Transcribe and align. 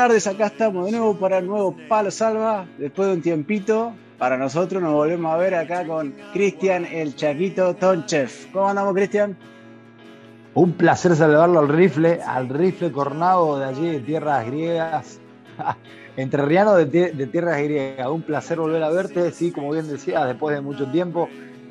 Tardes, 0.00 0.26
acá 0.26 0.46
estamos 0.46 0.86
de 0.86 0.92
nuevo 0.92 1.14
para 1.14 1.36
el 1.36 1.46
nuevo 1.46 1.76
Palo 1.86 2.10
Salva. 2.10 2.64
Después 2.78 3.08
de 3.08 3.14
un 3.16 3.20
tiempito, 3.20 3.92
para 4.16 4.38
nosotros 4.38 4.80
nos 4.82 4.94
volvemos 4.94 5.30
a 5.30 5.36
ver 5.36 5.54
acá 5.54 5.86
con 5.86 6.14
Cristian 6.32 6.86
el 6.86 7.14
Chaquito 7.14 7.76
Tonchev. 7.76 8.30
¿Cómo 8.50 8.70
andamos, 8.70 8.94
Cristian? 8.94 9.36
Un 10.54 10.72
placer 10.72 11.14
saludarlo 11.14 11.58
al 11.58 11.68
rifle, 11.68 12.18
al 12.22 12.48
rifle 12.48 12.90
cornado 12.90 13.58
de 13.58 13.66
allí 13.66 13.90
de 13.90 14.00
tierras 14.00 14.46
griegas, 14.46 15.20
entrerriano 16.16 16.76
de, 16.76 16.86
de 16.86 17.26
tierras 17.26 17.58
griegas. 17.58 18.08
Un 18.08 18.22
placer 18.22 18.58
volver 18.58 18.82
a 18.82 18.88
verte, 18.88 19.30
sí, 19.32 19.52
como 19.52 19.70
bien 19.70 19.86
decías, 19.86 20.26
después 20.26 20.56
de 20.56 20.62
mucho 20.62 20.90
tiempo, 20.90 21.28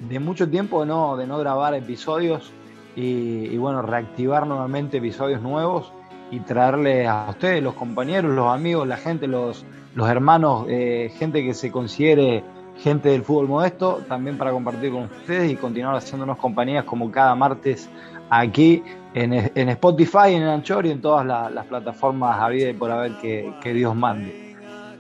de 0.08 0.20
mucho 0.20 0.48
tiempo 0.48 0.86
no, 0.86 1.18
de 1.18 1.26
no 1.26 1.40
grabar 1.40 1.74
episodios 1.74 2.54
y, 2.96 3.48
y 3.48 3.58
bueno, 3.58 3.82
reactivar 3.82 4.46
nuevamente 4.46 4.98
episodios 4.98 5.42
nuevos 5.42 5.94
y 6.32 6.40
traerle 6.42 7.08
a 7.08 7.28
ustedes, 7.30 7.64
los 7.64 7.74
compañeros, 7.74 8.34
los 8.34 8.54
amigos, 8.54 8.88
la 8.88 8.98
gente, 8.98 9.28
los, 9.28 9.66
los 9.96 10.10
hermanos, 10.10 10.66
eh, 10.70 11.12
gente 11.18 11.44
que 11.44 11.54
se 11.54 11.72
considere 11.72 12.44
gente 12.78 13.10
del 13.10 13.24
fútbol 13.24 13.48
modesto, 13.48 14.04
también 14.08 14.38
para 14.38 14.52
compartir 14.52 14.92
con 14.92 15.04
ustedes 15.04 15.52
y 15.52 15.56
continuar 15.56 15.96
haciéndonos 15.96 16.38
compañías 16.38 16.86
como 16.86 17.12
cada 17.12 17.36
martes 17.36 17.90
aquí 18.30 18.84
en, 19.14 19.34
en 19.34 19.70
Spotify, 19.70 20.34
en 20.34 20.44
Anchor 20.44 20.86
y 20.86 20.92
en 20.92 21.02
todas 21.02 21.26
las 21.26 21.66
plataformas 21.66 22.54
y 22.54 22.74
por 22.74 22.92
haber 22.92 23.14
que, 23.18 23.52
que 23.62 23.74
Dios 23.74 23.96
mande. 23.96 24.50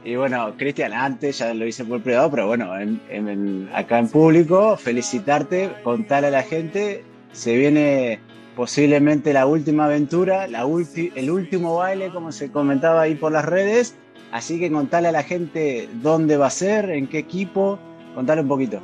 Y 0.03 0.15
bueno, 0.15 0.53
Cristian, 0.57 0.93
antes 0.93 1.39
ya 1.39 1.53
lo 1.53 1.67
hice 1.67 1.83
por 1.83 2.01
privado, 2.01 2.31
pero 2.31 2.47
bueno, 2.47 2.77
en, 2.79 3.69
acá 3.73 3.99
en 3.99 4.07
público, 4.07 4.77
felicitarte, 4.77 5.71
contarle 5.83 6.29
a 6.29 6.31
la 6.31 6.43
gente, 6.43 7.03
se 7.31 7.55
viene 7.57 8.19
posiblemente 8.59 9.31
la 9.31 9.45
última 9.45 9.85
aventura, 9.85 10.43
el 10.43 11.31
último 11.31 11.75
baile, 11.77 12.09
como 12.09 12.33
se 12.33 12.51
comentaba 12.51 13.03
ahí 13.03 13.15
por 13.15 13.31
las 13.31 13.45
redes. 13.45 13.95
Así 14.33 14.59
que 14.59 14.69
contale 14.69 15.07
a 15.07 15.13
la 15.13 15.23
gente 15.23 15.87
dónde 16.03 16.35
va 16.35 16.47
a 16.47 16.49
ser, 16.49 16.89
en 16.89 17.07
qué 17.07 17.19
equipo, 17.19 17.79
contale 18.13 18.41
un 18.41 18.49
poquito. 18.49 18.81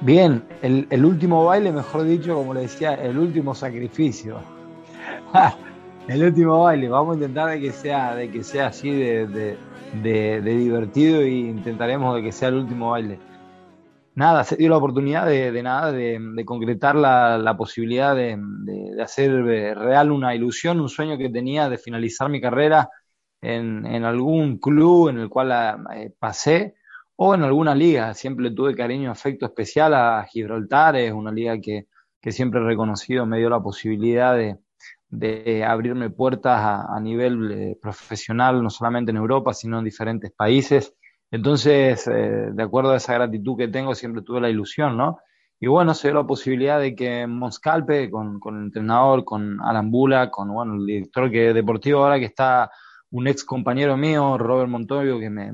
Bien, 0.00 0.42
el, 0.62 1.04
último 1.04 1.44
baile, 1.44 1.70
mejor 1.70 2.02
dicho, 2.02 2.34
como 2.34 2.54
le 2.54 2.62
decía, 2.62 2.94
el 2.94 3.18
último 3.18 3.54
sacrificio. 3.54 4.38
el 6.08 6.24
último 6.24 6.64
baile, 6.64 6.88
vamos 6.88 7.12
a 7.12 7.18
intentar 7.20 7.50
de 7.50 7.60
que 7.60 7.70
sea, 7.70 8.16
de 8.16 8.32
que 8.32 8.42
sea 8.42 8.66
así 8.66 8.90
de, 8.90 9.56
de 10.02 10.40
divertido 10.42 11.20
e 11.20 11.30
intentaremos 11.30 12.16
de 12.16 12.22
que 12.24 12.32
sea 12.32 12.48
el 12.48 12.56
último 12.56 12.90
baile 12.90 13.20
nada, 14.14 14.44
se 14.44 14.56
dio 14.56 14.68
la 14.68 14.76
oportunidad 14.76 15.26
de, 15.26 15.62
nada, 15.62 15.92
de, 15.92 16.44
concretar 16.44 16.96
la, 16.96 17.54
posibilidad 17.56 18.14
de, 18.14 18.38
hacer 19.02 19.30
eh, 19.30 19.74
real 19.74 20.12
una 20.12 20.34
ilusión, 20.34 20.80
un 20.80 20.88
sueño 20.88 21.18
que 21.18 21.30
tenía 21.30 21.68
de 21.68 21.78
finalizar 21.78 22.28
mi 22.28 22.40
carrera 22.40 22.88
en, 23.40 24.04
algún 24.04 24.58
club 24.58 25.08
en 25.08 25.18
el 25.18 25.28
cual 25.28 25.84
eh, 25.94 26.12
pasé 26.18 26.74
o 27.16 27.34
en 27.34 27.42
alguna 27.42 27.74
liga. 27.74 28.14
Siempre 28.14 28.50
tuve 28.50 28.74
cariño, 28.74 29.10
afecto 29.10 29.46
especial 29.46 29.94
a 29.94 30.24
Gibraltar, 30.30 30.96
es 30.96 31.12
una 31.12 31.32
liga 31.32 31.58
que, 31.60 31.86
siempre 32.30 32.60
he 32.60 32.64
reconocido, 32.64 33.26
me 33.26 33.38
dio 33.38 33.50
la 33.50 33.60
posibilidad 33.60 34.36
de, 34.36 35.64
abrirme 35.64 36.10
puertas 36.10 36.58
a, 36.60 36.96
a 36.96 37.00
nivel 37.00 37.52
eh, 37.52 37.78
profesional, 37.80 38.62
no 38.62 38.70
solamente 38.70 39.10
en 39.10 39.18
Europa, 39.18 39.52
sino 39.52 39.78
en 39.78 39.84
diferentes 39.84 40.32
países 40.32 40.94
entonces, 41.32 42.06
eh, 42.08 42.50
de 42.52 42.62
acuerdo 42.62 42.92
a 42.92 42.98
esa 42.98 43.14
gratitud 43.14 43.56
que 43.56 43.66
tengo, 43.66 43.94
siempre 43.94 44.20
tuve 44.22 44.42
la 44.42 44.50
ilusión, 44.50 44.98
¿no? 44.98 45.18
Y 45.58 45.66
bueno, 45.66 45.94
se 45.94 46.08
dio 46.08 46.16
la 46.16 46.26
posibilidad 46.26 46.78
de 46.78 46.94
que 46.94 47.26
Monscalpe, 47.26 48.10
con, 48.10 48.38
con 48.38 48.58
el 48.58 48.64
entrenador, 48.64 49.24
con 49.24 49.58
Alan 49.62 49.90
Bula, 49.90 50.30
con 50.30 50.52
bueno, 50.52 50.74
el 50.74 50.84
director 50.84 51.30
que, 51.30 51.54
deportivo 51.54 52.04
ahora 52.04 52.18
que 52.18 52.26
está 52.26 52.70
un 53.10 53.28
ex 53.28 53.44
compañero 53.44 53.96
mío, 53.96 54.36
Robert 54.36 54.68
Montoyo, 54.68 55.18
que 55.18 55.30
me, 55.30 55.52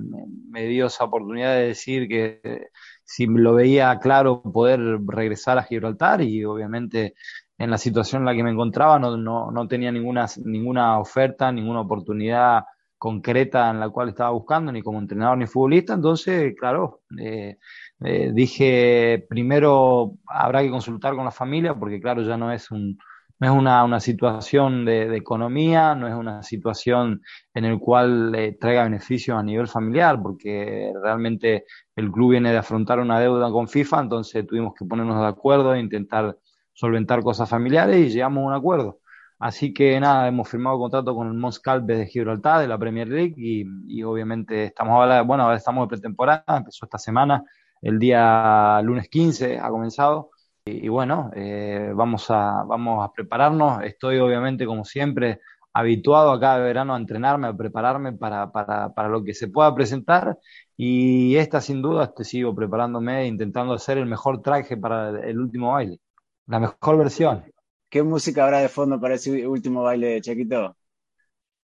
me, 0.50 0.66
dio 0.66 0.86
esa 0.86 1.04
oportunidad 1.04 1.54
de 1.54 1.68
decir 1.68 2.08
que 2.08 2.40
eh, 2.42 2.68
si 3.04 3.26
lo 3.26 3.54
veía 3.54 3.96
claro 4.00 4.42
poder 4.42 4.80
regresar 5.06 5.58
a 5.58 5.62
Gibraltar 5.62 6.22
y 6.22 6.44
obviamente 6.44 7.14
en 7.56 7.70
la 7.70 7.78
situación 7.78 8.22
en 8.22 8.26
la 8.26 8.34
que 8.34 8.42
me 8.42 8.50
encontraba 8.50 8.98
no, 8.98 9.16
no, 9.16 9.52
no 9.52 9.68
tenía 9.68 9.92
ninguna, 9.92 10.26
ninguna 10.44 10.98
oferta, 10.98 11.52
ninguna 11.52 11.82
oportunidad 11.82 12.64
concreta 12.98 13.70
en 13.70 13.80
la 13.80 13.88
cual 13.90 14.10
estaba 14.10 14.30
buscando, 14.30 14.72
ni 14.72 14.82
como 14.82 14.98
entrenador 14.98 15.38
ni 15.38 15.46
futbolista. 15.46 15.94
Entonces, 15.94 16.54
claro, 16.58 17.02
eh, 17.18 17.58
eh, 18.00 18.30
dije, 18.34 19.24
primero 19.28 20.14
habrá 20.26 20.62
que 20.62 20.70
consultar 20.70 21.14
con 21.14 21.24
la 21.24 21.30
familia, 21.30 21.74
porque 21.74 22.00
claro, 22.00 22.22
ya 22.22 22.36
no 22.36 22.52
es 22.52 22.70
un 22.70 22.98
no 23.40 23.46
es 23.46 23.52
una, 23.56 23.84
una 23.84 24.00
situación 24.00 24.84
de, 24.84 25.16
economía, 25.16 25.94
no 25.94 26.08
es 26.08 26.14
una 26.14 26.42
situación 26.42 27.22
en 27.54 27.70
la 27.70 27.78
cual 27.78 28.34
eh, 28.34 28.56
traiga 28.60 28.84
beneficios 28.84 29.38
a 29.38 29.42
nivel 29.42 29.68
familiar, 29.68 30.20
porque 30.20 30.92
realmente 31.02 31.64
el 31.94 32.10
club 32.10 32.32
viene 32.32 32.50
de 32.50 32.58
afrontar 32.58 32.98
una 33.00 33.20
deuda 33.20 33.50
con 33.50 33.68
FIFA, 33.68 34.00
entonces 34.02 34.46
tuvimos 34.46 34.74
que 34.74 34.84
ponernos 34.84 35.20
de 35.20 35.26
acuerdo 35.28 35.74
e 35.74 35.80
intentar 35.80 36.36
solventar 36.72 37.22
cosas 37.22 37.48
familiares 37.48 37.98
y 37.98 38.10
llegamos 38.10 38.42
a 38.42 38.46
un 38.46 38.54
acuerdo. 38.54 38.97
Así 39.38 39.72
que 39.72 40.00
nada, 40.00 40.26
hemos 40.26 40.48
firmado 40.48 40.78
contrato 40.78 41.14
con 41.14 41.28
el 41.28 41.34
Mons 41.34 41.60
Calpe 41.60 41.94
de 41.94 42.06
Gibraltar, 42.06 42.60
de 42.60 42.66
la 42.66 42.76
Premier 42.76 43.06
League, 43.06 43.34
y, 43.36 44.02
obviamente 44.02 44.64
estamos 44.64 44.94
ahora, 44.94 45.22
bueno, 45.22 45.44
ahora 45.44 45.56
estamos 45.56 45.86
de 45.86 45.90
pretemporada, 45.90 46.44
empezó 46.48 46.86
esta 46.86 46.98
semana, 46.98 47.44
el 47.80 48.00
día 48.00 48.80
lunes 48.82 49.08
15 49.08 49.58
ha 49.60 49.68
comenzado, 49.70 50.30
y, 50.64 50.88
bueno, 50.88 51.30
eh, 51.36 51.92
vamos, 51.94 52.30
a, 52.30 52.64
vamos 52.64 53.04
a 53.04 53.12
prepararnos, 53.12 53.84
estoy 53.84 54.18
obviamente 54.18 54.66
como 54.66 54.84
siempre 54.84 55.40
habituado 55.72 56.32
a 56.32 56.40
cada 56.40 56.58
verano 56.58 56.94
a 56.94 56.98
entrenarme, 56.98 57.46
a 57.46 57.56
prepararme 57.56 58.12
para, 58.14 58.50
para, 58.50 58.92
para 58.92 59.08
lo 59.08 59.22
que 59.22 59.34
se 59.34 59.46
pueda 59.46 59.72
presentar, 59.72 60.36
y 60.76 61.36
esta 61.36 61.60
sin 61.60 61.80
duda 61.80 62.12
te 62.12 62.24
sigo 62.24 62.54
preparándome, 62.56 63.26
intentando 63.28 63.74
hacer 63.74 63.98
el 63.98 64.06
mejor 64.06 64.42
traje 64.42 64.76
para 64.76 65.10
el 65.10 65.38
último 65.38 65.72
baile, 65.72 66.00
la 66.46 66.58
mejor 66.58 66.98
versión. 66.98 67.44
¿Qué 67.90 68.02
música 68.02 68.44
habrá 68.44 68.58
de 68.58 68.68
fondo 68.68 69.00
para 69.00 69.14
ese 69.14 69.46
último 69.46 69.82
baile 69.82 70.08
de 70.08 70.20
Chaquito? 70.20 70.76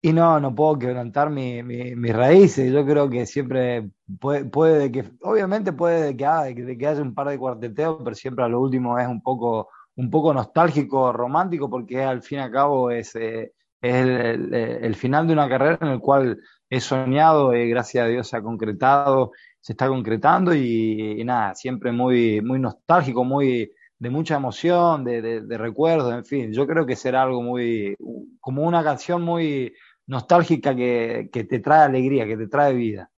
Y 0.02 0.12
no, 0.12 0.40
no 0.40 0.54
puedo 0.54 0.78
quebrantar 0.78 1.30
mi, 1.30 1.62
mis 1.62 2.12
raíces. 2.14 2.72
Yo 2.72 2.84
creo 2.86 3.08
que 3.08 3.26
siempre 3.26 3.90
puede, 4.18 4.90
que, 4.90 5.04
obviamente 5.20 5.72
puede 5.72 6.16
que, 6.16 6.26
haya, 6.26 6.54
que 6.54 6.86
haya 6.86 7.02
un 7.02 7.14
par 7.14 7.28
de 7.28 7.38
cuarteteos, 7.38 7.98
pero 8.02 8.16
siempre 8.16 8.44
a 8.44 8.48
lo 8.48 8.60
último 8.60 8.98
es 8.98 9.06
un 9.06 9.22
poco, 9.22 9.68
un 9.96 10.10
poco 10.10 10.32
nostálgico, 10.32 11.12
romántico, 11.12 11.68
porque 11.68 12.02
al 12.02 12.22
fin 12.22 12.38
y 12.38 12.42
al 12.42 12.50
cabo 12.50 12.90
es, 12.90 13.14
eh, 13.14 13.52
el, 13.82 14.94
final 14.96 15.26
de 15.26 15.32
una 15.34 15.48
carrera 15.48 15.78
en 15.82 15.88
el 15.88 16.00
cual 16.00 16.38
he 16.68 16.80
soñado, 16.80 17.54
y 17.54 17.68
gracias 17.68 18.04
a 18.04 18.08
Dios 18.08 18.28
se 18.28 18.36
ha 18.36 18.42
concretado, 18.42 19.32
se 19.60 19.74
está 19.74 19.88
concretando 19.88 20.54
y, 20.54 21.20
y 21.20 21.24
nada, 21.24 21.54
siempre 21.54 21.92
muy, 21.92 22.40
muy 22.40 22.58
nostálgico, 22.58 23.22
muy 23.22 23.70
de 24.00 24.08
mucha 24.10 24.36
emoción, 24.36 25.04
de, 25.04 25.42
de, 25.42 25.58
recuerdos, 25.58 26.14
en 26.14 26.24
fin. 26.24 26.52
Yo 26.52 26.66
creo 26.66 26.86
que 26.86 26.96
será 26.96 27.22
algo 27.22 27.42
muy, 27.42 27.94
como 28.40 28.62
una 28.62 28.82
canción 28.82 29.22
muy 29.22 29.74
nostálgica 30.06 30.74
que, 30.74 31.28
que 31.30 31.44
te 31.44 31.60
trae 31.60 31.84
alegría, 31.84 32.26
que 32.26 32.38
te 32.38 32.48
trae 32.48 32.72
vida. 32.74 33.10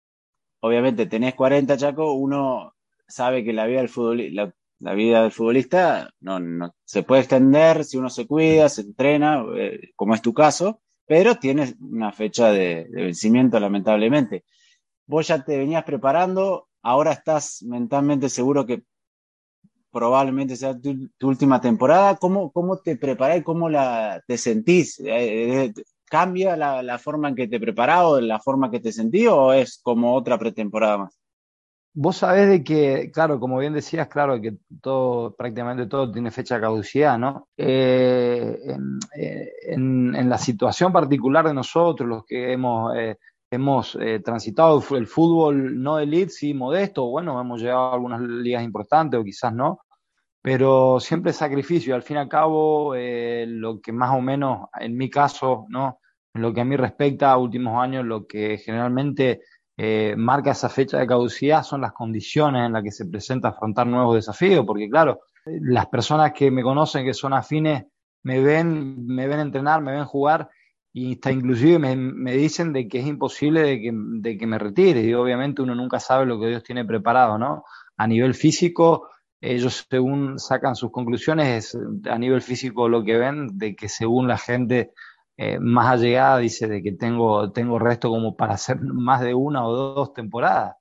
Obviamente, 0.60 1.06
tenés 1.06 1.34
40, 1.34 1.76
Chaco, 1.76 2.14
uno 2.14 2.74
sabe 3.06 3.44
que 3.44 3.52
la 3.52 3.66
vida 3.66 3.80
del 3.80 4.52
del 4.80 5.30
futbolista 5.30 6.10
no, 6.20 6.40
no, 6.40 6.74
se 6.84 7.04
puede 7.04 7.22
extender 7.22 7.84
si 7.84 7.96
uno 7.96 8.10
se 8.10 8.26
cuida, 8.26 8.68
se 8.68 8.82
entrena, 8.82 9.44
eh, 9.56 9.92
como 9.94 10.16
es 10.16 10.22
tu 10.22 10.34
caso, 10.34 10.80
pero 11.06 11.36
tienes 11.36 11.76
una 11.80 12.10
fecha 12.10 12.50
de, 12.50 12.88
de 12.90 13.02
vencimiento, 13.04 13.60
lamentablemente. 13.60 14.44
Vos 15.06 15.28
ya 15.28 15.44
te 15.44 15.58
venías 15.58 15.84
preparando, 15.84 16.68
ahora 16.82 17.12
estás 17.12 17.62
mentalmente 17.62 18.28
seguro 18.28 18.66
que 18.66 18.82
probablemente 19.92 20.56
sea 20.56 20.78
tu, 20.78 21.10
última 21.20 21.60
temporada. 21.60 22.16
¿Cómo, 22.16 22.50
cómo 22.50 22.78
te 22.78 22.96
preparás 22.96 23.38
y 23.38 23.42
cómo 23.42 23.68
la, 23.68 24.22
te 24.26 24.38
sentís? 24.38 24.98
Eh, 25.00 25.64
eh, 25.66 25.72
¿cambia 26.06 26.56
la, 26.56 26.98
forma 26.98 27.28
en 27.28 27.34
que 27.34 27.48
te 27.48 27.60
preparás 27.60 28.04
o 28.04 28.20
la 28.20 28.40
forma 28.40 28.70
que 28.70 28.80
te 28.80 28.92
sentís 28.92 29.28
o 29.28 29.52
es 29.52 29.80
como 29.82 30.14
otra 30.14 30.38
pretemporada 30.38 30.98
más? 30.98 31.18
Vos 31.94 32.16
sabés 32.16 32.48
de 32.48 32.64
que, 32.64 33.10
claro, 33.12 33.38
como 33.38 33.58
bien 33.58 33.74
decías, 33.74 34.08
claro, 34.08 34.40
que 34.40 34.56
todo, 34.80 35.34
prácticamente 35.34 35.86
todo 35.86 36.10
tiene 36.10 36.30
fecha 36.30 36.54
de 36.54 36.62
caducidad, 36.62 37.18
¿no? 37.18 37.48
Eh, 37.56 38.58
en, 39.66 40.28
la 40.28 40.38
situación 40.38 40.90
particular 40.90 41.46
de 41.46 41.52
nosotros, 41.52 42.08
los 42.08 42.24
que 42.24 42.52
hemos, 42.52 42.96
eh, 42.96 43.18
hemos 43.56 43.96
eh, 44.00 44.20
transitado 44.20 44.82
el 44.96 45.06
fútbol 45.06 45.82
no 45.82 45.98
elite, 45.98 46.30
sí 46.30 46.54
modesto, 46.54 47.06
bueno, 47.06 47.40
hemos 47.40 47.60
llegado 47.60 47.90
a 47.90 47.94
algunas 47.94 48.20
ligas 48.20 48.62
importantes 48.62 49.18
o 49.18 49.24
quizás 49.24 49.52
no, 49.54 49.80
pero 50.42 51.00
siempre 51.00 51.32
sacrificio. 51.32 51.94
Al 51.94 52.02
fin 52.02 52.16
y 52.16 52.20
al 52.20 52.28
cabo, 52.28 52.94
lo 52.94 53.80
que 53.80 53.92
más 53.92 54.10
o 54.16 54.20
menos, 54.20 54.68
en 54.80 54.96
mi 54.96 55.08
caso, 55.08 55.66
¿no? 55.68 56.00
En 56.34 56.42
lo 56.42 56.52
que 56.52 56.62
a 56.62 56.64
mí 56.64 56.76
respecta, 56.76 57.36
últimos 57.36 57.80
años, 57.82 58.04
lo 58.04 58.26
que 58.26 58.58
generalmente 58.58 59.42
eh, 59.76 60.14
marca 60.16 60.50
esa 60.52 60.68
fecha 60.68 60.98
de 60.98 61.06
caducidad 61.06 61.62
son 61.62 61.80
las 61.80 61.92
condiciones 61.92 62.66
en 62.66 62.72
las 62.72 62.82
que 62.82 62.92
se 62.92 63.06
presenta 63.06 63.48
afrontar 63.48 63.86
nuevos 63.86 64.14
desafíos, 64.14 64.64
porque 64.66 64.88
claro, 64.88 65.20
las 65.44 65.86
personas 65.86 66.32
que 66.32 66.50
me 66.50 66.62
conocen, 66.62 67.04
que 67.04 67.14
son 67.14 67.32
afines, 67.32 67.86
me 68.22 68.40
ven, 68.40 69.06
me 69.06 69.26
ven 69.26 69.40
entrenar, 69.40 69.82
me 69.82 69.92
ven 69.92 70.04
jugar 70.04 70.48
y 70.92 71.14
hasta 71.14 71.32
inclusive 71.32 71.78
me, 71.78 72.32
dicen 72.32 72.72
de 72.72 72.86
que 72.86 73.00
es 73.00 73.06
imposible 73.06 73.62
de 73.62 73.80
que, 73.80 73.90
de 73.94 74.36
que, 74.36 74.46
me 74.46 74.58
retire 74.58 75.02
y 75.02 75.14
obviamente 75.14 75.62
uno 75.62 75.74
nunca 75.74 75.98
sabe 75.98 76.26
lo 76.26 76.38
que 76.38 76.48
Dios 76.48 76.62
tiene 76.62 76.84
preparado, 76.84 77.38
¿no? 77.38 77.64
A 77.96 78.06
nivel 78.06 78.34
físico, 78.34 79.08
ellos 79.40 79.86
según 79.88 80.38
sacan 80.38 80.76
sus 80.76 80.90
conclusiones, 80.90 81.76
a 82.10 82.18
nivel 82.18 82.42
físico 82.42 82.88
lo 82.88 83.02
que 83.04 83.16
ven 83.16 83.58
de 83.58 83.74
que 83.74 83.88
según 83.88 84.28
la 84.28 84.36
gente 84.38 84.92
eh, 85.36 85.58
más 85.58 85.88
allegada 85.88 86.38
dice 86.38 86.68
de 86.68 86.82
que 86.82 86.92
tengo, 86.92 87.50
tengo 87.52 87.78
resto 87.78 88.10
como 88.10 88.36
para 88.36 88.54
hacer 88.54 88.80
más 88.80 89.22
de 89.22 89.34
una 89.34 89.66
o 89.66 89.74
dos 89.74 90.12
temporadas. 90.12 90.76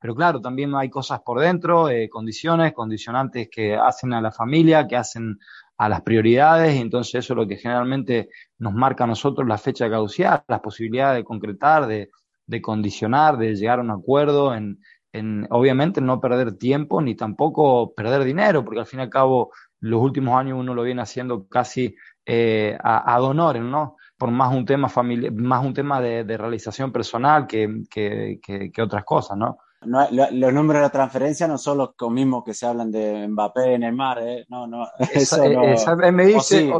Pero 0.00 0.14
claro, 0.14 0.40
también 0.40 0.74
hay 0.74 0.90
cosas 0.90 1.20
por 1.22 1.40
dentro, 1.40 1.88
eh, 1.88 2.10
condiciones, 2.10 2.74
condicionantes 2.74 3.48
que 3.50 3.76
hacen 3.76 4.12
a 4.12 4.20
la 4.20 4.32
familia, 4.32 4.86
que 4.86 4.96
hacen 4.96 5.38
a 5.76 5.88
las 5.88 6.02
prioridades, 6.02 6.74
y 6.76 6.78
entonces 6.78 7.16
eso 7.16 7.32
es 7.32 7.36
lo 7.36 7.46
que 7.46 7.56
generalmente 7.56 8.28
nos 8.58 8.74
marca 8.74 9.04
a 9.04 9.08
nosotros 9.08 9.46
la 9.48 9.58
fecha 9.58 9.84
de 9.84 9.90
caducidad, 9.90 10.44
las 10.48 10.60
posibilidades 10.60 11.18
de 11.18 11.24
concretar, 11.24 11.86
de, 11.86 12.10
de 12.46 12.62
condicionar, 12.62 13.36
de 13.38 13.54
llegar 13.54 13.78
a 13.78 13.82
un 13.82 13.90
acuerdo, 13.90 14.54
en, 14.54 14.78
en, 15.12 15.46
obviamente 15.50 16.00
no 16.00 16.20
perder 16.20 16.58
tiempo 16.58 17.00
ni 17.00 17.14
tampoco 17.14 17.94
perder 17.94 18.24
dinero, 18.24 18.64
porque 18.64 18.80
al 18.80 18.86
fin 18.86 19.00
y 19.00 19.02
al 19.04 19.10
cabo 19.10 19.52
los 19.80 20.00
últimos 20.00 20.34
años 20.36 20.58
uno 20.58 20.74
lo 20.74 20.82
viene 20.82 21.02
haciendo 21.02 21.46
casi 21.46 21.94
eh, 22.26 22.76
a, 22.82 23.14
ad 23.14 23.34
¿no? 23.34 23.96
Por 24.16 24.30
más 24.30 24.54
un 24.54 24.64
tema 24.64 24.88
familiar, 24.88 25.32
más 25.32 25.64
un 25.64 25.74
tema 25.74 26.00
de, 26.00 26.24
realización 26.36 26.90
personal 26.90 27.46
que, 27.46 27.82
que, 27.90 28.82
otras 28.82 29.04
cosas, 29.04 29.36
¿no? 29.36 29.58
No, 29.84 30.08
los 30.10 30.52
números 30.52 30.80
de 30.80 30.86
la 30.86 30.90
transferencia 30.90 31.48
no 31.48 31.58
son 31.58 31.78
los 31.78 32.10
mismos 32.10 32.44
que 32.44 32.54
se 32.54 32.66
hablan 32.66 32.90
de 32.90 33.26
Mbappé 33.28 33.74
en 33.74 33.82
el 33.84 33.94
mar, 33.94 34.18
¿eh? 34.22 34.44
No, 34.48 34.66
no. 34.66 34.86
Eso 35.12 35.38
no 35.38 36.12
me 36.12 36.26
dice, 36.26 36.72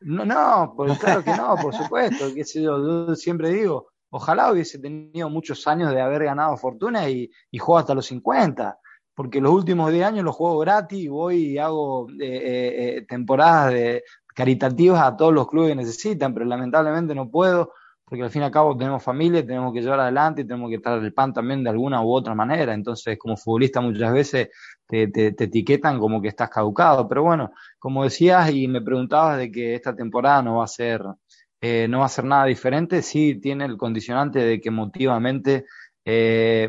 no, 0.00 0.24
no, 0.24 0.74
pues 0.76 0.98
claro 0.98 1.24
que 1.24 1.34
no, 1.34 1.56
por 1.56 1.74
supuesto. 1.74 2.32
Que 2.34 2.44
yo, 2.44 3.06
yo, 3.06 3.14
siempre 3.14 3.50
digo, 3.50 3.88
ojalá 4.10 4.52
hubiese 4.52 4.78
tenido 4.78 5.30
muchos 5.30 5.66
años 5.66 5.92
de 5.92 6.00
haber 6.00 6.24
ganado 6.24 6.56
fortuna 6.56 7.08
y, 7.08 7.30
y 7.50 7.58
juego 7.58 7.78
hasta 7.78 7.94
los 7.94 8.06
50 8.06 8.78
porque 9.14 9.40
los 9.40 9.52
últimos 9.52 9.92
10 9.92 10.06
años 10.06 10.24
los 10.24 10.34
juego 10.34 10.58
gratis, 10.58 11.08
voy 11.08 11.52
y 11.52 11.58
hago 11.58 12.08
eh, 12.10 12.14
eh, 12.20 12.96
eh, 12.96 13.06
temporadas 13.08 13.72
de, 13.72 14.02
caritativas 14.34 15.00
a 15.00 15.16
todos 15.16 15.32
los 15.32 15.48
clubes 15.48 15.70
que 15.70 15.76
necesitan, 15.76 16.34
pero 16.34 16.44
lamentablemente 16.44 17.14
no 17.14 17.30
puedo, 17.30 17.72
porque 18.04 18.22
al 18.22 18.30
fin 18.30 18.42
y 18.42 18.44
al 18.44 18.50
cabo 18.50 18.76
tenemos 18.76 19.02
familia, 19.02 19.44
tenemos 19.44 19.72
que 19.72 19.80
llevar 19.80 20.00
adelante 20.00 20.42
y 20.42 20.46
tenemos 20.46 20.68
que 20.68 20.76
estar 20.76 21.02
el 21.02 21.14
pan 21.14 21.32
también 21.32 21.64
de 21.64 21.70
alguna 21.70 22.02
u 22.02 22.12
otra 22.12 22.34
manera. 22.34 22.74
Entonces, 22.74 23.18
como 23.18 23.36
futbolista 23.36 23.80
muchas 23.80 24.12
veces 24.12 24.50
te, 24.86 25.08
te, 25.08 25.28
etiquetan 25.28 25.98
como 25.98 26.20
que 26.20 26.28
estás 26.28 26.50
caducado. 26.50 27.08
Pero 27.08 27.22
bueno, 27.22 27.52
como 27.78 28.04
decías 28.04 28.50
y 28.52 28.68
me 28.68 28.82
preguntabas 28.82 29.38
de 29.38 29.50
que 29.50 29.74
esta 29.74 29.96
temporada 29.96 30.42
no 30.42 30.56
va 30.56 30.64
a 30.64 30.68
ser, 30.68 31.02
eh, 31.60 31.86
no 31.88 32.00
va 32.00 32.06
a 32.06 32.10
ser 32.10 32.24
nada 32.26 32.44
diferente, 32.44 33.00
sí 33.00 33.40
tiene 33.40 33.64
el 33.64 33.78
condicionante 33.78 34.38
de 34.40 34.60
que 34.60 34.70
motivamente, 34.70 35.64
eh, 36.04 36.68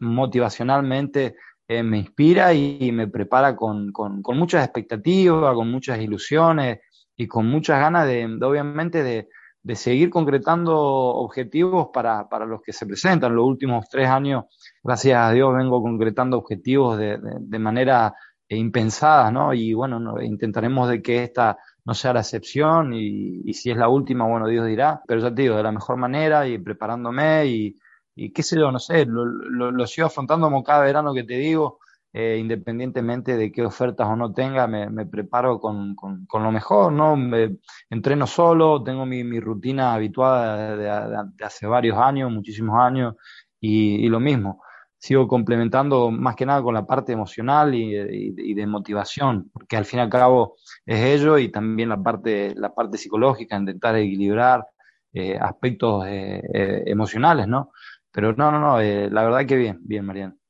motivacionalmente 0.00 1.36
eh, 1.68 1.82
me 1.82 1.98
inspira 1.98 2.54
y, 2.54 2.90
me 2.92 3.08
prepara 3.08 3.54
con, 3.56 3.92
con 3.92 4.22
muchas 4.38 4.64
expectativas, 4.64 5.54
con 5.54 5.70
muchas 5.70 6.00
ilusiones 6.00 6.80
y 7.16 7.26
con 7.28 7.46
muchas 7.46 7.78
ganas 7.78 8.06
de, 8.06 8.24
obviamente, 8.42 9.02
de, 9.02 9.28
de, 9.62 9.76
seguir 9.76 10.10
concretando 10.10 10.76
objetivos 10.76 11.88
para, 11.92 12.28
para, 12.28 12.46
los 12.46 12.62
que 12.62 12.72
se 12.72 12.86
presentan. 12.86 13.34
Los 13.34 13.46
últimos 13.46 13.88
tres 13.88 14.08
años, 14.08 14.44
gracias 14.82 15.18
a 15.18 15.32
Dios, 15.32 15.54
vengo 15.54 15.82
concretando 15.82 16.38
objetivos 16.38 16.98
de, 16.98 17.18
de 17.20 17.58
manera 17.58 18.14
impensada, 18.56 19.30
¿no? 19.30 19.54
Y 19.54 19.74
bueno, 19.74 20.20
intentaremos 20.22 20.88
de 20.88 21.02
que 21.02 21.24
esta 21.24 21.58
no 21.84 21.94
sea 21.94 22.12
la 22.12 22.20
excepción 22.20 22.92
y, 22.92 23.42
y, 23.44 23.54
si 23.54 23.70
es 23.70 23.76
la 23.76 23.88
última, 23.88 24.26
bueno, 24.26 24.46
Dios 24.48 24.66
dirá, 24.66 25.02
pero 25.06 25.20
ya 25.20 25.34
te 25.34 25.42
digo, 25.42 25.56
de 25.56 25.62
la 25.62 25.72
mejor 25.72 25.96
manera 25.96 26.46
y 26.46 26.58
preparándome 26.58 27.46
y, 27.46 27.78
y 28.14 28.32
qué 28.32 28.42
sé 28.42 28.58
yo, 28.58 28.70
no 28.70 28.78
sé, 28.78 29.04
lo, 29.06 29.24
lo, 29.24 29.70
lo 29.70 29.86
sigo 29.86 30.06
afrontando 30.06 30.46
como 30.46 30.62
cada 30.62 30.82
verano 30.82 31.14
que 31.14 31.24
te 31.24 31.34
digo, 31.34 31.78
eh, 32.12 32.36
independientemente 32.38 33.36
de 33.36 33.50
qué 33.50 33.64
ofertas 33.64 34.06
o 34.06 34.16
no 34.16 34.32
tenga, 34.32 34.66
me, 34.66 34.90
me 34.90 35.06
preparo 35.06 35.58
con, 35.58 35.94
con, 35.94 36.26
con, 36.26 36.42
lo 36.42 36.52
mejor, 36.52 36.92
¿no? 36.92 37.16
Me, 37.16 37.56
entreno 37.90 38.26
solo, 38.26 38.82
tengo 38.82 39.06
mi, 39.06 39.24
mi 39.24 39.40
rutina 39.40 39.94
habituada 39.94 40.76
de, 40.76 41.26
de, 41.36 41.44
hace 41.44 41.66
varios 41.66 41.96
años, 41.98 42.30
muchísimos 42.30 42.78
años, 42.78 43.14
y, 43.60 44.04
y, 44.04 44.08
lo 44.08 44.20
mismo. 44.20 44.62
Sigo 44.98 45.26
complementando 45.26 46.10
más 46.10 46.36
que 46.36 46.46
nada 46.46 46.62
con 46.62 46.74
la 46.74 46.86
parte 46.86 47.12
emocional 47.12 47.74
y, 47.74 47.96
y, 47.96 48.34
y, 48.36 48.54
de 48.54 48.66
motivación, 48.66 49.50
porque 49.52 49.76
al 49.76 49.84
fin 49.86 49.98
y 50.00 50.02
al 50.02 50.10
cabo 50.10 50.56
es 50.86 51.00
ello 51.00 51.38
y 51.38 51.50
también 51.50 51.88
la 51.88 52.02
parte, 52.02 52.54
la 52.56 52.74
parte 52.74 52.98
psicológica, 52.98 53.56
intentar 53.56 53.96
equilibrar 53.96 54.64
eh, 55.12 55.38
aspectos 55.40 56.06
eh, 56.06 56.42
eh 56.54 56.82
emocionales, 56.86 57.48
¿no? 57.48 57.72
Pero 58.12 58.34
no, 58.34 58.52
no, 58.52 58.60
no, 58.60 58.80
eh, 58.80 59.08
la 59.10 59.24
verdad 59.24 59.46
que 59.46 59.56
bien, 59.56 59.78
bien, 59.82 60.04
Mariano. 60.04 60.41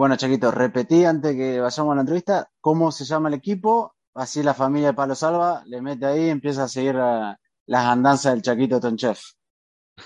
Bueno, 0.00 0.16
Chaquito, 0.16 0.50
repetí 0.50 1.04
antes 1.04 1.36
que 1.36 1.60
vayamos 1.60 1.92
a 1.92 1.94
la 1.96 2.00
entrevista 2.00 2.48
cómo 2.62 2.90
se 2.90 3.04
llama 3.04 3.28
el 3.28 3.34
equipo, 3.34 3.96
así 4.14 4.42
la 4.42 4.54
familia 4.54 4.88
de 4.88 4.94
Palo 4.94 5.14
Salva 5.14 5.62
le 5.66 5.82
mete 5.82 6.06
ahí 6.06 6.24
y 6.24 6.30
empieza 6.30 6.64
a 6.64 6.68
seguir 6.68 6.94
las 6.94 7.84
andanzas 7.84 8.32
del 8.32 8.40
Chaquito 8.40 8.80
Tonchef. 8.80 9.20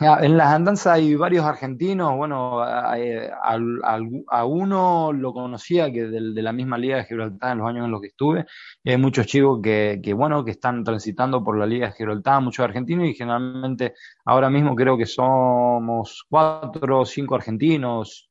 En 0.00 0.36
las 0.36 0.48
andanzas 0.48 0.94
hay 0.94 1.14
varios 1.14 1.44
argentinos, 1.44 2.16
bueno, 2.16 2.58
a, 2.60 2.96
a, 2.96 4.44
uno 4.44 5.12
lo 5.12 5.32
conocía 5.32 5.92
que 5.92 6.06
de, 6.08 6.32
de, 6.32 6.42
la 6.42 6.52
misma 6.52 6.76
Liga 6.76 6.96
de 6.96 7.04
Gibraltar 7.04 7.52
en 7.52 7.58
los 7.58 7.68
años 7.68 7.84
en 7.84 7.92
los 7.92 8.00
que 8.00 8.08
estuve, 8.08 8.46
y 8.82 8.90
hay 8.90 8.96
muchos 8.96 9.26
chicos 9.26 9.60
que, 9.62 10.00
que, 10.02 10.12
bueno, 10.12 10.44
que 10.44 10.50
están 10.50 10.82
transitando 10.82 11.44
por 11.44 11.56
la 11.56 11.66
Liga 11.66 11.86
de 11.86 11.92
Gibraltar, 11.92 12.42
muchos 12.42 12.64
argentinos, 12.64 13.06
y 13.06 13.14
generalmente 13.14 13.94
ahora 14.24 14.50
mismo 14.50 14.74
creo 14.74 14.98
que 14.98 15.06
somos 15.06 16.26
cuatro 16.28 17.02
o 17.02 17.04
cinco 17.04 17.36
argentinos, 17.36 18.28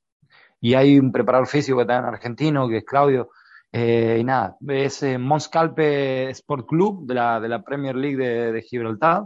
y 0.64 0.76
hay 0.76 0.98
un 0.98 1.12
preparador 1.12 1.46
físico 1.48 1.80
que 1.80 1.86
también 1.86 2.14
argentino, 2.14 2.70
que 2.70 2.78
es 2.78 2.86
Claudio, 2.86 3.32
eh, 3.70 4.18
y 4.22 4.24
nada, 4.24 4.56
es 4.70 5.04
eh, 5.04 5.18
Monscalpe 5.18 6.30
Sport 6.30 6.66
Club 6.66 7.06
de 7.06 7.16
la, 7.16 7.42
de 7.42 7.50
la 7.50 7.62
Premier 7.62 7.98
League 7.98 8.16
de, 8.16 8.62
Gibraltar, 8.62 9.24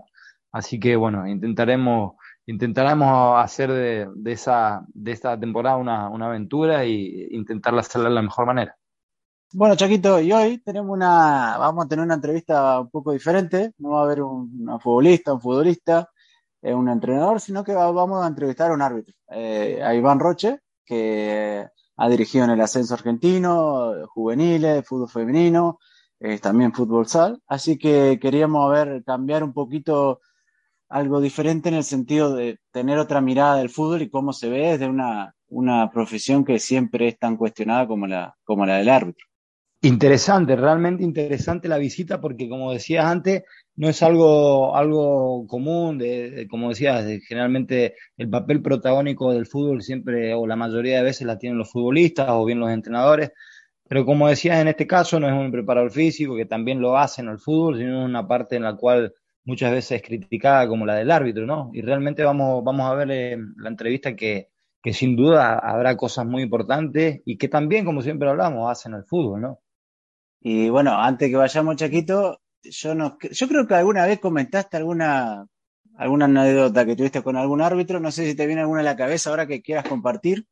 así 0.51 0.79
que 0.79 0.95
bueno, 0.95 1.27
intentaremos 1.27 2.15
intentaremos 2.47 3.37
hacer 3.37 3.71
de, 3.71 4.07
de, 4.15 4.31
esa, 4.31 4.83
de 4.87 5.11
esta 5.11 5.39
temporada 5.39 5.77
una, 5.77 6.09
una 6.09 6.25
aventura 6.25 6.83
e 6.83 7.27
intentarla 7.29 7.81
hacerla 7.81 8.09
de 8.09 8.15
la 8.15 8.21
mejor 8.23 8.47
manera. 8.47 8.75
Bueno, 9.53 9.75
Chaquito, 9.75 10.19
y 10.19 10.31
hoy 10.31 10.57
tenemos 10.57 10.91
una, 10.91 11.57
vamos 11.59 11.85
a 11.85 11.87
tener 11.87 12.03
una 12.03 12.15
entrevista 12.15 12.81
un 12.81 12.89
poco 12.89 13.11
diferente. 13.11 13.73
No 13.77 13.91
va 13.91 14.01
a 14.01 14.03
haber 14.05 14.23
un, 14.23 14.79
futbolista, 14.81 15.33
un 15.33 15.41
futbolista, 15.41 16.09
eh, 16.63 16.73
un 16.73 16.89
entrenador, 16.89 17.39
sino 17.39 17.63
que 17.63 17.75
vamos 17.75 18.23
a 18.23 18.27
entrevistar 18.27 18.71
a 18.71 18.73
un 18.73 18.81
árbitro, 18.81 19.13
eh, 19.29 19.83
a 19.83 19.93
Iván 19.93 20.19
Roche, 20.19 20.61
que 20.87 21.67
ha 21.97 22.09
dirigido 22.09 22.45
en 22.45 22.51
el 22.51 22.61
ascenso 22.61 22.93
argentino, 22.93 23.93
juveniles, 24.07 24.87
fútbol 24.87 25.09
femenino, 25.09 25.79
eh, 26.19 26.39
también 26.39 26.73
fútbol 26.73 27.07
sal. 27.07 27.41
Así 27.47 27.77
que 27.77 28.17
queríamos 28.19 28.71
ver, 28.71 29.03
cambiar 29.03 29.43
un 29.43 29.53
poquito 29.53 30.21
algo 30.89 31.19
diferente 31.19 31.69
en 31.69 31.75
el 31.75 31.83
sentido 31.83 32.33
de 32.33 32.59
tener 32.71 32.97
otra 32.97 33.19
mirada 33.19 33.57
del 33.57 33.69
fútbol 33.69 34.01
y 34.01 34.09
cómo 34.09 34.31
se 34.31 34.49
ve 34.49 34.71
desde 34.71 34.87
una, 34.87 35.35
una 35.49 35.91
profesión 35.91 36.45
que 36.45 36.59
siempre 36.59 37.09
es 37.09 37.19
tan 37.19 37.35
cuestionada 37.35 37.87
como 37.87 38.07
la, 38.07 38.35
como 38.43 38.65
la 38.65 38.77
del 38.77 38.89
árbitro. 38.89 39.25
Interesante, 39.81 40.55
realmente 40.55 41.03
interesante 41.03 41.67
la 41.67 41.77
visita 41.77 42.19
porque 42.19 42.49
como 42.49 42.71
decías 42.71 43.05
antes, 43.05 43.43
no 43.77 43.89
es 43.89 44.03
algo, 44.03 44.75
algo 44.75 45.47
común, 45.47 45.99
de, 45.99 46.47
como 46.49 46.69
decías, 46.69 47.05
generalmente 47.27 47.95
el 48.17 48.29
papel 48.29 48.61
protagónico 48.61 49.31
del 49.33 49.45
fútbol 49.45 49.83
siempre 49.83 50.33
o 50.33 50.47
la 50.47 50.55
mayoría 50.55 50.97
de 50.97 51.03
veces 51.03 51.27
la 51.27 51.37
tienen 51.37 51.59
los 51.59 51.71
futbolistas 51.71 52.27
o 52.31 52.43
bien 52.45 52.59
los 52.59 52.71
entrenadores, 52.71 53.31
pero 53.87 54.05
como 54.05 54.27
decías 54.27 54.59
en 54.59 54.67
este 54.67 54.87
caso 54.87 55.19
no 55.19 55.27
es 55.27 55.33
un 55.33 55.51
preparador 55.51 55.91
físico 55.91 56.35
que 56.35 56.45
también 56.45 56.81
lo 56.81 56.97
hace 56.97 57.21
en 57.21 57.29
el 57.29 57.39
fútbol, 57.39 57.77
sino 57.77 58.03
una 58.03 58.27
parte 58.27 58.55
en 58.55 58.63
la 58.63 58.75
cual 58.75 59.13
muchas 59.45 59.71
veces 59.71 60.01
criticada 60.01 60.67
como 60.67 60.85
la 60.85 60.95
del 60.95 61.11
árbitro, 61.11 61.45
¿no? 61.45 61.69
Y 61.73 61.81
realmente 61.81 62.23
vamos, 62.23 62.63
vamos 62.63 62.91
a 62.91 62.95
ver 62.95 63.11
eh, 63.11 63.37
la 63.57 63.69
entrevista 63.69 64.15
que, 64.15 64.49
que 64.81 64.93
sin 64.93 65.15
duda 65.15 65.57
habrá 65.59 65.95
cosas 65.97 66.25
muy 66.25 66.43
importantes 66.43 67.21
y 67.25 67.37
que 67.37 67.47
también, 67.47 67.85
como 67.85 68.01
siempre 68.01 68.29
hablamos, 68.29 68.69
hacen 68.71 68.93
el 68.95 69.05
fútbol, 69.05 69.41
¿no? 69.41 69.59
Y 70.41 70.69
bueno, 70.69 70.93
antes 70.99 71.29
que 71.29 71.35
vayamos, 71.35 71.75
Chaquito, 71.77 72.41
yo 72.71 72.95
no, 72.95 73.17
yo 73.19 73.47
creo 73.47 73.67
que 73.67 73.75
alguna 73.75 74.05
vez 74.05 74.19
comentaste 74.19 74.77
alguna, 74.77 75.47
alguna 75.95 76.25
anécdota 76.25 76.85
que 76.85 76.95
tuviste 76.95 77.21
con 77.21 77.35
algún 77.35 77.61
árbitro, 77.61 77.99
no 77.99 78.11
sé 78.11 78.25
si 78.25 78.35
te 78.35 78.45
viene 78.45 78.61
alguna 78.61 78.81
a 78.81 78.83
la 78.83 78.95
cabeza 78.95 79.29
ahora 79.29 79.47
que 79.47 79.61
quieras 79.61 79.87
compartir. 79.87 80.45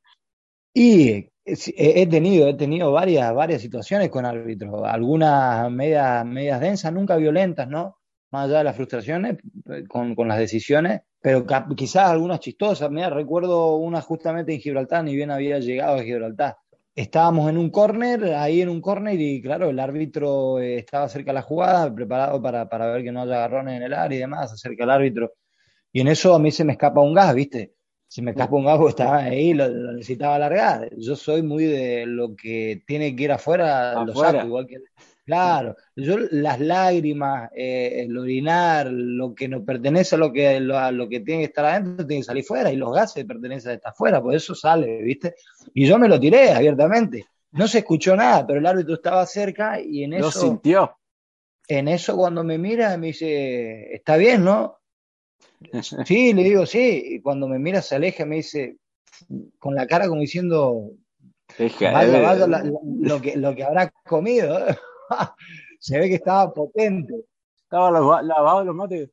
Y 0.73 1.29
he 1.45 2.07
tenido, 2.07 2.47
he 2.49 2.53
tenido 2.55 2.91
varias, 2.91 3.33
varias 3.33 3.61
situaciones 3.61 4.09
con 4.09 4.25
árbitros, 4.25 4.83
algunas 4.83 5.71
medias, 5.71 6.25
medias 6.25 6.59
densas, 6.59 6.91
nunca 6.91 7.15
violentas, 7.15 7.67
¿no? 7.67 7.97
Más 8.31 8.45
allá 8.45 8.57
de 8.57 8.63
las 8.65 8.75
frustraciones 8.75 9.37
con, 9.87 10.15
con 10.15 10.27
las 10.27 10.39
decisiones, 10.39 11.01
pero 11.21 11.45
quizás 11.75 12.09
algunas 12.09 12.39
chistosas. 12.39 12.89
Mira, 12.91 13.09
recuerdo 13.09 13.75
una 13.77 14.01
justamente 14.01 14.53
en 14.53 14.59
Gibraltar, 14.59 15.03
ni 15.03 15.15
bien 15.15 15.31
había 15.31 15.59
llegado 15.59 15.95
a 15.97 16.03
Gibraltar 16.03 16.57
estábamos 16.95 17.49
en 17.49 17.57
un 17.57 17.69
córner, 17.69 18.33
ahí 18.35 18.61
en 18.61 18.69
un 18.69 18.81
córner, 18.81 19.19
y 19.19 19.41
claro, 19.41 19.69
el 19.69 19.79
árbitro 19.79 20.59
eh, 20.59 20.77
estaba 20.77 21.09
cerca 21.09 21.31
de 21.31 21.35
la 21.35 21.41
jugada, 21.41 21.93
preparado 21.93 22.41
para, 22.41 22.69
para, 22.69 22.87
ver 22.87 23.03
que 23.03 23.11
no 23.11 23.21
haya 23.21 23.35
agarrones 23.35 23.77
en 23.77 23.83
el 23.83 23.93
área 23.93 24.17
y 24.17 24.21
demás, 24.21 24.53
acerca 24.53 24.83
del 24.83 24.91
árbitro. 24.91 25.33
Y 25.91 26.01
en 26.01 26.07
eso 26.07 26.33
a 26.33 26.39
mí 26.39 26.51
se 26.51 26.63
me 26.63 26.73
escapa 26.73 27.01
un 27.01 27.13
gas, 27.13 27.35
¿viste? 27.35 27.73
Se 28.07 28.21
me 28.21 28.31
escapa 28.31 28.55
un 28.55 28.65
gas 28.65 28.77
porque 28.77 28.91
estaba 28.91 29.17
ahí, 29.17 29.53
lo, 29.53 29.67
necesitaba 29.67 30.35
alargar. 30.35 30.89
Yo 30.97 31.15
soy 31.15 31.41
muy 31.41 31.65
de 31.65 32.05
lo 32.05 32.35
que 32.35 32.83
tiene 32.87 33.15
que 33.15 33.23
ir 33.23 33.31
afuera, 33.31 33.91
afuera. 33.91 34.05
lo 34.05 34.15
saco, 34.15 34.47
igual 34.47 34.67
que 34.67 34.77
Claro, 35.25 35.75
yo 35.95 36.17
las 36.31 36.59
lágrimas, 36.59 37.49
eh, 37.55 38.03
el 38.03 38.15
orinar, 38.15 38.91
lo 38.91 39.33
que 39.33 39.47
nos 39.47 39.63
pertenece 39.63 40.13
a 40.13 40.19
lo 40.19 40.31
que, 40.31 40.59
lo, 40.59 40.91
lo, 40.91 41.09
que 41.09 41.21
tiene 41.21 41.41
que 41.41 41.47
estar 41.47 41.65
adentro, 41.65 42.05
tiene 42.05 42.21
que 42.21 42.27
salir 42.27 42.43
fuera, 42.43 42.71
y 42.71 42.75
los 42.75 42.93
gases 42.93 43.25
pertenecen 43.25 43.71
a 43.71 43.73
estar 43.73 43.91
afuera, 43.91 44.21
por 44.21 44.35
eso 44.35 44.53
sale, 44.53 45.01
¿viste? 45.01 45.33
Y 45.73 45.87
yo 45.87 45.97
me 45.97 46.07
lo 46.07 46.19
tiré 46.19 46.51
abiertamente. 46.51 47.25
No 47.53 47.67
se 47.67 47.79
escuchó 47.79 48.15
nada, 48.15 48.45
pero 48.45 48.59
el 48.59 48.67
árbitro 48.67 48.93
estaba 48.93 49.25
cerca 49.25 49.81
y 49.81 50.03
en 50.03 50.13
eso. 50.13 50.25
Lo 50.25 50.31
sintió. 50.31 50.95
En 51.67 51.87
eso, 51.87 52.15
cuando 52.15 52.43
me 52.43 52.59
mira, 52.59 52.95
me 52.97 53.07
dice, 53.07 53.95
está 53.95 54.17
bien, 54.17 54.43
¿no? 54.43 54.77
sí, 56.05 56.33
le 56.33 56.43
digo, 56.43 56.67
sí. 56.67 57.01
Y 57.03 57.21
cuando 57.21 57.47
me 57.47 57.57
mira, 57.57 57.81
se 57.81 57.95
aleja, 57.95 58.25
me 58.25 58.35
dice, 58.35 58.77
con 59.57 59.73
la 59.73 59.87
cara 59.87 60.07
como 60.07 60.21
diciendo, 60.21 60.91
vaya, 61.57 62.21
vaya 62.21 62.45
lo, 62.45 63.21
que, 63.21 63.37
lo 63.37 63.55
que 63.55 63.63
habrá 63.63 63.89
comido. 64.05 64.59
se 65.79 65.99
ve 65.99 66.09
que 66.09 66.15
estaba 66.15 66.53
potente. 66.53 67.13
Estaba 67.63 67.91
lavado 68.21 68.63
los 68.63 68.75
mates. 68.75 69.09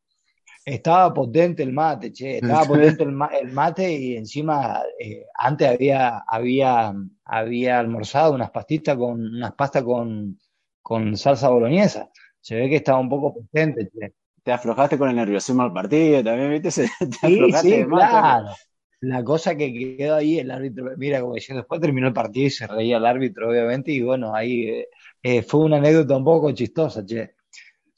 Estaba 0.64 1.12
potente 1.12 1.64
el 1.64 1.72
mate, 1.72 2.12
che, 2.12 2.36
estaba 2.36 2.64
potente 2.64 3.02
el, 3.02 3.12
mate 3.12 3.92
y 3.92 4.16
encima 4.16 4.80
eh, 4.96 5.26
antes 5.36 5.68
había, 5.68 6.18
había, 6.18 6.94
había 7.24 7.80
almorzado 7.80 8.32
unas 8.32 8.52
pastitas 8.52 8.96
con 8.96 9.20
unas 9.20 9.54
pastas 9.54 9.82
con, 9.82 10.38
con 10.80 11.16
salsa 11.16 11.48
boloñesa. 11.48 12.10
Se 12.40 12.54
ve 12.54 12.68
que 12.68 12.76
estaba 12.76 13.00
un 13.00 13.08
poco 13.08 13.34
potente, 13.34 13.88
che. 13.88 14.14
Te 14.44 14.50
aflojaste 14.50 14.98
con 14.98 15.08
el 15.08 15.16
nerviosismo 15.16 15.62
al 15.62 15.72
partido, 15.72 16.22
también, 16.24 16.50
¿viste? 16.50 16.88
Te 16.98 17.28
sí, 17.28 17.52
sí, 17.60 17.84
claro. 17.84 18.48
La 19.00 19.24
cosa 19.24 19.56
que 19.56 19.96
quedó 19.96 20.16
ahí, 20.16 20.38
el 20.38 20.50
árbitro, 20.50 20.92
mira, 20.96 21.20
como 21.20 21.34
diciendo, 21.34 21.62
después 21.62 21.80
terminó 21.80 22.08
el 22.08 22.12
partido 22.12 22.46
y 22.46 22.50
se 22.50 22.66
reía 22.66 22.98
el 22.98 23.06
árbitro, 23.06 23.50
obviamente, 23.50 23.90
y 23.90 24.00
bueno, 24.00 24.34
ahí 24.34 24.68
eh, 24.68 24.88
eh, 25.22 25.42
fue 25.42 25.60
una 25.60 25.76
anécdota 25.76 26.16
un 26.16 26.24
poco 26.24 26.50
chistosa, 26.52 27.04
che. 27.04 27.36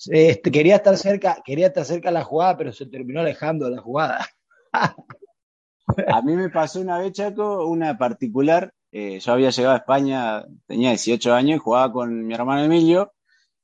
Este, 0.07 0.51
quería 0.51 0.77
estar 0.77 0.97
cerca, 0.99 1.39
quería 1.45 1.69
estar 1.69 1.85
cerca 1.85 2.09
de 2.11 2.15
la 2.15 2.25
jugada, 2.25 2.57
pero 2.57 2.73
se 2.73 2.87
terminó 2.87 3.21
alejando 3.21 3.65
de 3.67 3.77
la 3.77 3.81
jugada. 3.81 4.27
a 4.73 6.23
mí 6.23 6.37
me 6.37 6.51
pasó 6.51 6.81
una 6.81 6.99
vez, 6.99 7.13
Chaco, 7.13 7.67
una 7.67 7.97
particular. 7.97 8.73
Eh, 8.93 9.19
yo 9.21 9.33
había 9.33 9.51
llegado 9.51 9.75
a 9.75 9.79
España, 9.79 10.45
tenía 10.67 10.91
18 10.91 11.33
años 11.35 11.57
y 11.57 11.61
jugaba 11.61 11.93
con 11.93 12.27
mi 12.27 12.35
hermano 12.35 12.65
Emilio 12.65 13.13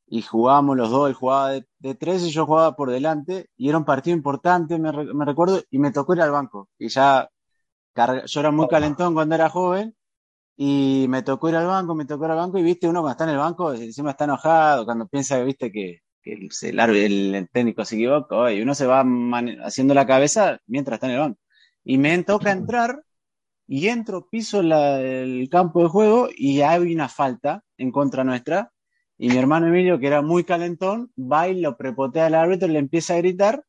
y 0.07 0.23
jugábamos 0.23 0.76
los 0.76 0.90
dos, 0.90 1.09
él 1.09 1.14
jugaba 1.14 1.52
de, 1.52 1.67
de 1.79 1.95
tres 1.95 2.25
y 2.25 2.31
yo 2.31 2.45
jugaba 2.45 2.75
por 2.75 2.90
delante 2.90 3.49
y 3.57 3.69
era 3.69 3.79
un 3.79 3.85
partido 3.85 4.17
importante, 4.17 4.76
me, 4.79 4.93
me 4.93 5.25
recuerdo, 5.25 5.62
y 5.71 5.79
me 5.79 5.93
tocó 5.93 6.14
ir 6.14 6.23
al 6.23 6.33
banco. 6.33 6.69
Y 6.79 6.88
ya, 6.88 7.31
yo 8.26 8.40
era 8.40 8.50
muy 8.50 8.67
calentón 8.67 9.14
cuando 9.14 9.37
era 9.37 9.49
joven 9.49 9.95
y 10.62 11.07
me 11.09 11.23
tocó 11.23 11.49
ir 11.49 11.57
al 11.57 11.67
banco, 11.67 11.95
me 11.95 12.05
tocó 12.05 12.26
ir 12.26 12.33
al 12.33 12.37
banco 12.37 12.59
y 12.59 12.62
viste, 12.62 12.87
uno 12.87 13.00
cuando 13.00 13.12
está 13.12 13.25
en 13.25 13.31
el 13.31 13.38
banco 13.38 13.73
encima 13.73 14.11
está 14.11 14.25
enojado, 14.25 14.85
cuando 14.85 15.09
piensa, 15.09 15.43
viste, 15.43 15.73
que, 15.73 16.02
que 16.23 16.35
el, 16.35 16.50
el, 17.35 17.49
técnico 17.50 17.83
se 17.87 17.95
equivoca, 17.95 18.52
y 18.52 18.61
uno 18.61 18.75
se 18.75 18.87
va 18.87 19.02
haciendo 19.64 19.95
la 19.95 20.07
cabeza 20.07 20.61
mientras 20.67 20.97
está 20.97 21.07
en 21.07 21.12
el 21.14 21.19
banco. 21.21 21.40
Y 21.83 21.97
me 21.97 22.23
toca 22.25 22.52
entrar 22.52 23.02
y 23.67 23.88
entro, 23.88 24.29
piso 24.29 24.62
la, 24.62 25.00
el 25.00 25.49
campo 25.50 25.83
de 25.83 25.88
juego 25.88 26.29
y 26.37 26.61
hay 26.61 26.93
una 26.95 27.09
falta 27.09 27.64
en 27.79 27.90
contra 27.90 28.23
nuestra. 28.23 28.71
Y 29.17 29.31
mi 29.31 29.38
hermano 29.38 29.69
Emilio, 29.69 29.99
que 29.99 30.09
era 30.09 30.21
muy 30.21 30.45
calentón, 30.45 31.11
va 31.17 31.49
y 31.49 31.59
lo 31.59 31.79
prepotea 31.79 32.26
al 32.26 32.35
árbitro, 32.35 32.69
le 32.69 32.81
empieza 32.81 33.14
a 33.14 33.19
gritar, 33.19 33.64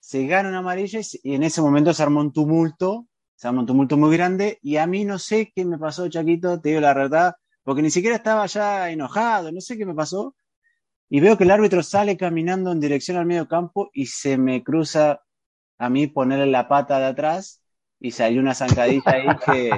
se 0.00 0.26
gana 0.26 0.48
una 0.48 0.58
amarilla 0.58 0.98
y 1.22 1.34
en 1.34 1.44
ese 1.44 1.62
momento 1.62 1.94
se 1.94 2.02
armó 2.02 2.20
un 2.20 2.32
tumulto 2.32 3.07
se 3.38 3.46
armó 3.46 3.60
un 3.60 3.66
tumulto 3.66 3.96
muy 3.96 4.16
grande 4.16 4.58
y 4.62 4.78
a 4.78 4.86
mí 4.88 5.04
no 5.04 5.16
sé 5.20 5.52
qué 5.54 5.64
me 5.64 5.78
pasó, 5.78 6.08
Chaquito, 6.08 6.60
te 6.60 6.70
digo 6.70 6.80
la 6.80 6.92
verdad, 6.92 7.36
porque 7.62 7.82
ni 7.82 7.90
siquiera 7.90 8.16
estaba 8.16 8.44
ya 8.46 8.90
enojado, 8.90 9.52
no 9.52 9.60
sé 9.60 9.78
qué 9.78 9.86
me 9.86 9.94
pasó. 9.94 10.34
Y 11.08 11.20
veo 11.20 11.38
que 11.38 11.44
el 11.44 11.52
árbitro 11.52 11.84
sale 11.84 12.16
caminando 12.16 12.72
en 12.72 12.80
dirección 12.80 13.16
al 13.16 13.26
medio 13.26 13.46
campo 13.46 13.90
y 13.94 14.06
se 14.06 14.38
me 14.38 14.64
cruza 14.64 15.22
a 15.78 15.88
mí 15.88 16.08
ponerle 16.08 16.46
la 16.46 16.66
pata 16.66 16.98
de 16.98 17.06
atrás 17.06 17.62
y 18.00 18.10
salió 18.10 18.40
una 18.40 18.56
zancadilla 18.56 19.04
ahí 19.06 19.28
que 19.46 19.70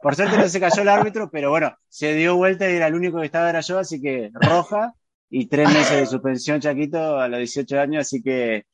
por 0.00 0.14
suerte 0.14 0.38
no 0.38 0.48
se 0.48 0.60
cayó 0.60 0.82
el 0.82 0.88
árbitro, 0.88 1.28
pero 1.28 1.50
bueno, 1.50 1.76
se 1.88 2.14
dio 2.14 2.36
vuelta 2.36 2.70
y 2.70 2.76
era 2.76 2.86
el 2.86 2.94
único 2.94 3.18
que 3.18 3.26
estaba 3.26 3.50
era 3.50 3.62
yo, 3.62 3.80
así 3.80 4.00
que 4.00 4.30
roja 4.32 4.94
y 5.28 5.46
tres 5.46 5.68
meses 5.70 5.98
de 5.98 6.06
suspensión, 6.06 6.60
Chaquito, 6.60 7.18
a 7.18 7.26
los 7.26 7.38
18 7.38 7.80
años, 7.80 8.02
así 8.02 8.22
que 8.22 8.66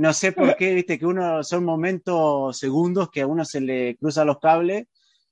no 0.00 0.14
sé 0.14 0.32
por 0.32 0.56
qué, 0.56 0.72
viste, 0.72 0.98
que 0.98 1.04
uno 1.04 1.44
son 1.44 1.62
momentos, 1.62 2.58
segundos 2.58 3.10
que 3.10 3.20
a 3.20 3.26
uno 3.26 3.44
se 3.44 3.60
le 3.60 3.98
cruzan 3.98 4.28
los 4.28 4.38
cables 4.38 4.86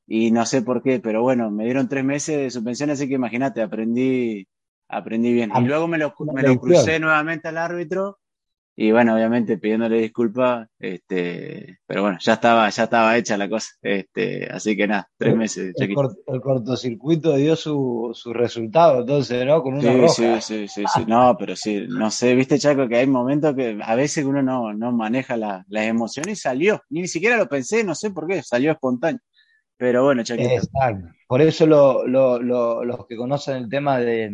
y 0.07 0.31
no 0.31 0.45
sé 0.45 0.61
por 0.61 0.83
qué, 0.83 1.01
pero 1.01 1.23
bueno, 1.23 1.51
me 1.51 1.65
dieron 1.65 1.89
tres 1.89 2.05
meses 2.05 2.37
de 2.37 2.51
suspensión, 2.51 2.91
así 2.91 3.09
que 3.09 3.15
imagínate, 3.15 3.63
aprendí, 3.63 4.47
aprendí 4.87 5.33
bien. 5.33 5.51
Y 5.57 5.63
luego 5.63 5.89
me 5.89 5.97
lo, 5.97 6.15
me 6.35 6.43
lo 6.43 6.61
crucé 6.61 7.01
nuevamente 7.01 7.49
al 7.49 7.57
árbitro 7.57 8.19
y 8.81 8.93
bueno, 8.93 9.17
obviamente 9.17 9.59
pidiéndole 9.59 9.99
disculpas, 9.99 10.69
este, 10.79 11.81
pero 11.85 12.03
bueno, 12.03 12.17
ya 12.21 12.35
estaba, 12.35 12.71
ya 12.71 12.85
estaba 12.85 13.17
hecha 13.17 13.37
la 13.37 13.49
cosa, 13.49 13.73
este, 13.83 14.49
así 14.53 14.77
que 14.77 14.87
nada, 14.87 15.11
tres 15.19 15.35
meses. 15.35 15.75
El, 15.77 15.97
el 16.29 16.41
cortocircuito 16.41 17.35
dio 17.35 17.57
su, 17.57 18.13
su, 18.15 18.33
resultado, 18.33 19.01
entonces, 19.01 19.45
¿no? 19.45 19.65
Con 19.65 19.79
una 19.85 20.09
sí, 20.09 20.23
sí, 20.23 20.41
sí, 20.41 20.69
sí, 20.69 20.85
sí, 20.95 21.05
no, 21.09 21.35
pero 21.37 21.57
sí, 21.57 21.87
no 21.89 22.09
sé, 22.13 22.37
viste, 22.37 22.61
Chaco, 22.61 22.87
que 22.87 22.99
hay 22.99 23.09
momentos 23.09 23.57
que 23.57 23.81
a 23.83 23.97
veces 23.97 24.25
uno 24.25 24.45
no, 24.45 24.73
no 24.73 24.93
maneja 24.93 25.37
la, 25.37 25.65
las 25.67 25.87
emociones 25.87 26.39
y 26.39 26.41
salió, 26.41 26.81
ni 26.89 27.09
siquiera 27.09 27.37
lo 27.37 27.49
pensé, 27.49 27.83
no 27.83 27.97
sé 27.97 28.13
por 28.13 28.29
qué, 28.29 28.45
salió 28.45 28.71
espontáneo. 28.71 29.21
Pero 29.77 30.05
bueno, 30.05 30.23
Chaquito. 30.23 30.51
Exacto. 30.51 31.09
Por 31.27 31.43
eso 31.43 31.67
lo, 31.67 32.07
lo, 32.07 32.41
lo, 32.41 32.85
los 32.85 33.07
que 33.07 33.17
conocen 33.17 33.57
el 33.57 33.69
tema 33.69 33.99
de 33.99 34.31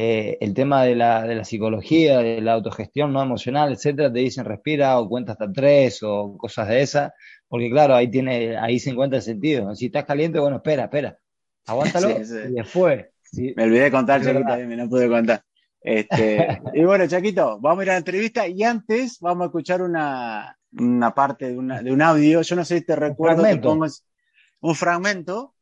eh, 0.00 0.38
el 0.40 0.54
tema 0.54 0.84
de 0.84 0.94
la, 0.94 1.26
de 1.26 1.34
la, 1.34 1.44
psicología, 1.44 2.18
de 2.18 2.40
la 2.40 2.52
autogestión 2.52 3.12
no 3.12 3.20
emocional, 3.20 3.72
etcétera, 3.72 4.12
te 4.12 4.20
dicen 4.20 4.44
respira 4.44 4.96
o 5.00 5.08
cuenta 5.08 5.32
hasta 5.32 5.50
tres 5.50 6.04
o 6.04 6.38
cosas 6.38 6.68
de 6.68 6.82
esas, 6.82 7.12
porque 7.48 7.68
claro, 7.68 7.96
ahí 7.96 8.08
tiene, 8.08 8.56
ahí 8.56 8.78
se 8.78 8.90
encuentra 8.90 9.16
el 9.16 9.24
sentido. 9.24 9.74
Si 9.74 9.86
estás 9.86 10.04
caliente, 10.04 10.38
bueno, 10.38 10.58
espera, 10.58 10.84
espera, 10.84 11.18
aguántalo 11.66 12.10
y 12.48 12.52
después. 12.52 13.06
Me 13.32 13.64
olvidé 13.64 13.82
de 13.82 13.90
contar, 13.90 14.22
Chaquito, 14.22 14.56
no 14.56 14.88
pude 14.88 15.08
contar. 15.08 15.42
Este, 15.80 16.60
y 16.74 16.84
bueno, 16.84 17.08
Chaquito, 17.08 17.58
vamos 17.58 17.80
a 17.80 17.82
ir 17.82 17.90
a 17.90 17.92
la 17.94 17.98
entrevista 17.98 18.46
y 18.46 18.62
antes 18.62 19.18
vamos 19.18 19.42
a 19.42 19.46
escuchar 19.46 19.82
una, 19.82 20.56
una 20.78 21.12
parte 21.12 21.48
de, 21.48 21.58
una, 21.58 21.82
de 21.82 21.90
un 21.90 22.02
audio. 22.02 22.42
Yo 22.42 22.54
no 22.54 22.64
sé 22.64 22.78
si 22.78 22.84
te 22.84 22.94
recuerdo, 22.94 23.42
que 23.42 23.56
pongo 23.56 23.86
un 24.60 24.74
fragmento 24.76 25.56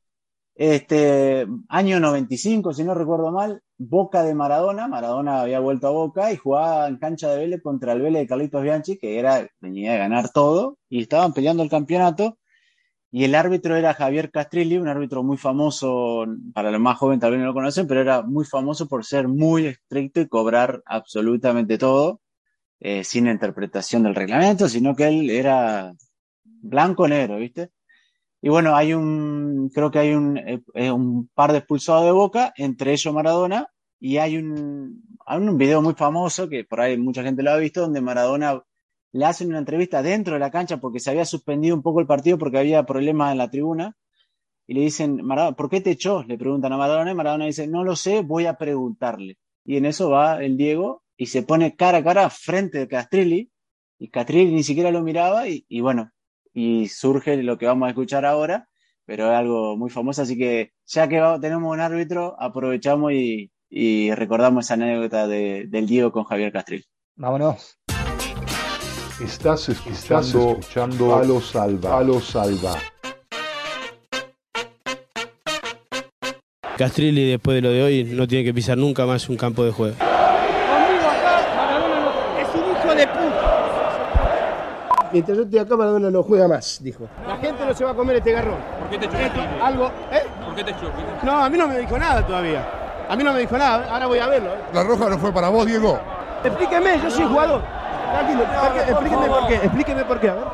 este, 0.56 1.46
año 1.68 2.00
95, 2.00 2.72
si 2.72 2.82
no 2.82 2.94
recuerdo 2.94 3.30
mal, 3.30 3.62
Boca 3.76 4.22
de 4.22 4.34
Maradona. 4.34 4.88
Maradona 4.88 5.42
había 5.42 5.60
vuelto 5.60 5.86
a 5.86 5.90
Boca 5.90 6.32
y 6.32 6.36
jugaba 6.36 6.88
en 6.88 6.96
cancha 6.96 7.30
de 7.30 7.38
Vélez 7.38 7.62
contra 7.62 7.92
el 7.92 8.00
Vélez 8.00 8.22
de 8.22 8.26
Carlitos 8.26 8.62
Bianchi, 8.62 8.96
que 8.96 9.18
era, 9.18 9.46
venía 9.60 9.94
a 9.94 9.98
ganar 9.98 10.30
todo, 10.32 10.78
y 10.88 11.02
estaban 11.02 11.34
peleando 11.34 11.62
el 11.62 11.68
campeonato. 11.68 12.38
Y 13.10 13.24
el 13.24 13.34
árbitro 13.34 13.76
era 13.76 13.94
Javier 13.94 14.30
Castrilli, 14.30 14.78
un 14.78 14.88
árbitro 14.88 15.22
muy 15.22 15.36
famoso, 15.36 16.24
para 16.54 16.70
los 16.70 16.80
más 16.80 16.98
jóvenes 16.98 17.20
tal 17.20 17.32
vez 17.32 17.40
no 17.40 17.46
lo 17.46 17.54
conocen, 17.54 17.86
pero 17.86 18.00
era 18.00 18.22
muy 18.22 18.44
famoso 18.44 18.88
por 18.88 19.04
ser 19.04 19.28
muy 19.28 19.66
estricto 19.66 20.20
y 20.20 20.28
cobrar 20.28 20.82
absolutamente 20.86 21.78
todo, 21.78 22.20
eh, 22.80 23.04
sin 23.04 23.26
interpretación 23.26 24.02
del 24.02 24.14
reglamento, 24.14 24.68
sino 24.68 24.96
que 24.96 25.08
él 25.08 25.30
era 25.30 25.94
blanco-negro, 26.44 27.36
¿viste? 27.36 27.70
Y 28.40 28.48
bueno, 28.48 28.76
hay 28.76 28.92
un, 28.94 29.70
creo 29.74 29.90
que 29.90 29.98
hay 29.98 30.14
un, 30.14 30.38
eh, 30.38 30.90
un 30.90 31.28
par 31.34 31.52
de 31.52 31.58
expulsados 31.58 32.04
de 32.04 32.12
Boca, 32.12 32.52
entre 32.56 32.92
ellos 32.92 33.12
Maradona, 33.12 33.68
y 33.98 34.18
hay 34.18 34.36
un, 34.36 35.02
hay 35.26 35.38
un 35.38 35.56
video 35.56 35.82
muy 35.82 35.94
famoso 35.94 36.48
que 36.48 36.64
por 36.64 36.80
ahí 36.80 36.96
mucha 36.98 37.22
gente 37.22 37.42
lo 37.42 37.50
ha 37.50 37.56
visto, 37.56 37.80
donde 37.80 38.00
Maradona 38.00 38.62
le 39.12 39.24
hacen 39.24 39.48
una 39.48 39.58
entrevista 39.58 40.02
dentro 40.02 40.34
de 40.34 40.40
la 40.40 40.50
cancha 40.50 40.78
porque 40.78 41.00
se 41.00 41.10
había 41.10 41.24
suspendido 41.24 41.74
un 41.74 41.82
poco 41.82 42.00
el 42.00 42.06
partido 42.06 42.38
porque 42.38 42.58
había 42.58 42.84
problemas 42.84 43.32
en 43.32 43.38
la 43.38 43.50
tribuna. 43.50 43.96
Y 44.66 44.74
le 44.74 44.80
dicen, 44.82 45.24
Maradona, 45.24 45.56
¿por 45.56 45.70
qué 45.70 45.80
te 45.80 45.92
echó? 45.92 46.22
Le 46.24 46.36
preguntan 46.38 46.72
a 46.72 46.76
Maradona 46.76 47.12
y 47.12 47.14
Maradona 47.14 47.46
dice, 47.46 47.66
no 47.66 47.84
lo 47.84 47.96
sé, 47.96 48.22
voy 48.22 48.46
a 48.46 48.58
preguntarle. 48.58 49.38
Y 49.64 49.76
en 49.76 49.86
eso 49.86 50.10
va 50.10 50.42
el 50.44 50.56
Diego 50.56 51.02
y 51.16 51.26
se 51.26 51.42
pone 51.42 51.76
cara 51.76 51.98
a 51.98 52.04
cara 52.04 52.30
frente 52.30 52.78
de 52.78 52.88
Castrilli 52.88 53.50
y 53.98 54.08
Castrilli 54.08 54.52
ni 54.52 54.62
siquiera 54.62 54.90
lo 54.90 55.02
miraba 55.02 55.48
y, 55.48 55.64
y 55.68 55.80
bueno, 55.80 56.10
y 56.56 56.88
surge 56.88 57.36
lo 57.42 57.58
que 57.58 57.66
vamos 57.66 57.86
a 57.86 57.90
escuchar 57.90 58.24
ahora, 58.24 58.66
pero 59.04 59.30
es 59.30 59.36
algo 59.36 59.76
muy 59.76 59.90
famoso, 59.90 60.22
así 60.22 60.38
que 60.38 60.72
ya 60.86 61.06
que 61.06 61.22
tenemos 61.38 61.70
un 61.70 61.80
árbitro, 61.80 62.34
aprovechamos 62.40 63.12
y, 63.12 63.52
y 63.68 64.10
recordamos 64.14 64.64
esa 64.64 64.72
anécdota 64.72 65.28
de, 65.28 65.66
del 65.68 65.86
Diego 65.86 66.10
con 66.10 66.24
Javier 66.24 66.52
Castrilli. 66.52 66.86
Vámonos. 67.14 67.78
Estás 69.22 69.68
escuchando, 69.68 70.52
escuchando 70.52 71.14
a 71.16 71.24
los 71.24 71.50
salva. 71.50 71.98
A 71.98 72.02
los 72.02 72.24
salva. 72.24 72.78
Castrilli 76.78 77.28
después 77.28 77.56
de 77.56 77.60
lo 77.60 77.70
de 77.70 77.82
hoy 77.82 78.04
no 78.04 78.26
tiene 78.26 78.44
que 78.44 78.54
pisar 78.54 78.78
nunca 78.78 79.04
más 79.04 79.28
un 79.28 79.36
campo 79.36 79.62
de 79.62 79.72
juego. 79.72 79.96
Conmigo 79.98 81.06
acá, 81.06 81.54
Maradona 81.54 82.00
no, 82.00 82.38
es 82.40 82.48
un 82.54 82.60
hijo 82.72 82.94
de 82.94 83.06
puta. 83.08 83.52
Mientras 85.16 85.38
yo 85.38 85.44
estoy 85.44 85.58
acá, 85.60 85.76
Maradona 85.78 86.10
no 86.10 86.22
juega 86.22 86.46
más, 86.46 86.78
dijo. 86.82 87.08
La 87.26 87.38
gente 87.38 87.64
no 87.64 87.72
se 87.72 87.84
va 87.86 87.92
a 87.92 87.94
comer 87.94 88.16
este 88.16 88.32
garrón. 88.32 88.58
¿Por 88.80 88.90
qué 88.90 88.98
te 88.98 89.06
echó? 89.06 89.16
Esto, 89.16 89.40
algo, 89.64 89.86
¿eh? 90.12 90.22
¿Por 90.44 90.54
qué 90.54 90.64
te 90.64 90.70
echó? 90.72 90.90
No, 91.22 91.42
a 91.42 91.48
mí 91.48 91.56
no 91.56 91.66
me 91.68 91.78
dijo 91.78 91.98
nada 91.98 92.26
todavía. 92.26 92.62
A 93.08 93.16
mí 93.16 93.24
no 93.24 93.32
me 93.32 93.40
dijo 93.40 93.56
nada, 93.56 93.86
ahora 93.90 94.06
voy 94.08 94.18
a 94.18 94.26
verlo. 94.26 94.50
¿eh? 94.50 94.58
La 94.74 94.82
roja 94.82 95.08
no 95.08 95.16
fue 95.18 95.32
para 95.32 95.48
vos, 95.48 95.64
Diego. 95.64 95.98
Explíqueme, 96.44 97.00
yo 97.02 97.10
soy 97.10 97.24
jugador. 97.24 97.62
Tranquilo, 98.12 98.44
¿por 98.44 98.72
qué? 98.74 98.80
explíqueme 98.90 99.26
por 99.26 99.46
qué, 99.48 99.54
explíqueme 99.54 100.04
por 100.04 100.20
qué, 100.20 100.28
a 100.28 100.34
ver. 100.34 100.44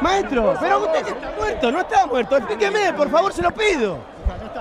Maestro, 0.00 0.54
pero 0.60 0.78
usted 0.78 1.08
está 1.08 1.32
muerto, 1.36 1.72
no 1.72 1.80
está 1.80 2.06
muerto, 2.06 2.36
explíqueme, 2.36 2.92
por 2.92 3.10
favor, 3.10 3.32
se 3.32 3.42
lo 3.42 3.50
pido. 3.50 3.98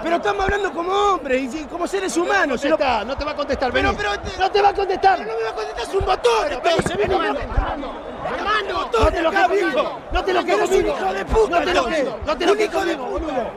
Pero 0.04 0.16
estamos 0.18 0.44
hablando 0.46 0.72
como 0.74 0.92
hombres 0.92 1.54
y 1.54 1.64
como 1.66 1.88
seres 1.88 2.16
humanos. 2.18 2.60
se 2.62 2.70
lo- 2.70 2.78
no 3.06 3.16
te 3.18 3.24
va 3.26 3.32
a 3.32 3.36
contestar, 3.36 3.72
Pero, 3.72 3.94
pero, 3.96 4.10
no 4.40 4.52
te 4.52 4.62
va 4.62 4.70
a 4.70 4.74
contestar. 4.74 5.20
No 5.20 5.26
me 5.26 5.44
va 5.44 5.50
a 5.50 5.54
contestar, 5.54 5.84
es 5.84 5.94
un 5.96 6.06
botón. 6.06 6.98
vení, 6.98 7.14
Armando, 7.14 7.40
Armando. 7.54 7.94
Armando, 8.28 8.90
No 9.00 9.12
te 9.12 9.22
lo 9.22 9.32
quedo. 9.32 10.00
No 10.12 10.24
te 10.24 10.34
lo 10.34 10.46
quedo 10.46 10.66
un 10.66 10.86
hijo 10.86 11.14
de 11.14 11.26
puta. 11.26 11.60
No 11.60 11.66
te 11.66 11.74
lo 11.74 11.86
quedo. 11.86 12.20
No 12.26 12.38
te 12.38 12.46
lo 12.46 12.62
hijo 12.62 12.86
de 12.86 12.98
puta. 12.98 13.54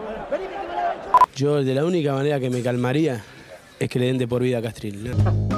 Yo 1.35 1.65
de 1.65 1.75
la 1.75 1.85
única 1.85 2.13
manera 2.13 2.39
que 2.39 2.51
me 2.51 2.63
calmaría 2.63 3.23
es 3.79 3.89
que 3.89 3.99
le 3.99 4.07
den 4.07 4.19
de 4.19 4.29
por 4.29 4.43
vida 4.43 4.59
a 4.59 4.63
Castrilli. 4.63 5.11
¿no? 5.11 5.49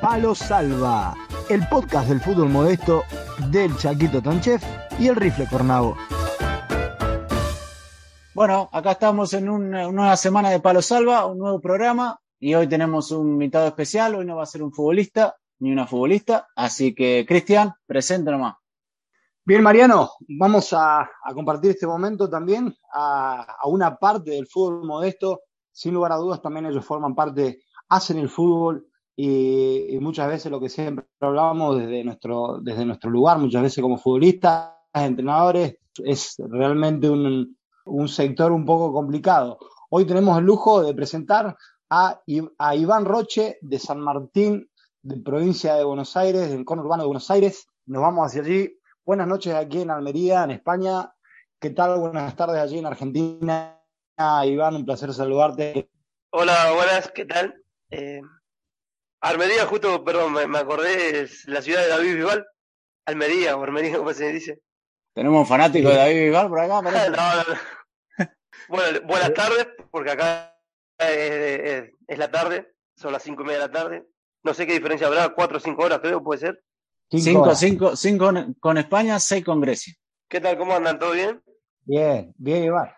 Palo 0.00 0.34
Salva, 0.34 1.14
el 1.48 1.68
podcast 1.68 2.08
del 2.08 2.20
fútbol 2.20 2.48
modesto 2.48 3.04
del 3.50 3.76
Chaquito 3.76 4.22
Tonchef 4.22 4.62
y 4.98 5.08
el 5.08 5.16
Rifle 5.16 5.46
Cornavo. 5.46 5.96
Bueno, 8.34 8.68
acá 8.72 8.92
estamos 8.92 9.34
en 9.34 9.48
una, 9.48 9.86
una 9.86 9.92
nueva 9.92 10.16
semana 10.16 10.50
de 10.50 10.60
Palo 10.60 10.80
Salva, 10.80 11.26
un 11.26 11.38
nuevo 11.38 11.60
programa, 11.60 12.18
y 12.38 12.54
hoy 12.54 12.66
tenemos 12.66 13.10
un 13.10 13.28
invitado 13.28 13.66
especial. 13.66 14.14
Hoy 14.14 14.24
no 14.24 14.36
va 14.36 14.44
a 14.44 14.46
ser 14.46 14.62
un 14.62 14.72
futbolista 14.72 15.36
ni 15.60 15.72
una 15.72 15.86
futbolista, 15.86 16.48
así 16.56 16.94
que, 16.94 17.24
Cristian, 17.26 17.72
presente 17.86 18.30
nomás. 18.30 18.56
Bien, 19.44 19.62
Mariano, 19.62 20.10
vamos 20.38 20.72
a, 20.72 21.08
compartir 21.34 21.70
este 21.70 21.86
momento 21.86 22.28
también 22.28 22.74
a, 22.92 23.46
una 23.64 23.96
parte 23.96 24.32
del 24.32 24.46
fútbol 24.46 24.84
modesto. 24.84 25.40
Sin 25.72 25.94
lugar 25.94 26.12
a 26.12 26.16
dudas, 26.16 26.42
también 26.42 26.66
ellos 26.66 26.84
forman 26.84 27.14
parte, 27.14 27.62
hacen 27.88 28.18
el 28.18 28.28
fútbol 28.28 28.86
y, 29.16 29.98
muchas 30.00 30.28
veces 30.28 30.50
lo 30.50 30.60
que 30.60 30.68
siempre 30.68 31.06
hablábamos 31.20 31.78
desde 31.78 32.04
nuestro, 32.04 32.58
desde 32.62 32.84
nuestro 32.84 33.10
lugar, 33.10 33.38
muchas 33.38 33.62
veces 33.62 33.82
como 33.82 33.98
futbolistas, 33.98 34.72
entrenadores, 34.92 35.76
es 36.04 36.36
realmente 36.38 37.08
un, 37.08 37.56
un 37.84 38.08
sector 38.08 38.52
un 38.52 38.64
poco 38.64 38.92
complicado. 38.92 39.58
Hoy 39.90 40.06
tenemos 40.06 40.38
el 40.38 40.44
lujo 40.44 40.82
de 40.82 40.94
presentar 40.94 41.56
a 41.90 42.22
Iván 42.26 43.04
Roche 43.04 43.58
de 43.62 43.78
San 43.78 44.00
Martín, 44.00 44.69
de 45.02 45.16
provincia 45.20 45.74
de 45.76 45.84
Buenos 45.84 46.16
Aires, 46.16 46.50
del 46.50 46.64
conurbano 46.64 47.02
de 47.02 47.06
Buenos 47.06 47.30
Aires. 47.30 47.66
Nos 47.86 48.02
vamos 48.02 48.26
hacia 48.26 48.42
allí. 48.42 48.78
Buenas 49.04 49.26
noches 49.26 49.54
aquí 49.54 49.82
en 49.82 49.90
Almería, 49.90 50.44
en 50.44 50.50
España. 50.52 51.12
¿Qué 51.58 51.70
tal? 51.70 51.98
Buenas 51.98 52.36
tardes 52.36 52.58
allí 52.60 52.78
en 52.78 52.86
Argentina. 52.86 53.76
Iván, 54.44 54.74
un 54.76 54.84
placer 54.84 55.12
saludarte. 55.14 55.88
Hola, 56.32 56.72
buenas, 56.74 57.10
¿qué 57.10 57.24
tal? 57.24 57.54
Eh, 57.90 58.20
Almería, 59.22 59.66
justo, 59.66 60.04
perdón, 60.04 60.32
me, 60.34 60.46
me 60.46 60.58
acordé, 60.58 61.22
es 61.22 61.48
la 61.48 61.62
ciudad 61.62 61.80
de 61.82 61.88
David 61.88 62.16
Bisbal. 62.16 62.46
Almería, 63.06 63.56
o 63.56 63.62
Armería, 63.62 63.96
como 63.98 64.12
se 64.12 64.30
dice. 64.32 64.60
Tenemos 65.14 65.40
un 65.40 65.46
fanático 65.46 65.88
de 65.88 65.96
David 65.96 66.24
Bisbal 66.26 66.48
por 66.48 66.60
acá, 66.60 66.82
No, 66.82 66.90
no, 66.90 67.00
no. 67.08 68.26
Bueno, 68.68 69.00
buenas 69.06 69.32
tardes, 69.34 69.66
porque 69.90 70.10
acá 70.12 70.56
es, 70.98 71.08
es- 71.08 71.90
es 72.06 72.18
la 72.18 72.30
tarde, 72.30 72.74
son 72.96 73.12
las 73.12 73.22
cinco 73.22 73.42
y 73.42 73.46
media 73.46 73.60
de 73.60 73.66
la 73.66 73.72
tarde. 73.72 74.06
No 74.42 74.54
sé 74.54 74.66
qué 74.66 74.72
diferencia 74.74 75.06
habrá, 75.06 75.28
cuatro 75.30 75.58
o 75.58 75.60
cinco 75.60 75.82
horas 75.84 76.00
creo, 76.00 76.22
puede 76.22 76.40
ser. 76.40 76.62
Cinco, 77.10 77.54
cinco, 77.54 77.96
cinco 77.96 78.26
con- 78.26 78.54
con 78.54 78.78
España, 78.78 79.18
seis 79.18 79.44
con 79.44 79.60
Grecia. 79.60 79.94
¿Qué 80.28 80.40
tal, 80.40 80.56
cómo 80.56 80.74
andan? 80.74 80.98
¿Todo 80.98 81.12
bien? 81.12 81.42
Bien, 81.84 82.32
bien, 82.38 82.64
Iván. 82.64 82.88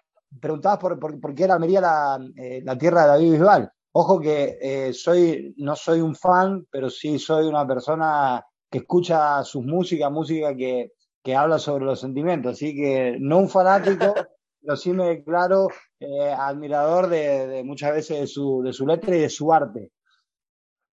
Preguntabas 0.40 0.78
por, 0.78 0.98
por, 0.98 1.18
por 1.20 1.34
qué 1.34 1.44
era 1.44 1.54
Almería 1.54 1.80
la, 1.80 2.18
eh, 2.36 2.60
la 2.64 2.76
tierra 2.76 3.02
de 3.02 3.08
David 3.08 3.32
Bisbal. 3.32 3.70
Ojo 3.92 4.20
que 4.20 4.58
eh, 4.60 4.92
soy, 4.92 5.54
no 5.58 5.76
soy 5.76 6.00
un 6.00 6.14
fan, 6.14 6.66
pero 6.70 6.88
sí 6.90 7.18
soy 7.18 7.46
una 7.46 7.66
persona 7.66 8.42
que 8.70 8.78
escucha 8.78 9.42
sus 9.44 9.64
músicas, 9.64 10.10
música 10.10 10.54
que, 10.56 10.92
que 11.22 11.34
habla 11.36 11.58
sobre 11.58 11.84
los 11.84 12.00
sentimientos. 12.00 12.52
Así 12.52 12.74
que 12.74 13.16
no 13.18 13.38
un 13.38 13.48
fanático, 13.50 14.14
pero 14.62 14.76
sí 14.76 14.92
me 14.92 15.08
declaro 15.08 15.68
eh, 16.00 16.32
admirador 16.36 17.08
de, 17.08 17.46
de 17.48 17.64
muchas 17.64 17.92
veces 17.92 18.20
de 18.20 18.26
su, 18.26 18.62
de 18.62 18.72
su 18.72 18.86
letra 18.86 19.14
y 19.16 19.20
de 19.20 19.28
su 19.30 19.52
arte. 19.52 19.90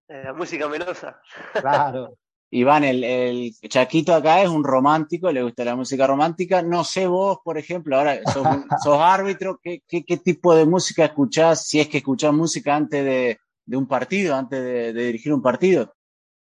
Eh, 0.09 0.23
la 0.23 0.33
música 0.33 0.67
melosa. 0.67 1.21
Claro. 1.53 2.17
Iván, 2.51 2.83
el, 2.83 3.03
el 3.03 3.51
Chaquito 3.67 4.13
acá 4.15 4.41
es 4.41 4.49
un 4.49 4.63
romántico, 4.63 5.31
le 5.31 5.43
gusta 5.43 5.63
la 5.63 5.75
música 5.75 6.07
romántica. 6.07 6.63
No 6.63 6.83
sé 6.83 7.05
vos, 7.05 7.37
por 7.43 7.59
ejemplo, 7.59 7.95
ahora 7.95 8.19
sos, 8.83 8.99
árbitro, 8.99 9.59
¿qué, 9.61 9.83
qué, 9.87 10.03
qué 10.03 10.17
tipo 10.17 10.55
de 10.55 10.65
música 10.65 11.05
escuchás? 11.05 11.67
Si 11.67 11.79
es 11.79 11.87
que 11.87 11.99
escuchás 11.99 12.33
música 12.33 12.75
antes 12.75 13.05
de, 13.05 13.39
de 13.65 13.77
un 13.77 13.87
partido, 13.87 14.35
antes 14.35 14.59
de, 14.59 14.93
de 14.93 15.05
dirigir 15.05 15.31
un 15.31 15.43
partido. 15.43 15.93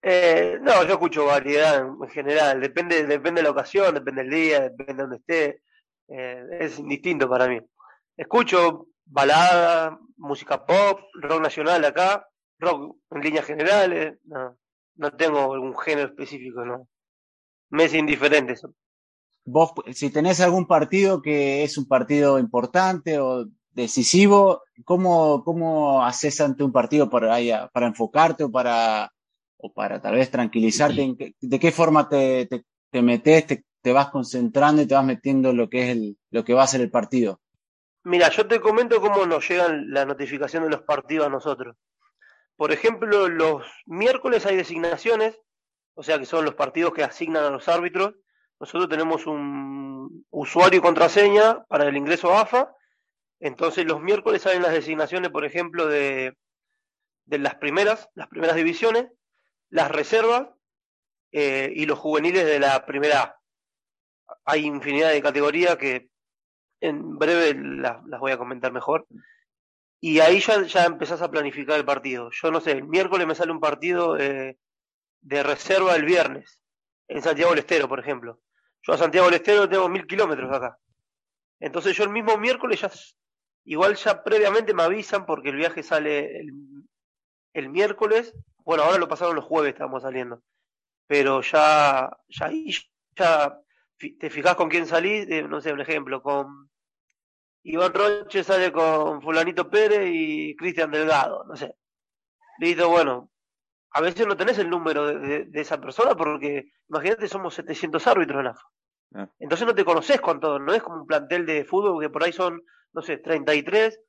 Eh, 0.02 0.58
no, 0.62 0.84
yo 0.84 0.92
escucho 0.92 1.26
variedad 1.26 1.80
en, 1.80 1.96
en 2.00 2.08
general, 2.08 2.60
depende, 2.60 3.04
depende 3.04 3.40
de 3.40 3.44
la 3.44 3.50
ocasión, 3.50 3.92
depende 3.92 4.22
del 4.22 4.30
día, 4.30 4.60
depende 4.60 4.94
de 4.94 5.02
donde 5.02 5.16
esté, 5.16 5.62
eh, 6.08 6.44
es 6.60 6.78
indistinto 6.78 7.28
para 7.28 7.48
mí. 7.48 7.60
Escucho 8.16 8.86
balada, 9.04 9.98
música 10.16 10.64
pop, 10.64 11.00
rock 11.14 11.42
nacional 11.42 11.84
acá, 11.84 12.29
rock 12.60 12.96
en 13.10 13.20
líneas 13.20 13.46
generales, 13.46 14.18
no, 14.24 14.56
no 14.96 15.10
tengo 15.12 15.52
algún 15.52 15.76
género 15.78 16.08
específico, 16.08 16.64
no. 16.64 16.88
Me 17.70 17.84
es 17.84 17.94
indiferente 17.94 18.52
eso. 18.54 18.74
Vos, 19.44 19.72
si 19.92 20.10
tenés 20.10 20.40
algún 20.40 20.66
partido 20.66 21.22
que 21.22 21.62
es 21.64 21.78
un 21.78 21.86
partido 21.86 22.38
importante 22.38 23.18
o 23.18 23.46
decisivo, 23.72 24.62
¿cómo, 24.84 25.42
cómo 25.44 26.04
haces 26.04 26.40
ante 26.40 26.62
un 26.62 26.72
partido 26.72 27.08
para, 27.08 27.68
para 27.68 27.86
enfocarte 27.86 28.44
o 28.44 28.50
para, 28.50 29.10
o 29.56 29.72
para 29.72 30.00
tal 30.00 30.14
vez 30.14 30.30
tranquilizarte? 30.30 31.02
¿En 31.02 31.16
qué- 31.16 31.34
¿De 31.40 31.58
qué 31.58 31.72
forma 31.72 32.08
te, 32.08 32.46
te, 32.46 32.64
te 32.90 33.02
metes, 33.02 33.46
te, 33.46 33.64
te 33.82 33.92
vas 33.92 34.10
concentrando 34.10 34.82
y 34.82 34.86
te 34.86 34.94
vas 34.94 35.04
metiendo 35.04 35.50
en 35.50 35.56
lo 35.56 35.68
que 35.70 35.82
es 35.84 35.88
el, 35.96 36.18
lo 36.30 36.44
que 36.44 36.54
va 36.54 36.64
a 36.64 36.66
ser 36.68 36.82
el 36.82 36.90
partido? 36.90 37.40
Mira, 38.04 38.30
yo 38.30 38.46
te 38.46 38.60
comento 38.60 39.00
cómo 39.00 39.26
nos 39.26 39.48
llegan 39.48 39.90
la 39.90 40.04
notificación 40.04 40.64
de 40.64 40.70
los 40.70 40.82
partidos 40.82 41.26
a 41.26 41.30
nosotros. 41.30 41.76
Por 42.60 42.72
ejemplo, 42.72 43.26
los 43.30 43.66
miércoles 43.86 44.44
hay 44.44 44.54
designaciones, 44.54 45.40
o 45.94 46.02
sea 46.02 46.18
que 46.18 46.26
son 46.26 46.44
los 46.44 46.56
partidos 46.56 46.92
que 46.92 47.02
asignan 47.02 47.42
a 47.42 47.48
los 47.48 47.68
árbitros. 47.68 48.16
Nosotros 48.60 48.86
tenemos 48.90 49.26
un 49.26 50.26
usuario 50.28 50.78
y 50.78 50.82
contraseña 50.82 51.64
para 51.68 51.88
el 51.88 51.96
ingreso 51.96 52.30
a 52.34 52.42
AFA. 52.42 52.76
Entonces 53.40 53.86
los 53.86 54.02
miércoles 54.02 54.42
salen 54.42 54.60
las 54.60 54.72
designaciones, 54.72 55.30
por 55.30 55.46
ejemplo, 55.46 55.86
de, 55.86 56.36
las 57.28 57.54
primeras, 57.54 58.10
las 58.12 58.28
primeras 58.28 58.56
divisiones, 58.56 59.06
las 59.70 59.90
reservas 59.90 60.50
eh, 61.32 61.72
y 61.74 61.86
los 61.86 61.98
juveniles 61.98 62.44
de 62.44 62.60
la 62.60 62.84
primera. 62.84 63.40
Hay 64.44 64.66
infinidad 64.66 65.12
de 65.12 65.22
categorías 65.22 65.78
que 65.78 66.10
en 66.82 67.16
breve 67.16 67.54
las 67.54 68.20
voy 68.20 68.32
a 68.32 68.36
comentar 68.36 68.70
mejor. 68.70 69.06
Y 70.00 70.20
ahí 70.20 70.40
ya, 70.40 70.62
ya 70.62 70.84
empezás 70.86 71.20
a 71.20 71.30
planificar 71.30 71.78
el 71.78 71.84
partido. 71.84 72.30
Yo 72.30 72.50
no 72.50 72.60
sé, 72.60 72.72
el 72.72 72.84
miércoles 72.84 73.26
me 73.26 73.34
sale 73.34 73.52
un 73.52 73.60
partido 73.60 74.18
eh, 74.18 74.58
de 75.20 75.42
reserva 75.42 75.94
el 75.94 76.04
viernes, 76.04 76.58
en 77.08 77.22
Santiago 77.22 77.50
del 77.50 77.60
Estero, 77.60 77.88
por 77.88 78.00
ejemplo. 78.00 78.40
Yo 78.82 78.94
a 78.94 78.98
Santiago 78.98 79.26
del 79.26 79.36
Estero 79.36 79.68
tengo 79.68 79.88
mil 79.88 80.06
kilómetros 80.06 80.50
acá. 80.50 80.78
Entonces 81.58 81.94
yo 81.96 82.04
el 82.04 82.10
mismo 82.10 82.38
miércoles 82.38 82.80
ya, 82.80 82.90
igual 83.64 83.94
ya 83.96 84.22
previamente 84.22 84.72
me 84.72 84.82
avisan 84.82 85.26
porque 85.26 85.50
el 85.50 85.56
viaje 85.56 85.82
sale 85.82 86.38
el, 86.40 86.50
el 87.52 87.68
miércoles, 87.68 88.34
bueno, 88.64 88.84
ahora 88.84 88.98
lo 88.98 89.08
pasaron 89.08 89.36
los 89.36 89.44
jueves, 89.44 89.74
estamos 89.74 90.02
saliendo, 90.02 90.42
pero 91.06 91.42
ya, 91.42 92.10
ya 92.28 92.46
ahí, 92.46 92.72
ya 93.16 93.58
te 93.98 94.30
fijas 94.30 94.54
con 94.54 94.70
quién 94.70 94.86
salís, 94.86 95.28
eh, 95.28 95.42
no 95.42 95.60
sé, 95.60 95.72
un 95.72 95.80
ejemplo, 95.80 96.22
con 96.22 96.69
Iván 97.62 97.92
Roche 97.92 98.42
sale 98.42 98.72
con 98.72 99.20
Fulanito 99.20 99.68
Pérez 99.68 100.08
y 100.12 100.56
Cristian 100.56 100.90
Delgado, 100.90 101.44
no 101.44 101.56
sé. 101.56 101.76
Listo, 102.58 102.88
bueno, 102.88 103.30
a 103.92 104.00
veces 104.00 104.26
no 104.26 104.36
tenés 104.36 104.58
el 104.58 104.70
número 104.70 105.06
de, 105.06 105.48
esa 105.54 105.80
persona 105.80 106.14
porque, 106.14 106.72
imagínate, 106.88 107.28
somos 107.28 107.54
700 107.54 108.06
árbitros 108.06 108.40
en 108.40 108.46
AFA. 108.46 108.62
Ah. 109.14 109.28
Entonces 109.38 109.66
no 109.66 109.74
te 109.74 109.84
conoces 109.84 110.20
con 110.20 110.40
todo, 110.40 110.58
no 110.58 110.72
es 110.72 110.82
como 110.82 111.00
un 111.00 111.06
plantel 111.06 111.44
de 111.44 111.64
fútbol 111.64 112.00
que 112.00 112.10
por 112.10 112.22
ahí 112.22 112.32
son, 112.32 112.62
no 112.92 113.02
sé, 113.02 113.18
33 113.18 114.00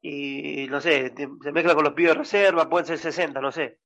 y, 0.00 0.66
no 0.68 0.80
sé, 0.80 1.14
se 1.16 1.52
mezcla 1.52 1.74
con 1.74 1.84
los 1.84 1.92
pibes 1.92 2.12
de 2.12 2.18
reserva, 2.18 2.68
pueden 2.68 2.86
ser 2.86 2.98
60, 2.98 3.40
no 3.40 3.52
sé. 3.52 3.78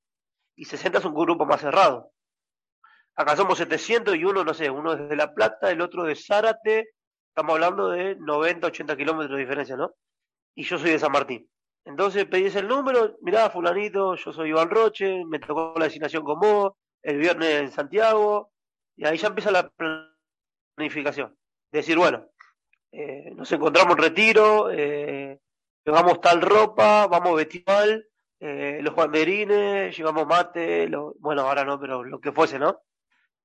Y 0.55 0.65
60 0.65 0.99
es 0.99 1.05
un 1.05 1.15
grupo 1.15 1.45
más 1.45 1.61
cerrado. 1.61 2.13
Acá 3.15 3.37
somos 3.37 3.59
700 3.59 4.17
y 4.17 4.25
uno, 4.25 4.45
no 4.45 4.55
sé, 4.55 4.71
uno 4.71 4.95
es 4.95 5.09
de 5.09 5.17
La 5.17 5.35
Plata, 5.35 5.71
el 5.71 5.81
otro 5.81 6.05
de 6.05 6.15
Zárate, 6.15 6.96
estamos 7.37 7.53
hablando 7.57 7.91
de 7.91 8.17
90, 8.17 8.67
80 8.69 8.97
kilómetros 8.97 9.37
de 9.37 9.45
diferencia, 9.45 9.77
¿no? 9.77 9.93
Y 10.55 10.65
yo 10.65 10.79
soy 10.79 10.93
de 10.93 10.99
San 10.99 11.13
Martín. 11.13 11.47
Entonces 11.85 12.25
pedís 12.25 12.57
el 12.57 12.67
número, 12.67 13.19
mirá, 13.21 13.51
fulanito, 13.51 14.15
yo 14.15 14.33
soy 14.33 14.49
Iván 14.49 14.71
Roche, 14.71 15.23
me 15.27 15.39
tocó 15.39 15.75
la 15.77 15.85
designación 15.85 16.25
con 16.25 16.41
vos, 16.41 16.73
el 17.03 17.19
viernes 17.19 17.51
en 17.61 17.71
Santiago, 17.71 18.53
y 18.97 19.05
ahí 19.05 19.19
ya 19.19 19.29
empieza 19.29 19.51
la 19.51 19.71
planificación. 20.77 21.37
Decir, 21.71 21.99
bueno, 21.99 22.27
eh, 22.91 23.31
nos 23.35 23.53
encontramos 23.53 23.99
en 23.99 24.03
retiro, 24.03 24.71
eh, 24.71 25.39
llevamos 25.85 26.23
tal 26.23 26.41
ropa, 26.41 27.07
vamos 27.07 27.37
vestido 27.37 27.67
eh, 28.41 28.79
los 28.81 28.95
banderines, 28.95 29.95
llevamos 29.95 30.27
mate, 30.27 30.89
bueno, 31.19 31.43
ahora 31.43 31.67
no, 31.67 31.79
pero 31.79 32.03
lo 32.03 32.19
que 32.19 32.33
fuese, 32.33 32.59
¿no? 32.59 32.81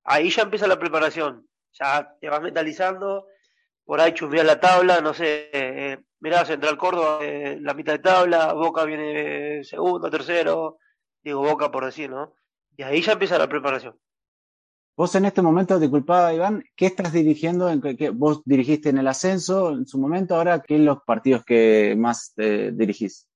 Ahí 0.05 0.29
ya 0.29 0.43
empieza 0.43 0.65
la 0.65 0.79
preparación, 0.79 1.45
ya 1.73 2.15
te 2.21 2.29
vas 2.29 2.41
mentalizando, 2.41 3.27
por 3.91 3.99
ahí 3.99 4.13
chusmear 4.13 4.45
la 4.45 4.57
tabla, 4.57 5.01
no 5.01 5.13
sé, 5.13 5.49
eh, 5.51 5.99
mirá, 6.21 6.45
Central 6.45 6.77
Córdoba, 6.77 7.19
eh, 7.23 7.57
la 7.59 7.73
mitad 7.73 7.91
de 7.91 7.99
tabla, 7.99 8.53
Boca 8.53 8.85
viene 8.85 9.65
segundo, 9.65 10.09
tercero, 10.09 10.77
digo 11.21 11.41
Boca 11.41 11.69
por 11.69 11.83
decir, 11.83 12.09
¿no? 12.09 12.33
Y 12.77 12.83
ahí 12.83 13.01
ya 13.01 13.11
empieza 13.11 13.37
la 13.37 13.49
preparación. 13.49 13.99
Vos 14.95 15.13
en 15.15 15.25
este 15.25 15.41
momento, 15.41 15.77
disculpa 15.77 16.33
Iván, 16.33 16.63
¿qué 16.77 16.85
estás 16.85 17.11
dirigiendo? 17.11 17.67
En 17.67 17.81
vos 18.13 18.41
dirigiste 18.45 18.87
en 18.87 18.99
el 18.99 19.09
ascenso 19.09 19.71
en 19.71 19.85
su 19.85 19.99
momento, 19.99 20.35
ahora 20.35 20.61
¿qué 20.61 20.77
son 20.77 20.85
los 20.85 21.03
partidos 21.03 21.43
que 21.43 21.93
más 21.97 22.33
eh, 22.37 22.71
dirigís? 22.73 23.27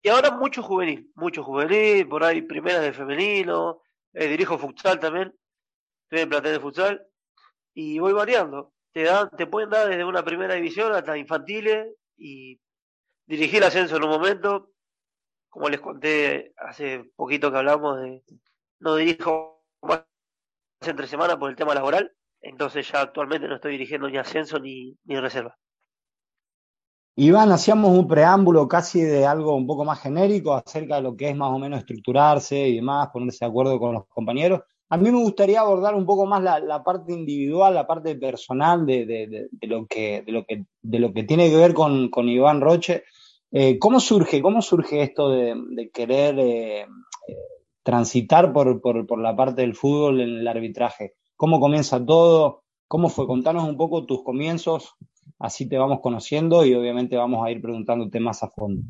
Y 0.00 0.08
ahora 0.08 0.30
mucho 0.30 0.62
juvenil, 0.62 1.12
mucho 1.16 1.44
juvenil, 1.44 2.08
por 2.08 2.24
ahí 2.24 2.40
primeras 2.40 2.80
de 2.80 2.94
femenino, 2.94 3.82
eh, 4.14 4.26
dirijo 4.26 4.56
futsal 4.56 4.98
también, 4.98 5.34
estoy 6.04 6.20
en 6.20 6.30
plantel 6.30 6.52
de 6.54 6.60
futsal 6.60 7.06
y 7.74 7.98
voy 7.98 8.14
variando. 8.14 8.72
Te, 8.92 9.04
dan, 9.04 9.30
te 9.30 9.46
pueden 9.46 9.70
dar 9.70 9.88
desde 9.88 10.04
una 10.04 10.22
primera 10.22 10.54
división 10.54 10.92
hasta 10.92 11.16
infantiles 11.16 11.94
y 12.16 12.60
dirigí 13.26 13.56
el 13.56 13.64
ascenso 13.64 13.96
en 13.96 14.04
un 14.04 14.10
momento, 14.10 14.70
como 15.48 15.68
les 15.68 15.80
conté 15.80 16.52
hace 16.56 17.10
poquito 17.16 17.50
que 17.50 17.58
hablamos 17.58 18.00
de, 18.00 18.22
no 18.80 18.96
dirijo 18.96 19.64
más 19.82 20.04
entre 20.82 21.06
semana 21.06 21.38
por 21.38 21.50
el 21.50 21.56
tema 21.56 21.74
laboral, 21.74 22.12
entonces 22.40 22.90
ya 22.90 23.00
actualmente 23.00 23.48
no 23.48 23.54
estoy 23.54 23.72
dirigiendo 23.72 24.08
ni 24.08 24.18
ascenso 24.18 24.58
ni, 24.58 24.96
ni 25.04 25.18
reserva. 25.18 25.56
Iván, 27.14 27.52
hacíamos 27.52 27.90
un 27.90 28.08
preámbulo 28.08 28.66
casi 28.66 29.02
de 29.02 29.26
algo 29.26 29.54
un 29.54 29.66
poco 29.66 29.84
más 29.84 30.00
genérico 30.00 30.54
acerca 30.54 30.96
de 30.96 31.02
lo 31.02 31.14
que 31.14 31.28
es 31.28 31.36
más 31.36 31.50
o 31.50 31.58
menos 31.58 31.80
estructurarse 31.80 32.58
y 32.68 32.76
demás, 32.76 33.10
ponerse 33.12 33.44
de 33.44 33.50
acuerdo 33.50 33.78
con 33.78 33.92
los 33.92 34.06
compañeros. 34.08 34.62
A 34.92 34.98
mí 34.98 35.10
me 35.10 35.22
gustaría 35.22 35.60
abordar 35.60 35.94
un 35.94 36.04
poco 36.04 36.26
más 36.26 36.42
la, 36.42 36.84
parte 36.84 37.14
individual, 37.14 37.72
la 37.72 37.86
parte 37.86 38.14
personal 38.14 38.84
de, 38.84 39.48
lo, 39.62 39.86
que, 39.86 40.22
tiene 41.26 41.48
que 41.48 41.56
ver 41.56 41.72
con, 41.72 42.28
Iván 42.28 42.60
Roche. 42.60 43.04
Eh, 43.50 43.78
¿Cómo 43.78 44.00
surge, 44.00 44.42
cómo 44.42 44.60
surge 44.60 45.02
esto 45.02 45.30
de, 45.30 45.90
querer 45.94 46.38
eh, 46.38 46.80
eh, 46.82 46.86
transitar 47.82 48.52
por, 48.52 49.18
la 49.18 49.34
parte 49.34 49.62
del 49.62 49.74
fútbol 49.74 50.20
en 50.20 50.28
el 50.40 50.46
arbitraje? 50.46 51.14
¿Cómo 51.36 51.58
comienza 51.58 52.04
todo? 52.04 52.64
¿Cómo 52.86 53.08
fue? 53.08 53.26
Contanos 53.26 53.66
un 53.66 53.78
poco 53.78 54.04
tus 54.04 54.22
comienzos, 54.22 54.94
así 55.38 55.66
te 55.70 55.78
vamos 55.78 56.00
conociendo 56.02 56.66
y 56.66 56.74
obviamente 56.74 57.16
vamos 57.16 57.46
a 57.46 57.50
ir 57.50 57.62
preguntándote 57.62 58.20
más 58.20 58.42
a 58.42 58.50
fondo. 58.50 58.82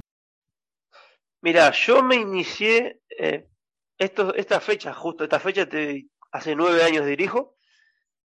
Mira, 1.43 1.71
yo 1.71 2.03
me 2.03 2.17
inicié 2.17 2.99
esto, 3.99 4.35
esta 4.35 4.61
fecha, 4.61 4.93
justo 4.95 5.25
esta 5.25 5.41
fecha, 5.41 5.69
te, 5.69 6.07
hace 6.33 6.55
nueve 6.57 6.83
años 6.83 7.07
dirijo. 7.07 7.57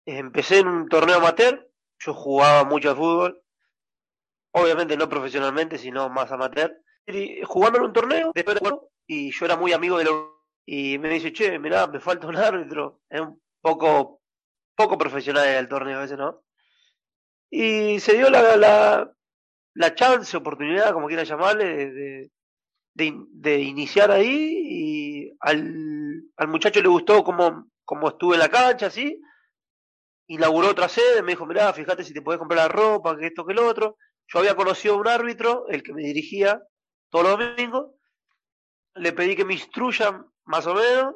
Empecé 0.06 0.58
en 0.58 0.68
un 0.68 0.88
torneo 0.88 1.16
amateur, 1.16 1.70
yo 1.98 2.12
jugaba 2.12 2.64
mucho 2.64 2.90
al 2.90 2.96
fútbol, 2.96 3.42
obviamente 4.52 4.96
no 4.96 5.08
profesionalmente, 5.08 5.78
sino 5.78 6.10
más 6.10 6.30
amateur. 6.30 6.76
Y 7.06 7.42
jugando 7.42 7.78
en 7.78 7.84
un 7.84 7.92
torneo, 7.92 8.32
después 8.34 8.58
y 9.06 9.30
yo 9.32 9.44
era 9.44 9.56
muy 9.56 9.72
amigo 9.72 9.98
de 9.98 10.04
los... 10.04 10.14
Y 10.66 10.98
me 10.98 11.10
dice, 11.10 11.32
che, 11.32 11.58
mirá, 11.58 11.86
me 11.86 12.00
falta 12.00 12.26
un 12.26 12.36
árbitro. 12.36 13.02
Es 13.08 13.20
un 13.20 13.40
poco, 13.60 14.22
poco 14.74 14.96
profesional 14.96 15.46
el 15.46 15.68
torneo 15.68 16.02
ese, 16.02 16.16
¿no? 16.16 16.42
Y 17.50 18.00
se 18.00 18.14
dio 18.14 18.30
la, 18.30 18.56
la, 18.56 19.12
la 19.74 19.94
chance, 19.94 20.36
oportunidad, 20.36 20.92
como 20.92 21.06
quiera 21.06 21.24
llamarle, 21.24 21.90
de, 21.90 22.30
de, 22.94 23.60
iniciar 23.60 24.10
ahí 24.10 24.52
y 24.64 24.93
al, 25.40 26.22
al 26.36 26.48
muchacho 26.48 26.80
le 26.80 26.88
gustó 26.88 27.24
como, 27.24 27.70
como 27.84 28.08
estuve 28.08 28.34
en 28.34 28.40
la 28.40 28.48
cancha, 28.48 28.86
así. 28.86 29.20
Inauguró 30.26 30.70
otra 30.70 30.88
sede, 30.88 31.22
me 31.22 31.32
dijo, 31.32 31.46
mirá, 31.46 31.72
fíjate 31.72 32.04
si 32.04 32.14
te 32.14 32.22
podés 32.22 32.38
comprar 32.38 32.58
la 32.58 32.68
ropa, 32.68 33.16
que 33.16 33.26
esto, 33.26 33.44
que 33.44 33.54
lo 33.54 33.66
otro. 33.66 33.98
Yo 34.28 34.38
había 34.38 34.56
conocido 34.56 34.94
a 34.94 34.98
un 34.98 35.08
árbitro, 35.08 35.66
el 35.68 35.82
que 35.82 35.92
me 35.92 36.02
dirigía 36.02 36.62
todos 37.10 37.38
los 37.38 37.38
domingos. 37.38 37.92
Le 38.94 39.12
pedí 39.12 39.36
que 39.36 39.44
me 39.44 39.54
instruyan 39.54 40.26
más 40.44 40.66
o 40.66 40.74
menos. 40.74 41.14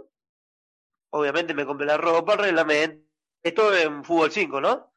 Obviamente 1.10 1.54
me 1.54 1.64
compré 1.64 1.86
la 1.86 1.96
ropa, 1.96 2.34
el 2.34 2.40
reglamento. 2.40 3.06
Esto 3.42 3.74
en 3.74 4.04
fútbol 4.04 4.30
5, 4.30 4.60
¿no? 4.60 4.92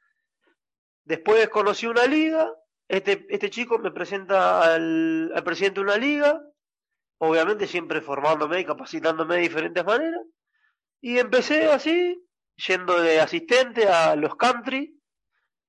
Después 1.05 1.47
conocí 1.49 1.87
una 1.87 2.05
liga. 2.05 2.51
Este, 2.87 3.25
este 3.29 3.49
chico 3.49 3.79
me 3.79 3.91
presenta 3.91 4.73
al, 4.73 5.31
al 5.33 5.43
presidente 5.43 5.79
de 5.79 5.85
una 5.85 5.97
liga 5.97 6.41
obviamente 7.23 7.67
siempre 7.67 8.01
formándome 8.01 8.59
y 8.59 8.65
capacitándome 8.65 9.35
de 9.35 9.41
diferentes 9.41 9.85
maneras. 9.85 10.21
Y 11.01 11.19
empecé 11.19 11.67
así, 11.67 12.27
yendo 12.55 12.99
de 12.99 13.21
asistente 13.21 13.87
a 13.87 14.15
los 14.15 14.35
country, 14.35 14.99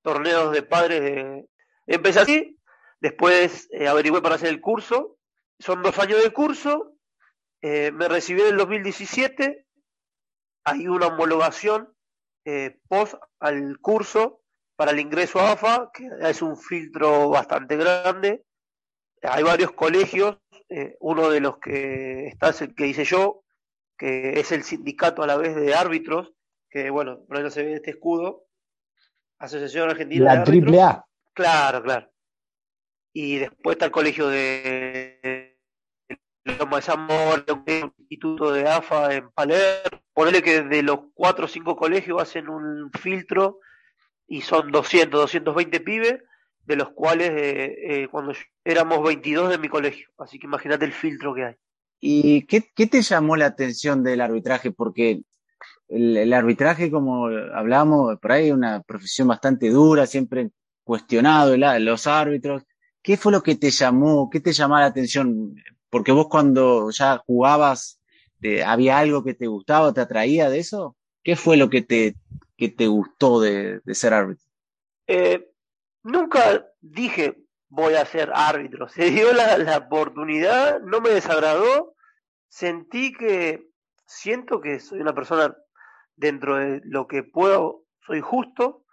torneos 0.01 0.51
de 0.51 0.63
padres 0.63 1.01
de... 1.01 1.47
Empecé 1.85 2.19
así, 2.21 2.59
después 2.99 3.69
eh, 3.71 3.87
averigué 3.87 4.19
para 4.19 4.35
hacer 4.35 4.49
el 4.49 4.61
curso, 4.61 5.19
son 5.59 5.83
dos 5.83 5.99
años 5.99 6.23
de 6.23 6.31
curso, 6.31 6.95
eh, 7.61 7.91
me 7.91 8.07
recibí 8.07 8.41
en 8.41 8.47
el 8.47 8.57
2017, 8.57 9.67
hay 10.63 10.87
una 10.87 11.07
homologación 11.07 11.93
eh, 12.45 12.79
post 12.87 13.13
al 13.39 13.77
curso 13.79 14.41
para 14.75 14.89
el 14.89 14.99
ingreso 14.99 15.39
a 15.39 15.51
AFA, 15.51 15.91
que 15.93 16.09
es 16.21 16.41
un 16.41 16.57
filtro 16.57 17.29
bastante 17.29 17.77
grande. 17.77 18.43
Hay 19.21 19.43
varios 19.43 19.71
colegios 19.73 20.37
eh, 20.75 20.97
uno 21.01 21.29
de 21.29 21.39
los 21.39 21.59
que 21.59 22.25
está 22.25 22.49
es 22.49 22.61
el 22.63 22.73
que 22.73 22.87
hice 22.87 23.05
yo, 23.05 23.43
que 23.95 24.39
es 24.39 24.51
el 24.51 24.63
sindicato 24.63 25.21
a 25.21 25.27
la 25.27 25.37
vez 25.37 25.55
de 25.55 25.75
árbitros, 25.75 26.33
que 26.67 26.89
bueno, 26.89 27.23
por 27.27 27.37
ahí 27.37 27.43
no 27.43 27.51
se 27.51 27.61
ve 27.61 27.73
este 27.75 27.91
escudo, 27.91 28.47
Asociación 29.37 29.91
Argentina 29.91 30.33
la 30.33 30.43
Triple 30.43 30.81
A. 30.81 31.05
Claro, 31.33 31.83
claro. 31.83 32.09
Y 33.13 33.37
después 33.37 33.75
está 33.75 33.85
el 33.85 33.91
colegio 33.91 34.27
de 34.29 35.59
Loma 36.43 36.77
de 36.77 36.81
Zamora, 36.81 37.43
el 37.67 37.91
instituto 37.99 38.51
de 38.51 38.67
AFA 38.67 39.13
en 39.13 39.29
Palermo. 39.29 39.99
Ponele 40.11 40.41
que 40.41 40.63
de 40.63 40.81
los 40.81 41.01
cuatro 41.13 41.45
o 41.45 41.47
cinco 41.47 41.75
colegios 41.75 42.19
hacen 42.19 42.49
un 42.49 42.89
filtro 42.99 43.59
y 44.27 44.41
son 44.41 44.71
200, 44.71 45.21
220 45.21 45.79
pibes 45.81 46.23
de 46.65 46.75
los 46.75 46.91
cuales 46.91 47.29
eh, 47.31 47.75
eh, 48.03 48.07
cuando 48.09 48.33
éramos 48.63 49.03
22 49.03 49.49
de 49.49 49.57
mi 49.57 49.69
colegio. 49.69 50.07
Así 50.17 50.39
que 50.39 50.47
imagínate 50.47 50.85
el 50.85 50.93
filtro 50.93 51.33
que 51.33 51.45
hay. 51.45 51.55
¿Y 51.99 52.45
qué, 52.45 52.61
te 52.61 53.01
llamó 53.01 53.35
la 53.35 53.47
atención 53.47 54.03
del 54.03 54.21
arbitraje? 54.21 54.71
Porque 54.71 55.21
el, 55.87 56.33
arbitraje, 56.33 56.91
como 56.91 57.27
hablamos, 57.27 58.19
por 58.19 58.31
ahí 58.31 58.47
es 58.47 58.53
una 58.53 58.81
profesión 58.81 59.27
bastante 59.27 59.69
dura, 59.69 60.05
siempre 60.05 60.51
cuestionado 60.83 61.55
los 61.57 62.07
árbitros. 62.07 62.63
¿Qué 63.01 63.15
fue 63.15 63.31
lo 63.31 63.41
que 63.41 63.55
te 63.55 63.69
llamó? 63.71 64.29
¿Qué 64.29 64.39
te 64.39 64.51
llamó 64.51 64.77
la 64.77 64.85
atención? 64.85 65.55
Porque 65.89 66.11
vos 66.11 66.27
cuando 66.27 66.89
ya 66.91 67.19
jugabas, 67.25 68.01
¿había 68.65 68.97
algo 68.97 69.23
que 69.23 69.33
te 69.33 69.47
gustaba, 69.47 69.93
te 69.93 70.01
atraía 70.01 70.49
de 70.49 70.59
eso? 70.59 70.97
¿Qué 71.23 71.37
fue 71.37 71.55
lo 71.55 71.69
que 71.69 71.81
te, 71.81 72.15
que 72.57 72.67
te 72.67 72.87
gustó 72.87 73.39
de, 73.39 73.79
de 73.83 73.95
ser 73.95 74.13
árbitro? 74.13 74.45
Eh, 75.07 75.52
nunca 76.03 76.65
dije 76.81 77.37
voy 77.69 77.95
a 77.95 78.05
ser 78.05 78.31
árbitro. 78.33 78.87
Se 78.89 79.09
dio 79.09 79.33
la, 79.33 79.57
la 79.57 79.77
oportunidad, 79.77 80.81
no 80.81 81.01
me 81.01 81.09
desagradó, 81.09 81.95
sentí 82.47 83.13
que, 83.13 83.67
siento 84.05 84.61
que 84.61 84.79
soy 84.79 84.99
una 84.99 85.15
persona 85.15 85.55
dentro 86.15 86.57
de 86.57 86.81
lo 86.83 87.07
que 87.07 87.23
puedo, 87.23 87.85
soy 88.05 88.21
justo, 88.21 88.83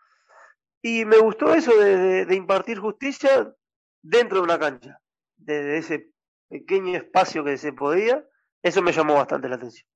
y 0.83 1.05
me 1.05 1.19
gustó 1.19 1.55
eso 1.55 1.77
de, 1.79 2.35
impartir 2.35 2.79
justicia 2.79 3.55
dentro 4.03 4.39
de 4.39 4.45
una 4.45 4.59
cancha, 4.59 5.01
desde 5.37 5.79
ese 5.79 6.11
pequeño 6.49 6.97
espacio 6.97 7.45
que 7.45 7.59
se 7.59 7.73
podía, 7.73 8.25
eso 8.63 8.83
me 8.83 8.93
llamó 8.93 9.15
bastante 9.15 9.49
la 9.49 9.57
atención. 9.57 9.87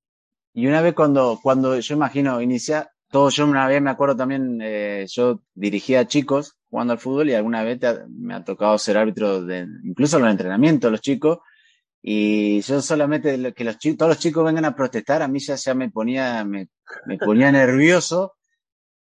Y 0.53 0.67
una 0.67 0.81
vez 0.81 0.93
cuando, 0.93 1.39
cuando 1.41 1.77
yo 1.79 1.95
imagino, 1.95 2.39
inicia, 2.39 2.93
todo, 3.15 3.29
yo 3.29 3.45
una 3.45 3.65
vez 3.65 3.81
me 3.81 3.91
acuerdo 3.91 4.17
también, 4.17 4.59
eh, 4.61 5.05
yo 5.07 5.39
dirigía 5.53 6.01
a 6.01 6.05
chicos 6.05 6.57
jugando 6.69 6.91
al 6.91 6.99
fútbol 6.99 7.29
y 7.29 7.33
alguna 7.33 7.63
vez 7.63 7.79
me 8.09 8.33
ha 8.35 8.43
tocado 8.43 8.77
ser 8.77 8.97
árbitro 8.97 9.41
de, 9.41 9.65
incluso 9.85 10.17
en 10.17 10.23
los 10.23 10.31
entrenamientos, 10.31 10.91
los 10.91 10.99
chicos, 10.99 11.37
y 12.01 12.59
yo 12.59 12.81
solamente 12.81 13.53
que 13.53 13.63
los 13.63 13.77
chicos, 13.77 13.99
todos 13.99 14.09
los 14.09 14.19
chicos 14.19 14.43
vengan 14.43 14.65
a 14.65 14.75
protestar, 14.75 15.21
a 15.21 15.29
mí 15.29 15.39
ya, 15.39 15.55
ya 15.55 15.73
me 15.73 15.89
ponía, 15.89 16.43
me, 16.43 16.67
me 17.05 17.17
ponía 17.17 17.49
nervioso. 17.53 18.33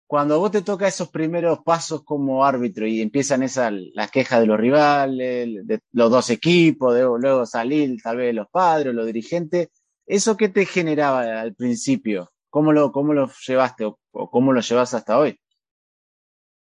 Cuando 0.08 0.40
vos 0.40 0.50
te 0.50 0.62
toca 0.62 0.88
esos 0.88 1.08
primeros 1.10 1.60
pasos 1.60 2.02
como 2.02 2.44
árbitro 2.44 2.88
y 2.88 3.00
empiezan 3.00 3.44
esas 3.44 3.72
las 3.94 4.10
quejas 4.10 4.40
de 4.40 4.46
los 4.46 4.58
rivales, 4.58 5.68
de 5.68 5.80
los 5.92 6.10
dos 6.10 6.30
equipos, 6.30 6.96
de, 6.96 7.02
luego 7.02 7.46
salir 7.46 7.96
tal 8.02 8.16
vez 8.16 8.34
los 8.34 8.48
padres, 8.48 8.92
los 8.92 9.06
dirigentes, 9.06 9.68
¿eso 10.04 10.36
qué 10.36 10.48
te 10.48 10.66
generaba 10.66 11.40
al 11.40 11.54
principio? 11.54 12.32
¿Cómo 12.50 12.72
lo, 12.72 12.90
cómo 12.90 13.14
lo 13.14 13.30
llevaste 13.46 13.84
o, 13.84 13.98
cómo 14.30 14.52
lo 14.52 14.60
llevas 14.60 14.92
hasta 14.92 15.18
hoy? 15.18 15.40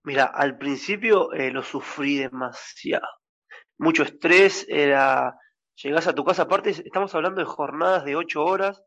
Mira, 0.03 0.25
al 0.25 0.57
principio 0.57 1.31
eh, 1.31 1.51
lo 1.51 1.63
sufrí 1.63 2.17
demasiado. 2.17 3.07
Mucho 3.77 4.03
estrés, 4.03 4.65
era. 4.69 5.38
Llegás 5.81 6.07
a 6.07 6.13
tu 6.13 6.23
casa, 6.23 6.43
aparte, 6.43 6.69
estamos 6.71 7.15
hablando 7.15 7.39
de 7.39 7.45
jornadas 7.45 8.05
de 8.05 8.15
ocho 8.15 8.43
horas, 8.43 8.84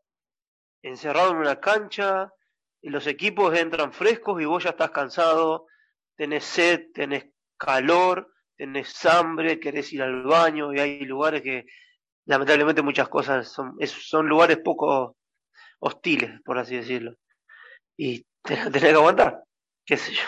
encerrado 0.81 1.31
en 1.31 1.37
una 1.37 1.59
cancha, 1.59 2.31
los 2.81 3.07
equipos 3.07 3.57
entran 3.57 3.91
frescos 3.91 4.41
y 4.41 4.45
vos 4.45 4.63
ya 4.63 4.69
estás 4.69 4.91
cansado, 4.91 5.65
tenés 6.15 6.45
sed, 6.45 6.91
tenés 6.93 7.25
calor, 7.57 8.31
tenés 8.55 9.05
hambre, 9.05 9.59
querés 9.59 9.91
ir 9.91 10.03
al 10.03 10.23
baño, 10.23 10.73
y 10.73 10.79
hay 10.79 10.99
lugares 11.01 11.41
que, 11.41 11.65
lamentablemente, 12.25 12.81
muchas 12.81 13.09
cosas 13.09 13.49
son, 13.51 13.75
son 13.87 14.27
lugares 14.27 14.59
poco 14.63 15.17
hostiles, 15.79 16.41
por 16.43 16.57
así 16.57 16.75
decirlo. 16.75 17.15
Y 17.97 18.25
tenés, 18.41 18.69
que 18.69 18.89
aguantar, 18.89 19.43
qué 19.85 19.97
sé 19.97 20.13
yo. 20.13 20.23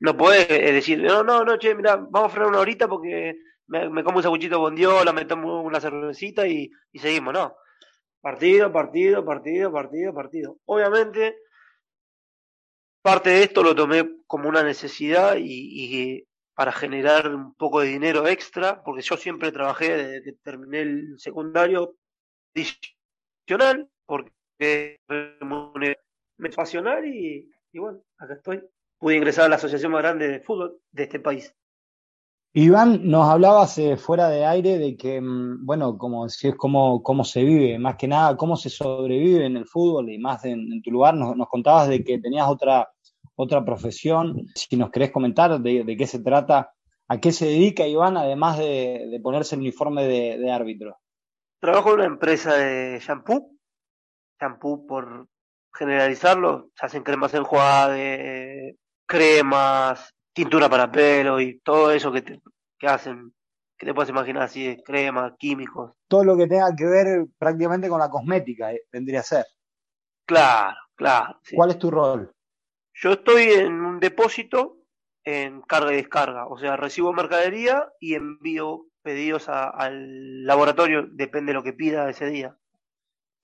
No 0.00 0.16
podés 0.16 0.50
eh, 0.50 0.72
decir, 0.72 1.02
no, 1.02 1.22
no, 1.22 1.44
no, 1.44 1.58
che, 1.58 1.74
mira, 1.74 1.96
vamos 1.96 2.26
a 2.26 2.28
frenar 2.28 2.48
una 2.48 2.60
horita 2.60 2.86
porque 2.88 3.36
me, 3.68 4.04
como 4.04 4.18
un 4.18 4.22
sabuchito 4.22 4.58
bondiola, 4.58 5.12
me 5.12 5.24
tomo 5.24 5.62
una 5.62 5.80
cervecita 5.80 6.46
y, 6.46 6.70
y 6.92 6.98
seguimos, 6.98 7.32
no. 7.32 7.56
Partido, 8.20 8.72
partido, 8.72 9.24
partido, 9.24 9.72
partido, 9.72 10.14
partido. 10.14 10.58
Obviamente, 10.66 11.36
parte 13.02 13.30
de 13.30 13.44
esto 13.44 13.62
lo 13.62 13.74
tomé 13.74 14.16
como 14.26 14.48
una 14.48 14.62
necesidad 14.62 15.36
y, 15.36 15.44
y, 15.44 16.26
para 16.54 16.72
generar 16.72 17.32
un 17.34 17.54
poco 17.54 17.80
de 17.80 17.88
dinero 17.88 18.26
extra, 18.26 18.82
porque 18.82 19.02
yo 19.02 19.16
siempre 19.16 19.52
trabajé 19.52 19.96
desde 19.96 20.22
que 20.24 20.32
terminé 20.32 20.80
el 20.80 21.14
secundario 21.18 21.96
adicional, 22.54 23.88
porque 24.06 24.32
me 24.58 26.48
apasionar 26.48 27.04
y, 27.04 27.50
y 27.72 27.78
bueno, 27.78 28.00
acá 28.18 28.34
estoy. 28.34 28.62
Pude 28.98 29.16
ingresar 29.16 29.44
a 29.44 29.48
la 29.48 29.56
asociación 29.56 29.92
más 29.92 30.02
grande 30.02 30.28
de 30.28 30.40
fútbol 30.40 30.78
de 30.90 31.02
este 31.02 31.20
país. 31.20 31.54
Iván, 32.54 33.06
nos 33.06 33.28
hablabas 33.28 33.76
eh, 33.76 33.98
fuera 33.98 34.30
de 34.30 34.46
aire 34.46 34.78
de 34.78 34.96
que, 34.96 35.20
mm, 35.20 35.66
bueno, 35.66 35.98
como 35.98 36.26
si 36.30 36.48
es 36.48 36.54
cómo, 36.54 37.02
cómo 37.02 37.22
se 37.22 37.44
vive, 37.44 37.78
más 37.78 37.96
que 37.96 38.08
nada, 38.08 38.34
cómo 38.34 38.56
se 38.56 38.70
sobrevive 38.70 39.44
en 39.44 39.58
el 39.58 39.66
fútbol 39.66 40.10
y 40.10 40.16
más 40.16 40.42
en, 40.46 40.80
tu 40.80 40.90
lugar. 40.90 41.14
Nos, 41.14 41.36
nos, 41.36 41.48
contabas 41.48 41.88
de 41.88 42.02
que 42.02 42.18
tenías 42.18 42.48
otra, 42.48 42.88
otra 43.34 43.62
profesión. 43.62 44.46
Si 44.54 44.74
nos 44.76 44.90
querés 44.90 45.10
comentar 45.10 45.60
de, 45.60 45.84
de, 45.84 45.96
qué 45.98 46.06
se 46.06 46.20
trata, 46.20 46.72
a 47.08 47.20
qué 47.20 47.30
se 47.30 47.44
dedica 47.44 47.86
Iván, 47.86 48.16
además 48.16 48.56
de, 48.56 49.06
de 49.10 49.20
ponerse 49.20 49.54
el 49.54 49.60
uniforme 49.60 50.06
de, 50.06 50.38
de, 50.38 50.50
árbitro. 50.50 50.96
Trabajo 51.60 51.90
en 51.90 51.94
una 51.96 52.06
empresa 52.06 52.54
de 52.54 52.98
shampoo 53.00 53.55
champú 54.38 54.86
por 54.86 55.28
generalizarlo, 55.74 56.70
se 56.74 56.86
hacen 56.86 57.02
cremas 57.02 57.34
enjuague, 57.34 58.76
cremas, 59.06 60.14
tintura 60.32 60.68
para 60.68 60.90
pelo 60.90 61.40
y 61.40 61.60
todo 61.60 61.90
eso 61.90 62.12
que, 62.12 62.22
te, 62.22 62.40
que 62.78 62.86
hacen, 62.86 63.34
que 63.78 63.86
te 63.86 63.94
puedes 63.94 64.10
imaginar 64.10 64.44
así, 64.44 64.66
de 64.66 64.82
cremas, 64.82 65.32
químicos. 65.38 65.92
Todo 66.08 66.24
lo 66.24 66.36
que 66.36 66.46
tenga 66.46 66.74
que 66.76 66.86
ver 66.86 67.26
prácticamente 67.38 67.88
con 67.88 68.00
la 68.00 68.10
cosmética, 68.10 68.72
eh, 68.72 68.82
vendría 68.90 69.20
a 69.20 69.24
ser. 69.24 69.46
Claro, 70.26 70.76
claro. 70.94 71.40
Sí. 71.42 71.56
¿Cuál 71.56 71.70
es 71.70 71.78
tu 71.78 71.90
rol? 71.90 72.32
Yo 72.94 73.12
estoy 73.12 73.44
en 73.44 73.74
un 73.84 74.00
depósito 74.00 74.78
en 75.24 75.60
carga 75.62 75.92
y 75.92 75.96
descarga, 75.96 76.46
o 76.46 76.56
sea, 76.56 76.76
recibo 76.76 77.12
mercadería 77.12 77.92
y 78.00 78.14
envío 78.14 78.86
pedidos 79.02 79.48
a, 79.48 79.68
al 79.68 80.44
laboratorio, 80.44 81.06
depende 81.10 81.50
de 81.50 81.54
lo 81.54 81.62
que 81.62 81.72
pida 81.72 82.08
ese 82.08 82.26
día. 82.26 82.56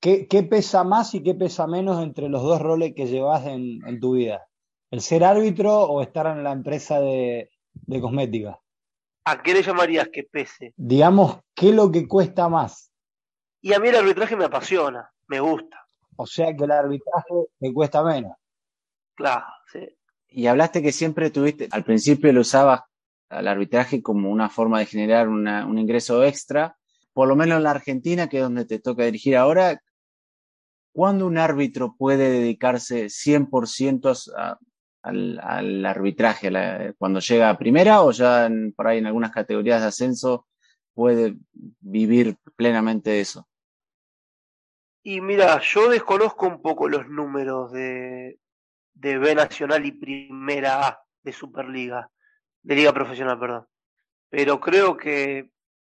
¿Qué, 0.03 0.27
¿Qué, 0.27 0.43
pesa 0.43 0.83
más 0.83 1.15
y 1.15 1.23
qué 1.23 1.33
pesa 1.33 1.69
menos 1.69 2.03
entre 2.03 2.29
los 2.29 2.43
dos 2.43 2.61
roles 2.61 2.93
que 2.93 3.07
llevas 3.07 3.47
en, 3.47 3.87
en 3.87 4.01
tu 4.01 4.15
vida? 4.15 4.49
¿El 4.91 5.01
ser 5.01 5.23
árbitro 5.23 5.73
o 5.85 6.03
estar 6.03 6.27
en 6.27 6.43
la 6.43 6.51
empresa 6.51 6.99
de, 6.99 7.51
de 7.73 8.01
cosmética? 8.01 8.59
¿A 9.25 9.41
qué 9.41 9.55
le 9.55 9.63
llamarías 9.63 10.09
que 10.09 10.25
pese? 10.25 10.75
Digamos, 10.77 11.39
¿qué 11.55 11.69
es 11.69 11.77
lo 11.77 11.93
que 11.93 12.09
cuesta 12.09 12.49
más? 12.49 12.91
Y 13.61 13.75
a 13.75 13.79
mí 13.79 13.91
el 13.91 13.95
arbitraje 13.95 14.35
me 14.35 14.47
apasiona, 14.47 15.09
me 15.29 15.39
gusta. 15.39 15.87
O 16.17 16.27
sea 16.27 16.53
que 16.53 16.65
el 16.65 16.73
arbitraje 16.73 17.35
me 17.61 17.73
cuesta 17.73 18.03
menos. 18.03 18.33
Claro, 19.15 19.47
sí. 19.73 19.87
Y 20.31 20.49
hablaste 20.49 20.83
que 20.83 20.91
siempre 20.91 21.31
tuviste, 21.31 21.69
al 21.71 21.85
principio 21.85 22.33
lo 22.33 22.41
usabas 22.41 22.81
al 23.29 23.47
arbitraje 23.47 24.03
como 24.03 24.31
una 24.31 24.51
forma 24.51 24.81
de 24.81 24.87
generar 24.87 25.29
una, 25.29 25.65
un 25.65 25.79
ingreso 25.79 26.25
extra, 26.25 26.77
por 27.13 27.29
lo 27.29 27.37
menos 27.37 27.59
en 27.59 27.63
la 27.63 27.71
Argentina, 27.71 28.29
que 28.29 28.39
es 28.39 28.43
donde 28.43 28.65
te 28.65 28.81
toca 28.81 29.05
dirigir 29.05 29.37
ahora, 29.37 29.81
¿cuándo 30.93 31.27
un 31.27 31.39
árbitro 31.39 31.95
puede 31.97 32.31
dedicarse 32.31 33.07
100% 33.07 34.33
a, 34.37 34.59
al, 35.03 35.85
arbitraje 35.85 36.51
la, 36.51 36.95
cuando 36.99 37.21
llega 37.21 37.51
a 37.51 37.59
primera 37.59 38.03
o 38.03 38.13
ya 38.13 38.47
en, 38.47 38.73
por 38.73 38.87
ahí 38.87 38.99
en 38.99 39.07
algunas 39.07 39.33
categorías 39.33 39.81
de 39.81 39.89
ascenso 39.89 40.47
puede 40.95 41.37
vivir 41.81 42.37
plenamente 42.57 43.21
eso? 43.21 43.49
Y 45.05 45.21
mira, 45.21 45.61
yo 45.61 45.89
desconozco 45.89 46.47
un 46.47 46.63
poco 46.63 46.89
los 46.89 47.09
números 47.09 47.73
de, 47.73 48.39
de 48.95 49.19
B 49.19 49.35
Nacional 49.35 49.85
y 49.85 49.93
Primera 49.93 50.87
A 50.87 51.03
de 51.23 51.33
Superliga, 51.33 52.09
de 52.63 52.77
Liga 52.77 52.93
Profesional, 52.93 53.39
perdón. 53.39 53.67
Pero 54.29 54.61
creo 54.61 54.97
que 54.97 55.51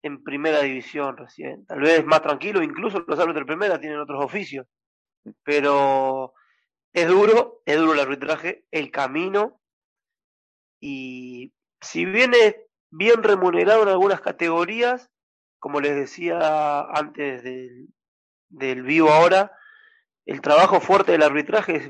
en 0.03 0.23
Primera 0.23 0.61
División 0.61 1.17
recién, 1.17 1.65
tal 1.65 1.81
vez 1.81 2.05
más 2.05 2.21
tranquilo, 2.21 2.63
incluso 2.63 3.03
los 3.05 3.19
árbitros 3.19 3.45
de 3.45 3.53
Primera 3.53 3.79
tienen 3.79 3.99
otros 3.99 4.23
oficios. 4.23 4.65
Pero 5.43 6.33
es 6.93 7.07
duro, 7.07 7.61
es 7.65 7.77
duro 7.77 7.93
el 7.93 7.99
arbitraje, 7.99 8.65
el 8.71 8.91
camino. 8.91 9.59
Y 10.79 11.53
si 11.81 12.05
bien 12.05 12.33
es 12.33 12.55
bien 12.91 13.23
remunerado 13.23 13.83
en 13.83 13.89
algunas 13.89 14.21
categorías, 14.21 15.09
como 15.59 15.79
les 15.79 15.95
decía 15.95 16.81
antes 16.81 17.43
del, 17.43 17.87
del 18.49 18.83
vivo 18.83 19.09
ahora, 19.09 19.51
el 20.25 20.41
trabajo 20.41 20.79
fuerte 20.79 21.13
del 21.13 21.23
arbitraje 21.23 21.77
es 21.77 21.89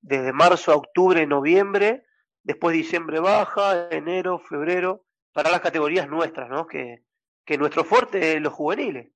desde 0.00 0.32
marzo 0.32 0.72
a 0.72 0.76
octubre, 0.76 1.26
noviembre, 1.26 2.04
después 2.42 2.76
diciembre 2.76 3.20
baja, 3.20 3.88
enero, 3.90 4.38
febrero, 4.38 5.04
para 5.32 5.50
las 5.50 5.60
categorías 5.60 6.08
nuestras, 6.08 6.48
¿no? 6.48 6.66
Que, 6.66 7.02
que 7.44 7.58
nuestro 7.58 7.84
fuerte 7.84 8.36
es 8.36 8.42
los 8.42 8.52
juveniles. 8.52 9.10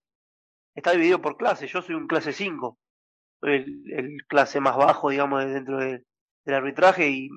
Está 0.75 0.93
dividido 0.93 1.21
por 1.21 1.37
clases, 1.37 1.71
yo 1.71 1.83
soy 1.83 1.95
un 1.95 2.07
clase 2.07 2.33
5 2.33 2.79
el, 3.43 4.19
clase 4.29 4.61
más 4.61 4.77
bajo, 4.77 5.11
digamos, 5.11 5.45
dentro 5.45 5.79
de, 5.79 6.05
del 6.45 6.55
arbitraje 6.55 7.11
y 7.11 7.31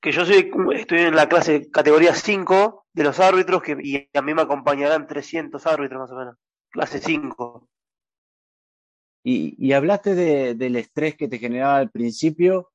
que 0.00 0.12
yo 0.12 0.24
soy, 0.24 0.50
estoy 0.74 1.00
en 1.00 1.16
la 1.16 1.28
clase 1.28 1.70
categoría 1.70 2.14
5 2.14 2.86
de 2.92 3.04
los 3.04 3.20
árbitros 3.20 3.62
que, 3.62 3.76
y 3.82 4.08
a 4.16 4.22
mí 4.22 4.34
me 4.34 4.42
acompañarán 4.42 5.06
300 5.06 5.64
árbitros 5.66 6.00
más 6.00 6.10
o 6.10 6.16
menos, 6.16 6.36
clase 6.70 6.98
5. 6.98 7.68
Y, 9.24 9.54
y 9.58 9.72
hablaste 9.72 10.14
de, 10.14 10.54
del 10.54 10.76
estrés 10.76 11.16
que 11.16 11.28
te 11.28 11.38
generaba 11.38 11.76
al 11.76 11.90
principio. 11.90 12.70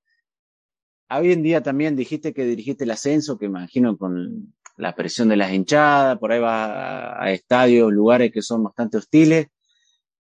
Hoy 1.10 1.32
en 1.32 1.44
día 1.44 1.62
también 1.62 1.96
dijiste 1.96 2.34
que 2.34 2.46
dirigiste 2.46 2.84
el 2.84 2.92
ascenso, 2.92 3.38
que 3.38 3.46
imagino 3.46 3.98
con 3.98 4.54
la 4.78 4.96
presión 4.96 5.30
de 5.30 5.38
las 5.38 5.52
hinchadas, 5.52 6.18
por 6.20 6.32
ahí 6.32 6.40
vas 6.40 6.70
a 7.18 7.32
estadios, 7.32 7.92
lugares 7.92 8.32
que 8.32 8.42
son 8.42 8.64
bastante 8.64 8.98
hostiles. 8.98 9.48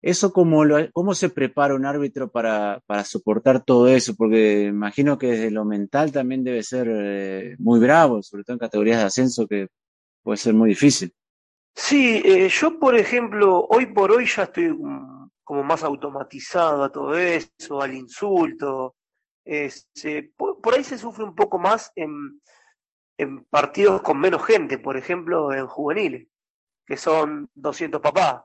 ¿Eso 0.02 0.32
cómo, 0.32 0.64
lo, 0.64 0.90
cómo 0.92 1.14
se 1.14 1.30
prepara 1.30 1.74
un 1.74 1.86
árbitro 1.86 2.30
para, 2.30 2.80
para 2.86 3.04
soportar 3.04 3.64
todo 3.64 3.88
eso? 3.88 4.14
Porque 4.14 4.64
imagino 4.64 5.18
que 5.18 5.28
desde 5.28 5.50
lo 5.50 5.64
mental 5.64 6.12
también 6.12 6.44
debe 6.44 6.62
ser 6.62 6.88
eh, 6.90 7.56
muy 7.58 7.80
bravo, 7.80 8.22
sobre 8.22 8.44
todo 8.44 8.54
en 8.54 8.60
categorías 8.60 8.98
de 8.98 9.04
ascenso 9.04 9.46
que 9.46 9.68
puede 10.22 10.36
ser 10.36 10.54
muy 10.54 10.70
difícil. 10.70 11.12
Sí, 11.74 12.22
eh, 12.24 12.48
yo 12.48 12.78
por 12.78 12.96
ejemplo, 12.96 13.66
hoy 13.68 13.86
por 13.86 14.12
hoy 14.12 14.26
ya 14.26 14.44
estoy 14.44 14.68
mm, 14.68 15.30
como 15.42 15.62
más 15.62 15.82
automatizado 15.82 16.84
a 16.84 16.92
todo 16.92 17.16
eso, 17.16 17.80
al 17.80 17.94
insulto. 17.94 18.96
Este, 19.44 20.32
por, 20.36 20.60
por 20.60 20.74
ahí 20.74 20.84
se 20.84 20.98
sufre 20.98 21.24
un 21.24 21.34
poco 21.34 21.58
más 21.58 21.92
en, 21.94 22.40
en 23.18 23.44
partidos 23.44 24.02
con 24.02 24.18
menos 24.18 24.44
gente, 24.44 24.78
por 24.78 24.96
ejemplo, 24.96 25.52
en 25.52 25.66
juveniles, 25.66 26.28
que 26.86 26.96
son 26.96 27.50
200 27.54 28.00
papás, 28.00 28.42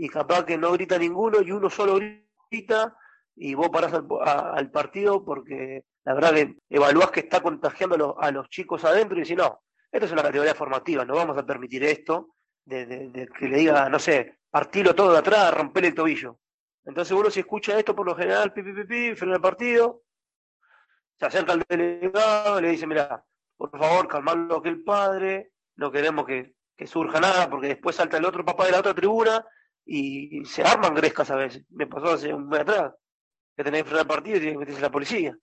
y 0.00 0.08
capaz 0.08 0.46
que 0.46 0.56
no 0.56 0.72
grita 0.72 0.98
ninguno 0.98 1.42
y 1.42 1.52
uno 1.52 1.68
solo 1.68 2.00
grita 2.48 2.96
y 3.36 3.52
vos 3.52 3.68
parás 3.68 3.92
al, 3.92 4.70
partido 4.70 5.22
porque 5.22 5.84
la 6.04 6.14
verdad 6.14 6.32
que 6.32 6.56
evaluás 6.70 7.10
que 7.10 7.20
está 7.20 7.42
contagiando 7.42 8.18
a 8.18 8.30
los, 8.30 8.48
chicos 8.48 8.82
adentro 8.86 9.18
y 9.18 9.20
decís, 9.20 9.36
no, 9.36 9.60
esto 9.92 10.06
es 10.06 10.12
una 10.12 10.22
categoría 10.22 10.54
formativa, 10.54 11.04
no 11.04 11.16
vamos 11.16 11.36
a 11.36 11.44
permitir 11.44 11.84
esto, 11.84 12.30
de, 12.64 13.28
que 13.38 13.46
le 13.46 13.58
diga, 13.58 13.90
no 13.90 13.98
sé, 13.98 14.38
partilo 14.48 14.94
todo 14.94 15.12
de 15.12 15.18
atrás, 15.18 15.52
romperle 15.52 15.88
el 15.90 15.94
tobillo. 15.94 16.38
Entonces 16.82 17.14
uno 17.14 17.28
si 17.28 17.40
escucha 17.40 17.78
esto 17.78 17.94
por 17.94 18.06
lo 18.06 18.16
general, 18.16 18.54
pi, 18.54 18.62
pi, 18.62 18.72
pi, 18.72 18.84
pi, 18.84 19.14
frena 19.14 19.34
el 19.34 19.42
partido, 19.42 20.04
se 21.18 21.26
acerca 21.26 21.52
al 21.52 21.62
delegado 21.68 22.58
le 22.58 22.70
dice, 22.70 22.86
mira, 22.86 23.22
por 23.54 23.70
favor, 23.78 24.08
calmarlo 24.08 24.62
que 24.62 24.70
el 24.70 24.82
padre, 24.82 25.52
no 25.76 25.92
queremos 25.92 26.24
que, 26.24 26.54
que 26.74 26.86
surja 26.86 27.20
nada, 27.20 27.50
porque 27.50 27.68
después 27.68 27.96
salta 27.96 28.16
el 28.16 28.24
otro 28.24 28.46
papá 28.46 28.64
de 28.64 28.72
la 28.72 28.80
otra 28.80 28.94
tribuna 28.94 29.44
y 29.92 30.44
se 30.44 30.62
arman 30.62 30.94
grescas 30.94 31.30
a 31.32 31.34
veces. 31.34 31.64
Me 31.70 31.88
pasó 31.88 32.12
hace 32.12 32.32
un 32.32 32.48
mes 32.48 32.60
atrás, 32.60 32.94
que 33.56 33.64
tenés 33.64 33.82
que 33.82 33.88
frenar 33.88 34.02
el 34.02 34.08
partido 34.08 34.36
y 34.36 34.40
tiene 34.40 34.52
que 34.52 34.58
meterse 34.58 34.80
la 34.80 34.90
policía. 34.90 35.36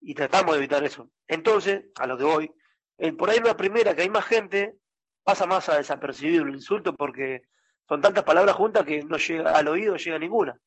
Y 0.00 0.14
tratamos 0.14 0.52
de 0.52 0.58
evitar 0.58 0.82
eso. 0.82 1.08
Entonces, 1.28 1.84
a 1.94 2.06
lo 2.08 2.18
que 2.18 2.24
voy, 2.24 2.50
el, 2.98 3.16
por 3.16 3.30
ahí 3.30 3.38
la 3.38 3.56
primera, 3.56 3.94
que 3.94 4.02
hay 4.02 4.10
más 4.10 4.24
gente, 4.24 4.74
pasa 5.22 5.46
más 5.46 5.68
a 5.68 5.76
desapercibido 5.76 6.42
el 6.42 6.54
insulto 6.54 6.96
porque 6.96 7.42
son 7.88 8.00
tantas 8.00 8.24
palabras 8.24 8.56
juntas 8.56 8.84
que 8.84 9.04
no 9.04 9.18
llega 9.18 9.56
al 9.56 9.68
oído, 9.68 9.94
llega 9.96 10.18
ninguna. 10.18 10.58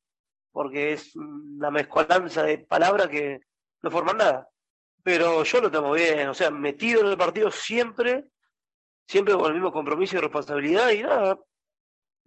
Porque 0.53 0.93
es 0.93 1.13
una 1.15 1.71
mezcolanza 1.71 2.43
de 2.43 2.59
palabras 2.59 3.09
que 3.09 3.41
no 3.81 3.91
forman 3.91 4.17
nada 4.17 4.47
pero 5.03 5.43
yo 5.43 5.59
lo 5.59 5.69
tomo 5.69 5.91
bien, 5.91 6.29
o 6.29 6.33
sea, 6.33 6.49
metido 6.49 7.01
en 7.01 7.07
el 7.07 7.17
partido 7.17 7.51
siempre, 7.51 8.23
siempre 9.05 9.33
con 9.35 9.47
el 9.47 9.55
mismo 9.55 9.73
compromiso 9.73 10.15
y 10.15 10.21
responsabilidad 10.21 10.91
y 10.91 11.03
nada, 11.03 11.37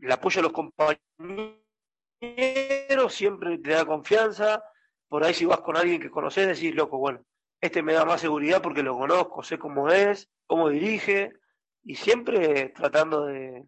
el 0.00 0.12
apoyo 0.12 0.40
a 0.40 0.42
los 0.42 0.52
compañeros 0.52 1.00
siempre 3.08 3.58
te 3.58 3.70
da 3.70 3.84
confianza, 3.84 4.62
por 5.08 5.24
ahí 5.24 5.34
si 5.34 5.44
vas 5.44 5.60
con 5.60 5.76
alguien 5.76 6.00
que 6.00 6.10
conoces 6.10 6.46
decís, 6.46 6.74
loco, 6.74 6.98
bueno, 6.98 7.24
este 7.60 7.82
me 7.82 7.94
da 7.94 8.04
más 8.04 8.20
seguridad 8.20 8.62
porque 8.62 8.82
lo 8.82 8.96
conozco, 8.96 9.42
sé 9.42 9.58
cómo 9.58 9.90
es, 9.90 10.28
cómo 10.46 10.68
dirige, 10.68 11.32
y 11.82 11.94
siempre 11.94 12.70
tratando 12.70 13.26
de, 13.26 13.64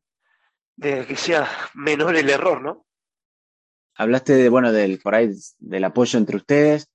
de 0.76 1.06
que 1.06 1.16
sea 1.16 1.48
menor 1.74 2.16
el 2.16 2.28
error, 2.30 2.60
¿no? 2.60 2.86
Hablaste 3.94 4.34
de, 4.34 4.48
bueno, 4.48 4.72
del, 4.72 5.00
por 5.00 5.14
ahí, 5.14 5.30
del 5.58 5.84
apoyo 5.84 6.18
entre 6.18 6.36
ustedes. 6.36 6.88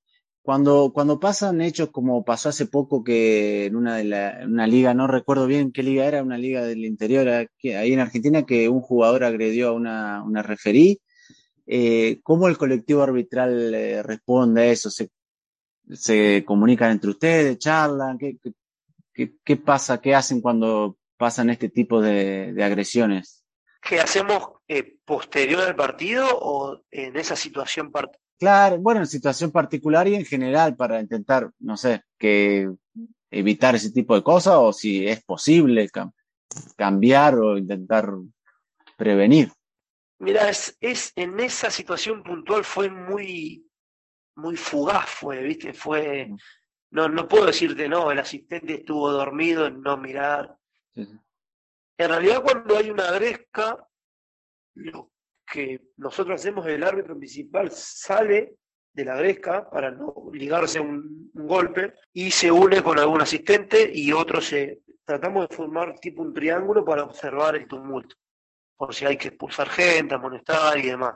Cuando, 0.43 0.91
cuando 0.93 1.21
pasan 1.21 1.61
hechos 1.61 1.89
como 1.89 2.25
pasó 2.25 2.49
hace 2.49 2.65
poco 2.65 3.01
que 3.01 3.65
en 3.67 3.77
una 3.77 3.95
de 3.95 4.03
la, 4.03 4.41
una 4.45 4.67
liga, 4.67 4.93
no 4.93 5.07
recuerdo 5.07 5.47
bien 5.47 5.71
qué 5.71 5.83
liga 5.83 6.05
era, 6.05 6.21
una 6.21 6.37
liga 6.37 6.63
del 6.65 6.83
interior, 6.83 7.29
aquí- 7.29 7.71
ahí 7.71 7.93
en 7.93 8.01
Argentina, 8.01 8.45
que 8.45 8.67
un 8.67 8.81
jugador 8.81 9.23
agredió 9.23 9.69
a 9.69 9.71
una, 9.71 10.21
una 10.21 10.43
referí, 10.43 10.99
eh, 11.65 12.19
¿cómo 12.23 12.49
el 12.49 12.57
colectivo 12.57 13.01
arbitral 13.03 13.73
eh, 13.73 14.03
responde 14.03 14.63
a 14.63 14.65
eso? 14.65 14.89
¿Se, 14.91 15.09
se 15.93 16.43
comunican 16.45 16.91
entre 16.91 17.11
ustedes, 17.11 17.57
charlan? 17.57 18.17
¿Qué, 18.17 18.37
qué, 19.13 19.33
qué- 19.45 19.55
pasa? 19.57 20.01
¿Qué 20.01 20.13
hacen 20.13 20.41
cuando 20.41 20.97
pasan 21.15 21.51
este 21.51 21.69
tipo 21.69 22.01
de, 22.01 22.51
de 22.51 22.63
agresiones? 22.65 23.45
¿Qué 23.81 24.01
hacemos 24.01 24.43
eh, 24.67 24.97
posterior 25.05 25.61
al 25.61 25.75
partido 25.75 26.25
o 26.31 26.81
en 26.91 27.15
esa 27.15 27.37
situación? 27.37 27.91
Claro, 28.43 28.77
bueno, 28.79 28.99
en 28.99 29.07
situación 29.07 29.51
particular 29.51 30.05
y 30.07 30.15
en 30.15 30.25
general 30.25 30.75
para 30.75 30.99
intentar, 30.99 31.49
no 31.59 31.77
sé, 31.77 32.03
que 32.17 32.69
evitar 33.31 33.73
ese 33.75 33.91
tipo 33.91 34.15
de 34.15 34.23
cosas 34.23 34.55
o 34.57 34.73
si 34.73 35.07
es 35.07 35.23
posible 35.23 35.87
cam- 35.89 36.11
cambiar 36.75 37.35
o 37.39 37.57
intentar 37.57 38.11
prevenir. 38.97 39.49
Mira, 40.19 40.49
es, 40.49 40.77
es 40.81 41.13
en 41.15 41.39
esa 41.39 41.71
situación 41.71 42.21
puntual 42.21 42.65
fue 42.65 42.89
muy, 42.89 43.65
muy 44.35 44.57
fugaz, 44.57 45.09
fue, 45.09 45.41
¿viste? 45.41 45.73
Fue, 45.73 46.29
no, 46.91 47.07
no 47.07 47.25
puedo 47.25 47.45
decirte, 47.45 47.87
no, 47.87 48.11
el 48.11 48.19
asistente 48.19 48.73
estuvo 48.73 49.09
dormido 49.09 49.67
en 49.67 49.81
no 49.81 49.95
mirar. 49.95 50.57
Sí, 50.93 51.05
sí. 51.05 51.17
En 51.97 52.09
realidad, 52.09 52.43
cuando 52.43 52.77
hay 52.77 52.89
una 52.89 53.09
gresca, 53.11 53.87
lo 54.75 55.12
que 55.53 55.91
nosotros 55.97 56.41
hacemos, 56.41 56.65
el 56.65 56.83
árbitro 56.83 57.15
principal 57.15 57.69
sale 57.69 58.55
de 58.91 59.05
la 59.05 59.15
gresca 59.15 59.69
para 59.69 59.91
no 59.91 60.31
ligarse 60.33 60.79
un, 60.79 61.29
un 61.31 61.47
golpe 61.47 61.93
y 62.11 62.31
se 62.31 62.51
une 62.51 62.81
con 62.81 62.97
algún 62.97 63.21
asistente 63.21 63.91
y 63.93 64.11
otro 64.11 64.41
se. 64.41 64.81
Tratamos 65.05 65.47
de 65.47 65.55
formar 65.55 65.99
tipo 65.99 66.23
un 66.23 66.33
triángulo 66.33 66.83
para 66.83 67.03
observar 67.03 67.55
el 67.55 67.67
tumulto, 67.67 68.15
por 68.75 68.95
si 68.95 69.05
hay 69.05 69.15
que 69.15 69.27
expulsar 69.27 69.69
gente, 69.69 70.15
amonestar 70.15 70.75
y 70.79 70.87
demás. 70.87 71.15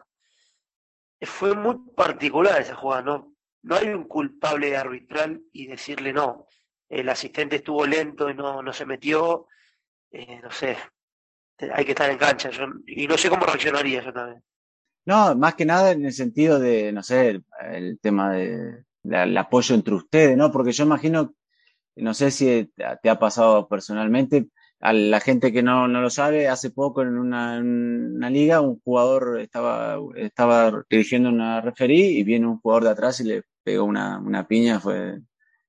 Fue 1.22 1.56
muy 1.56 1.78
particular 1.96 2.62
esa 2.62 2.76
jugada, 2.76 3.02
¿no? 3.02 3.34
No 3.64 3.76
hay 3.76 3.88
un 3.88 4.04
culpable 4.04 4.78
arbitral 4.78 5.42
y 5.52 5.66
decirle 5.66 6.14
no. 6.14 6.46
El 6.90 7.10
asistente 7.10 7.56
estuvo 7.56 7.88
lento 7.88 8.30
y 8.30 8.36
no, 8.36 8.62
no 8.62 8.72
se 8.72 8.86
metió. 8.86 9.48
eh, 10.12 10.40
no 10.44 10.52
sé, 10.52 10.78
hay 11.74 11.86
que 11.86 11.92
estar 11.92 12.10
en 12.10 12.18
cancha. 12.18 12.50
Yo, 12.50 12.66
y 12.88 13.08
no 13.08 13.18
sé 13.18 13.30
cómo 13.30 13.46
reaccionaría 13.46 14.04
yo 14.04 14.14
también. 14.14 14.44
No, 15.06 15.36
más 15.36 15.56
que 15.56 15.66
nada 15.66 15.92
en 15.92 16.06
el 16.06 16.14
sentido 16.14 16.60
de, 16.60 16.92
no 16.92 17.02
sé, 17.04 17.42
el, 17.72 18.00
tema 18.02 18.32
de 18.34 18.84
la- 19.04 19.24
el 19.24 19.38
apoyo 19.38 19.74
entre 19.76 19.94
ustedes, 19.96 20.36
¿no? 20.38 20.52
Porque 20.52 20.74
yo 20.74 20.84
imagino, 20.84 21.34
no 21.96 22.14
sé 22.14 22.32
si 22.32 22.72
te 23.02 23.10
ha- 23.10 23.20
pasado 23.20 23.68
personalmente, 23.70 24.50
a 24.82 24.94
la 24.94 25.20
gente 25.22 25.52
que 25.54 25.64
no, 25.64 25.88
no 25.88 26.02
lo 26.02 26.10
sabe, 26.10 26.48
hace 26.50 26.72
poco 26.72 27.02
en 27.04 27.18
una, 27.18 27.60
una 27.60 28.30
liga 28.30 28.62
un 28.62 28.80
jugador 28.82 29.40
estaba, 29.40 29.98
estaba 30.18 30.72
dirigiendo 30.90 31.30
una 31.30 31.62
referí 31.62 32.20
y 32.20 32.24
viene 32.24 32.48
un 32.48 32.60
jugador 32.60 32.84
de 32.86 32.90
atrás 32.92 33.20
y 33.22 33.24
le 33.26 33.44
pegó 33.64 33.86
una, 33.86 34.20
una 34.20 34.48
piña, 34.48 34.80
fue 34.80 35.20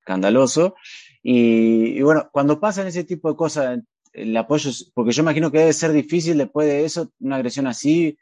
escandaloso. 0.01 0.75
Y, 1.23 1.99
y 1.99 2.03
bueno, 2.03 2.29
cuando 2.33 2.61
pasan 2.61 2.87
ese 2.87 3.05
tipo 3.05 3.31
de 3.31 3.37
cosas, 3.37 3.79
el 4.23 4.37
apoyo, 4.37 4.71
porque 4.95 5.13
yo 5.13 5.23
imagino 5.23 5.51
que 5.51 5.59
debe 5.59 5.73
ser 5.73 5.93
difícil 5.93 6.39
después 6.39 6.67
de 6.67 6.85
eso, 6.85 7.11
una 7.21 7.37
agresión 7.37 7.67
así, 7.67 8.09
eh, 8.09 8.17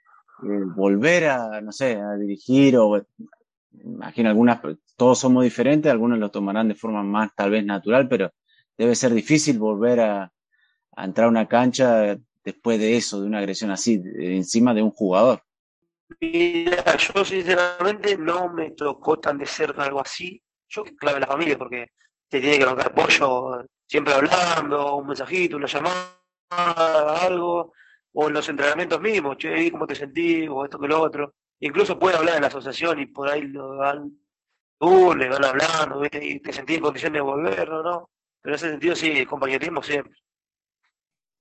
volver 0.75 1.27
a, 1.29 1.61
no 1.61 1.73
sé, 1.73 1.97
a 1.97 2.17
dirigir 2.17 2.77
o 2.77 3.07
imagino 3.85 4.29
algunas, 4.29 4.61
todos 4.97 5.19
somos 5.19 5.45
diferentes, 5.45 5.91
algunos 5.91 6.19
lo 6.19 6.31
tomarán 6.31 6.69
de 6.69 6.75
forma 6.75 7.03
más 7.03 7.31
tal 7.35 7.51
vez 7.51 7.65
natural, 7.65 8.09
pero 8.09 8.33
debe 8.77 8.95
ser 8.95 9.13
difícil 9.13 9.59
volver 9.59 10.01
a, 10.01 10.33
entrar 10.97 11.27
a 11.27 11.31
una 11.31 11.47
cancha 11.47 12.19
después 12.45 12.79
de 12.79 12.97
eso, 12.97 13.21
de 13.21 13.27
una 13.27 13.39
agresión 13.39 13.71
así, 13.71 14.03
encima 14.19 14.73
de 14.73 14.83
un 14.83 14.91
jugador. 14.91 15.43
Mira, 16.21 16.97
yo 16.97 17.25
sinceramente 17.25 18.17
no 18.17 18.49
me 18.49 18.71
tocó 18.71 19.19
tan 19.19 19.39
de 19.39 19.47
cerca 19.47 19.83
algo 19.83 20.01
así. 20.01 20.41
Yo 20.69 20.85
clave 20.85 21.21
la 21.21 21.27
familia 21.27 21.59
porque 21.59 21.89
te 22.29 22.41
tiene 22.41 22.59
que 22.59 22.65
bancar 22.65 22.87
apoyo 22.87 23.67
siempre 23.87 24.15
hablando, 24.15 24.97
un 24.97 25.07
mensajito, 25.07 25.57
una 25.57 25.67
llamada, 25.67 27.27
algo, 27.27 27.73
o 28.13 28.29
en 28.29 28.35
los 28.35 28.49
entrenamientos 28.49 29.01
mismos, 29.01 29.37
che, 29.39 29.71
¿cómo 29.71 29.87
te 29.87 29.95
sentís? 29.95 30.49
O 30.51 30.65
esto 30.65 30.79
que 30.79 30.89
lo 30.89 31.03
otro. 31.03 31.35
Incluso 31.61 31.99
puede 31.99 32.17
hablar 32.17 32.37
en 32.37 32.43
la 32.43 32.49
asociación 32.49 33.01
y 33.01 33.07
por 33.07 33.29
ahí 33.29 33.43
lo 33.43 33.77
dan, 33.77 34.13
uh, 34.81 35.15
le 35.15 35.29
van 35.29 35.45
hablando, 35.45 36.01
¿viste? 36.01 36.25
Y 36.25 36.41
te 36.41 36.53
sentís 36.53 36.77
en 36.77 36.83
condición 36.83 37.13
de 37.13 37.21
volver, 37.21 37.69
¿no? 37.69 38.11
Pero 38.43 38.53
en 38.53 38.55
ese 38.55 38.71
sentido 38.71 38.95
sí, 38.95 39.25
compañerismo 39.27 39.83
siempre. 39.83 40.15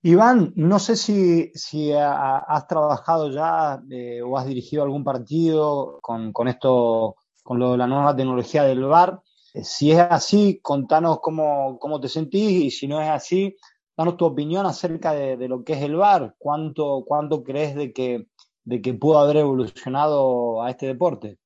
Iván, 0.02 0.52
no 0.56 0.78
sé 0.78 0.94
si, 0.96 1.50
si 1.54 1.92
ha- 1.92 2.38
has 2.38 2.66
trabajado 2.68 3.30
ya 3.30 3.80
eh, 3.90 4.22
o 4.22 4.38
has 4.38 4.46
dirigido 4.46 4.84
algún 4.84 5.02
partido 5.02 5.98
con, 6.00 6.32
con 6.32 6.46
esto, 6.48 7.16
con 7.42 7.58
lo 7.58 7.72
de 7.72 7.78
la 7.78 7.86
nueva 7.86 8.14
tecnología 8.14 8.62
del 8.62 8.84
VAR. 8.84 9.20
Eh, 9.56 9.64
Si 9.64 9.90
es 9.90 9.98
así, 9.98 10.60
contanos 10.62 11.20
cómo, 11.20 11.78
cómo 11.78 11.98
te 11.98 12.08
sentís 12.08 12.64
y 12.64 12.70
si 12.70 12.86
no 12.86 13.00
es 13.00 13.08
así, 13.08 13.56
danos 13.96 14.16
tu 14.16 14.26
opinión 14.26 14.66
acerca 14.66 15.12
de, 15.12 15.36
de 15.36 15.48
lo 15.48 15.64
que 15.64 15.72
es 15.72 15.82
el 15.82 15.96
VAR. 15.96 16.34
¿Cuánto, 16.38 17.04
cuánto 17.06 17.42
crees 17.42 17.74
de 17.74 17.92
que, 17.92 18.26
de 18.64 18.82
que 18.82 18.94
pudo 18.94 19.18
haber 19.18 19.38
evolucionado 19.38 20.62
a 20.62 20.70
este 20.70 20.86
deporte? 20.86 21.38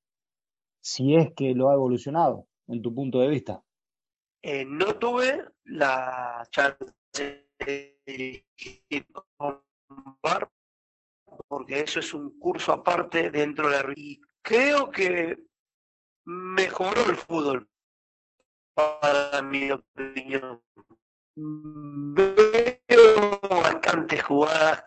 Si 0.82 1.14
es 1.14 1.32
que 1.34 1.54
lo 1.54 1.70
ha 1.70 1.74
evolucionado, 1.74 2.46
en 2.66 2.82
tu 2.82 2.94
punto 2.94 3.20
de 3.20 3.28
vista. 3.28 3.62
Eh, 4.42 4.64
no 4.64 4.96
tuve 4.96 5.44
la 5.64 6.42
chance 6.50 6.94
de 7.58 8.00
dirigir 8.06 9.06
con 9.36 9.62
VAR 10.22 10.50
porque 11.46 11.80
eso 11.80 12.00
es 12.00 12.12
un 12.14 12.38
curso 12.38 12.72
aparte 12.72 13.30
dentro 13.30 13.68
de 13.68 13.82
la 13.82 13.92
y 13.94 14.20
creo 14.42 14.90
que 14.90 15.38
mejoró 16.24 17.08
el 17.08 17.16
fútbol 17.16 17.68
para 19.00 19.42
mi 19.42 19.70
opinión 19.70 20.62
bastantes 23.48 24.22
jugadas 24.22 24.84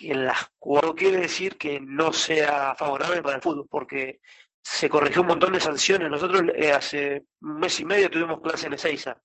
en 0.00 0.26
las 0.26 0.50
cuales 0.58 0.92
quiere 0.96 1.18
decir 1.18 1.56
que 1.56 1.80
no 1.80 2.12
sea 2.12 2.74
favorable 2.74 3.22
para 3.22 3.36
el 3.36 3.42
fútbol, 3.42 3.66
porque 3.70 4.20
se 4.62 4.88
corrigió 4.88 5.22
un 5.22 5.28
montón 5.28 5.52
de 5.52 5.60
sanciones. 5.60 6.10
Nosotros 6.10 6.42
eh, 6.54 6.72
hace 6.72 7.26
un 7.40 7.58
mes 7.58 7.78
y 7.80 7.84
medio 7.84 8.10
tuvimos 8.10 8.40
clase 8.40 8.66
en 8.66 8.72
Ezeiza 8.72 9.20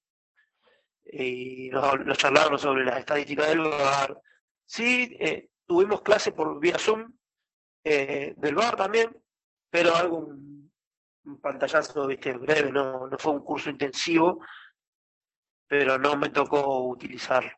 y 1.12 1.70
nos, 1.70 2.18
charlaron 2.18 2.60
sobre 2.60 2.86
las 2.86 3.00
estadísticas 3.00 3.48
del 3.48 3.62
VAR. 3.62 4.22
Sí, 4.66 5.18
eh, 5.20 5.50
tuvimos 5.66 6.02
clase 6.02 6.32
por 6.32 6.60
vía 6.60 6.78
Zoom 6.78 7.12
eh, 7.84 8.34
del 8.38 8.56
VAR 8.56 8.76
también, 8.76 9.16
pero 9.70 9.96
algo, 9.96 10.36
un, 11.30 11.42
pantallazo 11.42 12.08
¿viste? 12.08 12.34
breve, 12.34 12.72
no, 12.72 13.08
no 13.08 13.18
fue 13.18 13.34
un 13.34 13.44
curso 13.44 13.70
intensivo, 13.70 14.44
pero 15.68 15.98
no 15.98 16.16
me 16.18 16.30
tocó 16.30 16.88
utilizar 16.88 17.58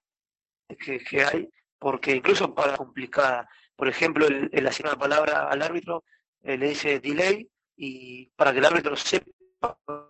que, 0.68 1.00
que 1.00 1.24
hay, 1.24 1.50
porque 1.80 2.16
incluso 2.16 2.54
para 2.54 2.78
complicada, 2.78 3.50
por 3.76 3.88
ejemplo, 3.88 4.28
el, 4.28 4.50
el 4.52 4.68
asignar 4.68 4.98
palabra 4.98 5.50
al 5.50 5.62
árbitro 5.62 6.04
le 6.44 6.58
dice 6.58 7.00
delay 7.00 7.50
y 7.76 8.28
para 8.36 8.52
que 8.52 8.60
el 8.60 8.66
árbitro 8.66 8.96
sepa 8.96 9.26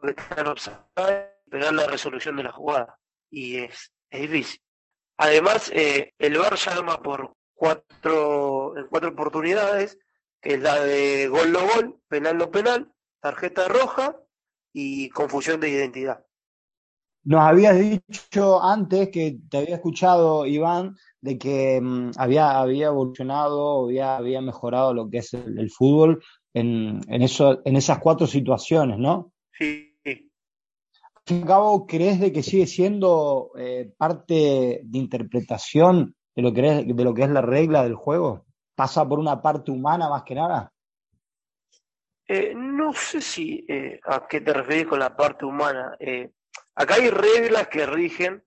que 0.02 0.10
está 0.12 1.34
en 1.52 1.76
la 1.76 1.88
resolución 1.88 2.36
de 2.36 2.44
la 2.44 2.52
jugada. 2.52 2.98
Y 3.30 3.58
es, 3.58 3.92
es 4.10 4.22
difícil. 4.22 4.62
Además, 5.18 5.72
eh, 5.74 6.14
el 6.18 6.38
VAR 6.38 6.56
llama 6.56 7.02
por 7.02 7.36
cuatro, 7.54 8.78
en 8.78 8.88
cuatro 8.88 9.10
oportunidades, 9.10 9.98
que 10.42 10.56
es 10.56 10.62
la 10.62 10.80
de 10.80 11.28
gol 11.28 11.52
no 11.52 11.60
gol, 11.68 12.00
penal 12.08 12.38
no 12.38 12.50
penal, 12.50 12.92
tarjeta 13.22 13.68
roja 13.68 14.18
y 14.74 15.10
confusión 15.10 15.60
de 15.60 15.70
identidad. 15.70 16.26
Nos 17.24 17.42
habías 17.42 17.78
dicho 17.80 18.64
antes 18.64 19.10
que 19.10 19.38
te 19.50 19.60
había 19.60 19.76
escuchado, 19.76 20.48
Iván, 20.48 20.96
de 21.22 21.38
que 21.38 21.80
mm, 21.80 22.12
había, 22.18 22.60
había 22.60 22.88
evolucionado, 22.88 23.86
había, 23.86 24.18
había 24.18 24.42
mejorado 24.42 24.94
lo 24.94 25.10
que 25.10 25.20
es 25.20 25.34
el 25.36 25.70
fútbol 25.70 26.24
en, 26.54 27.00
en, 27.08 27.22
eso, 27.22 27.62
en 27.64 27.76
esas 27.76 28.00
cuatro 28.00 28.26
situaciones, 28.26 28.98
¿no? 28.98 29.32
Sí. 29.52 29.88
Al 30.04 31.24
fin 31.28 31.38
y 31.38 31.42
al 31.42 31.48
cabo, 31.48 31.86
¿crees 31.86 32.20
de 32.20 32.34
que 32.34 32.42
sigue 32.42 32.66
siendo 32.66 33.52
eh, 33.56 33.94
parte 33.96 34.82
de 34.84 34.98
interpretación 34.98 36.16
de 36.36 36.42
lo, 36.42 36.52
que 36.52 36.80
es, 36.80 36.88
de 36.88 37.04
lo 37.04 37.14
que 37.14 37.22
es 37.22 37.30
la 37.30 37.42
regla 37.42 37.84
del 37.84 37.94
juego? 37.94 38.46
¿Pasa 38.76 39.08
por 39.08 39.20
una 39.20 39.40
parte 39.40 39.70
humana 39.70 40.10
más 40.10 40.24
que 40.24 40.34
nada? 40.34 40.74
Eh, 42.34 42.54
no 42.56 42.94
sé 42.94 43.20
si 43.20 43.66
eh, 43.68 44.00
a 44.06 44.26
qué 44.26 44.40
te 44.40 44.54
referís 44.54 44.88
con 44.88 45.00
la 45.00 45.18
parte 45.18 45.44
humana. 45.44 45.98
Eh, 46.00 46.32
acá 46.76 46.96
hay 46.96 47.10
reglas 47.10 47.68
que 47.68 47.86
rigen 47.86 48.42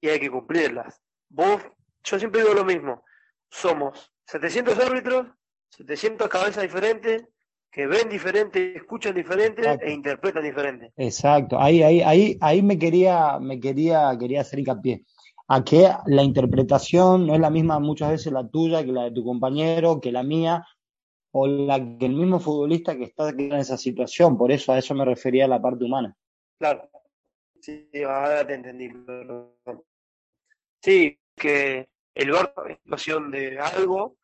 y 0.00 0.08
hay 0.08 0.20
que 0.20 0.30
cumplirlas. 0.30 1.02
Vos, 1.28 1.60
yo 2.04 2.16
siempre 2.16 2.42
digo 2.42 2.54
lo 2.54 2.64
mismo, 2.64 3.02
somos 3.50 4.12
700 4.26 4.78
árbitros 4.78 5.26
700 5.70 6.28
cabezas 6.28 6.62
diferentes 6.62 7.24
que 7.72 7.88
ven 7.88 8.08
diferente, 8.08 8.76
escuchan 8.76 9.16
diferente 9.16 9.62
e 9.82 9.90
interpretan 9.90 10.44
diferente. 10.44 10.92
Exacto, 10.96 11.58
ahí, 11.58 11.82
ahí, 11.82 12.00
ahí, 12.02 12.38
ahí 12.40 12.62
me 12.62 12.78
quería, 12.78 13.40
me 13.40 13.58
quería, 13.58 14.16
quería 14.16 14.42
hacer 14.42 14.60
hincapié. 14.60 15.04
A 15.48 15.64
que 15.64 15.90
la 16.06 16.22
interpretación 16.22 17.26
no 17.26 17.34
es 17.34 17.40
la 17.40 17.50
misma 17.50 17.80
muchas 17.80 18.10
veces 18.10 18.32
la 18.32 18.48
tuya 18.48 18.84
que 18.84 18.92
la 18.92 19.04
de 19.04 19.10
tu 19.10 19.24
compañero, 19.24 20.00
que 20.00 20.12
la 20.12 20.22
mía, 20.22 20.64
o 21.32 21.46
la 21.46 21.78
que 21.98 22.06
el 22.06 22.14
mismo 22.14 22.40
futbolista 22.40 22.96
que 22.96 23.04
está 23.04 23.30
en 23.30 23.52
esa 23.54 23.76
situación. 23.76 24.36
Por 24.38 24.52
eso 24.52 24.72
a 24.72 24.78
eso 24.78 24.94
me 24.94 25.04
refería 25.04 25.44
a 25.44 25.48
la 25.48 25.60
parte 25.60 25.84
humana. 25.84 26.16
Claro. 26.58 26.88
Sí, 27.60 27.88
ahora 28.06 28.46
te 28.46 28.54
entendí. 28.54 28.90
Sí, 30.82 31.18
que 31.36 31.88
el 32.14 32.30
VAR 32.30 32.52
es 32.68 32.78
situación 32.82 33.30
de 33.30 33.58
algo 33.58 34.16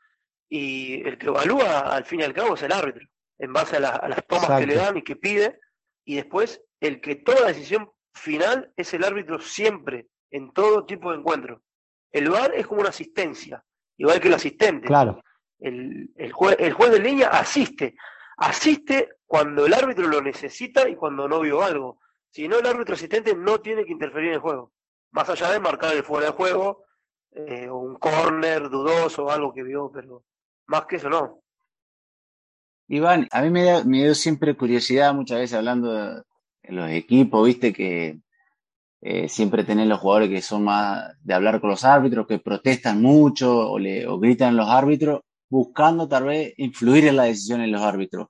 y 0.49 1.07
el 1.07 1.19
que 1.19 1.27
evalúa 1.27 1.81
al 1.81 2.05
fin 2.05 2.21
y 2.21 2.25
al 2.25 2.35
cabo 2.35 2.55
es 2.55 2.63
el 2.63 2.73
árbitro, 2.73 3.07
en 3.39 3.53
base 3.53 3.77
a, 3.77 3.81
las 3.81 4.27
tomas 4.27 4.61
que 4.61 4.67
le 4.67 4.75
dan 4.77 4.97
y 4.97 5.03
que 5.03 5.17
pide, 5.17 5.59
y 6.05 6.17
después 6.17 6.63
el 6.81 7.01
que 7.01 7.17
toma 7.17 7.49
decisión 7.49 7.91
final 8.15 8.73
es 8.77 8.95
el 8.95 9.05
árbitro 9.05 9.41
siempre, 9.41 10.09
en 10.31 10.53
todo 10.53 10.87
tipo 10.87 11.11
de 11.11 11.19
encuentro. 11.19 11.63
El 12.13 12.31
VAR 12.31 12.55
es 12.55 12.67
como 12.67 12.81
una 12.81 12.91
asistencia, 12.91 13.65
igual 13.97 14.21
que 14.21 14.29
el 14.29 14.35
asistente. 14.35 14.87
Claro. 14.87 15.24
El, 15.59 16.11
el, 16.17 16.33
juez, 16.33 16.57
el 16.59 16.73
juez 16.73 16.91
de 16.91 16.99
línea 16.99 17.29
asiste, 17.29 17.97
asiste 18.37 19.11
cuando 19.27 19.67
el 19.67 19.75
árbitro 19.75 20.07
lo 20.07 20.21
necesita 20.21 20.89
y 20.89 20.97
cuando 20.97 21.29
no 21.29 21.41
vio 21.41 21.63
algo. 21.63 21.99
Si 22.31 22.49
no, 22.49 22.59
el 22.59 22.67
árbitro 22.67 22.95
asistente 22.95 23.35
no 23.35 23.61
tiene 23.61 23.85
que 23.85 23.93
interferir 23.93 24.29
en 24.29 24.35
el 24.35 24.41
juego. 24.41 24.73
Más 25.13 25.29
allá 25.29 25.51
de 25.51 25.61
marcar 25.61 25.95
el 25.95 26.03
fuera 26.03 26.27
de 26.27 26.33
juego, 26.33 26.85
eh, 27.37 27.69
o 27.69 27.79
un 27.79 27.97
corner 27.97 28.69
dudoso 28.71 29.25
o 29.25 29.31
algo 29.31 29.53
que 29.53 29.63
vio, 29.63 29.91
pero 29.93 30.23
más 30.67 30.87
que 30.87 30.97
eso 30.97 31.11
no. 31.11 31.41
Iván, 32.87 33.29
a 33.33 33.43
mí 33.43 33.51
me, 33.51 33.83
dio 33.85 34.15
siempre 34.15 34.57
curiosidad 34.57 35.15
muchas 35.15 35.39
veces 35.39 35.57
hablando 35.57 35.93
de, 35.93 36.23
los 36.69 36.91
equipos, 36.91 37.47
viste 37.47 37.73
que 37.73 38.21
eh, 39.01 39.29
siempre 39.29 39.65
tenés 39.65 39.87
los 39.87 39.99
jugadores 39.99 40.29
que 40.29 40.43
son 40.43 40.65
más 40.65 41.13
de 41.23 41.35
hablar 41.35 41.61
con 41.61 41.71
los 41.71 41.85
árbitros, 41.85 42.27
que 42.27 42.39
protestan 42.39 43.03
mucho 43.03 43.71
o, 43.71 43.79
le, 43.79 44.07
o 44.07 44.19
gritan 44.19 44.57
los 44.57 44.69
árbitros, 44.69 45.23
buscando 45.55 46.09
tal 46.09 46.25
vez 46.25 46.53
influir 46.57 47.07
en 47.07 47.15
la 47.15 47.25
decisión 47.25 47.61
de 47.61 47.69
los 47.69 47.81
árbitros. 47.81 48.27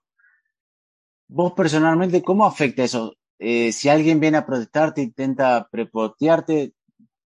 Vos 1.27 1.55
personalmente, 1.55 2.23
¿cómo 2.23 2.45
afecta 2.45 2.85
eso? 2.85 3.15
Eh, 3.39 3.73
si 3.73 3.89
alguien 3.89 4.21
viene 4.21 4.37
a 4.37 4.45
protestarte, 4.45 5.01
intenta 5.01 5.67
prepotearte, 5.71 6.75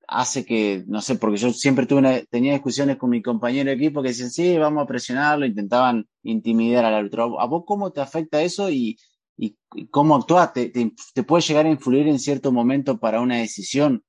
hace 0.06 0.46
que, 0.46 0.84
no 0.86 1.02
sé, 1.02 1.16
porque 1.16 1.38
yo 1.38 1.52
siempre 1.52 1.86
tuve 1.86 2.28
tenía 2.30 2.52
discusiones 2.52 2.98
con 2.98 3.10
mi 3.10 3.22
compañero 3.22 3.70
de 3.70 3.78
equipo 3.78 4.02
que 4.02 4.10
decían, 4.10 4.32
sí, 4.32 4.58
vamos 4.58 4.84
a 4.84 4.88
presionarlo, 4.88 5.46
intentaban 5.46 6.06
intimidar 6.24 6.84
al 6.84 6.96
árbitro. 6.96 7.40
¿A 7.40 7.48
vos 7.48 7.64
cómo 7.66 7.94
te 7.94 8.02
afecta 8.02 8.42
eso 8.42 8.70
y, 8.70 8.98
y, 9.38 9.58
cómo 9.90 10.18
actúas? 10.18 10.52
¿Te, 10.52 10.72
¿Te, 10.72 11.24
puede 11.24 11.42
llegar 11.42 11.68
a 11.68 11.72
influir 11.72 12.10
en 12.10 12.20
cierto 12.20 12.52
momento 12.52 13.00
para 13.00 13.22
una 13.22 13.38
decisión? 13.38 14.04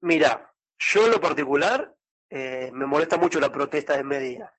Mira, 0.00 0.48
yo 0.78 1.06
en 1.06 1.10
lo 1.10 1.20
particular 1.20 1.92
eh, 2.30 2.70
me 2.72 2.86
molesta 2.86 3.16
mucho 3.16 3.40
la 3.40 3.50
protesta 3.50 3.96
de 3.96 4.04
media. 4.04 4.52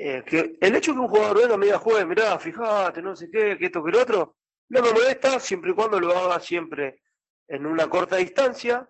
Eh, 0.00 0.22
que 0.24 0.56
el 0.60 0.76
hecho 0.76 0.94
que 0.94 1.00
un 1.00 1.08
jugador 1.08 1.38
venga 1.38 1.54
a 1.54 1.58
media 1.58 1.78
juegue, 1.78 2.06
mirá, 2.06 2.38
fíjate, 2.38 3.02
no 3.02 3.16
sé 3.16 3.28
qué, 3.28 3.58
que 3.58 3.66
esto, 3.66 3.82
que 3.82 3.90
lo 3.90 4.00
otro, 4.00 4.36
no 4.68 4.80
me 4.80 4.92
molesta 4.92 5.40
siempre 5.40 5.72
y 5.72 5.74
cuando 5.74 5.98
lo 5.98 6.16
haga 6.16 6.38
siempre 6.38 7.02
en 7.48 7.66
una 7.66 7.90
corta 7.90 8.14
distancia, 8.14 8.88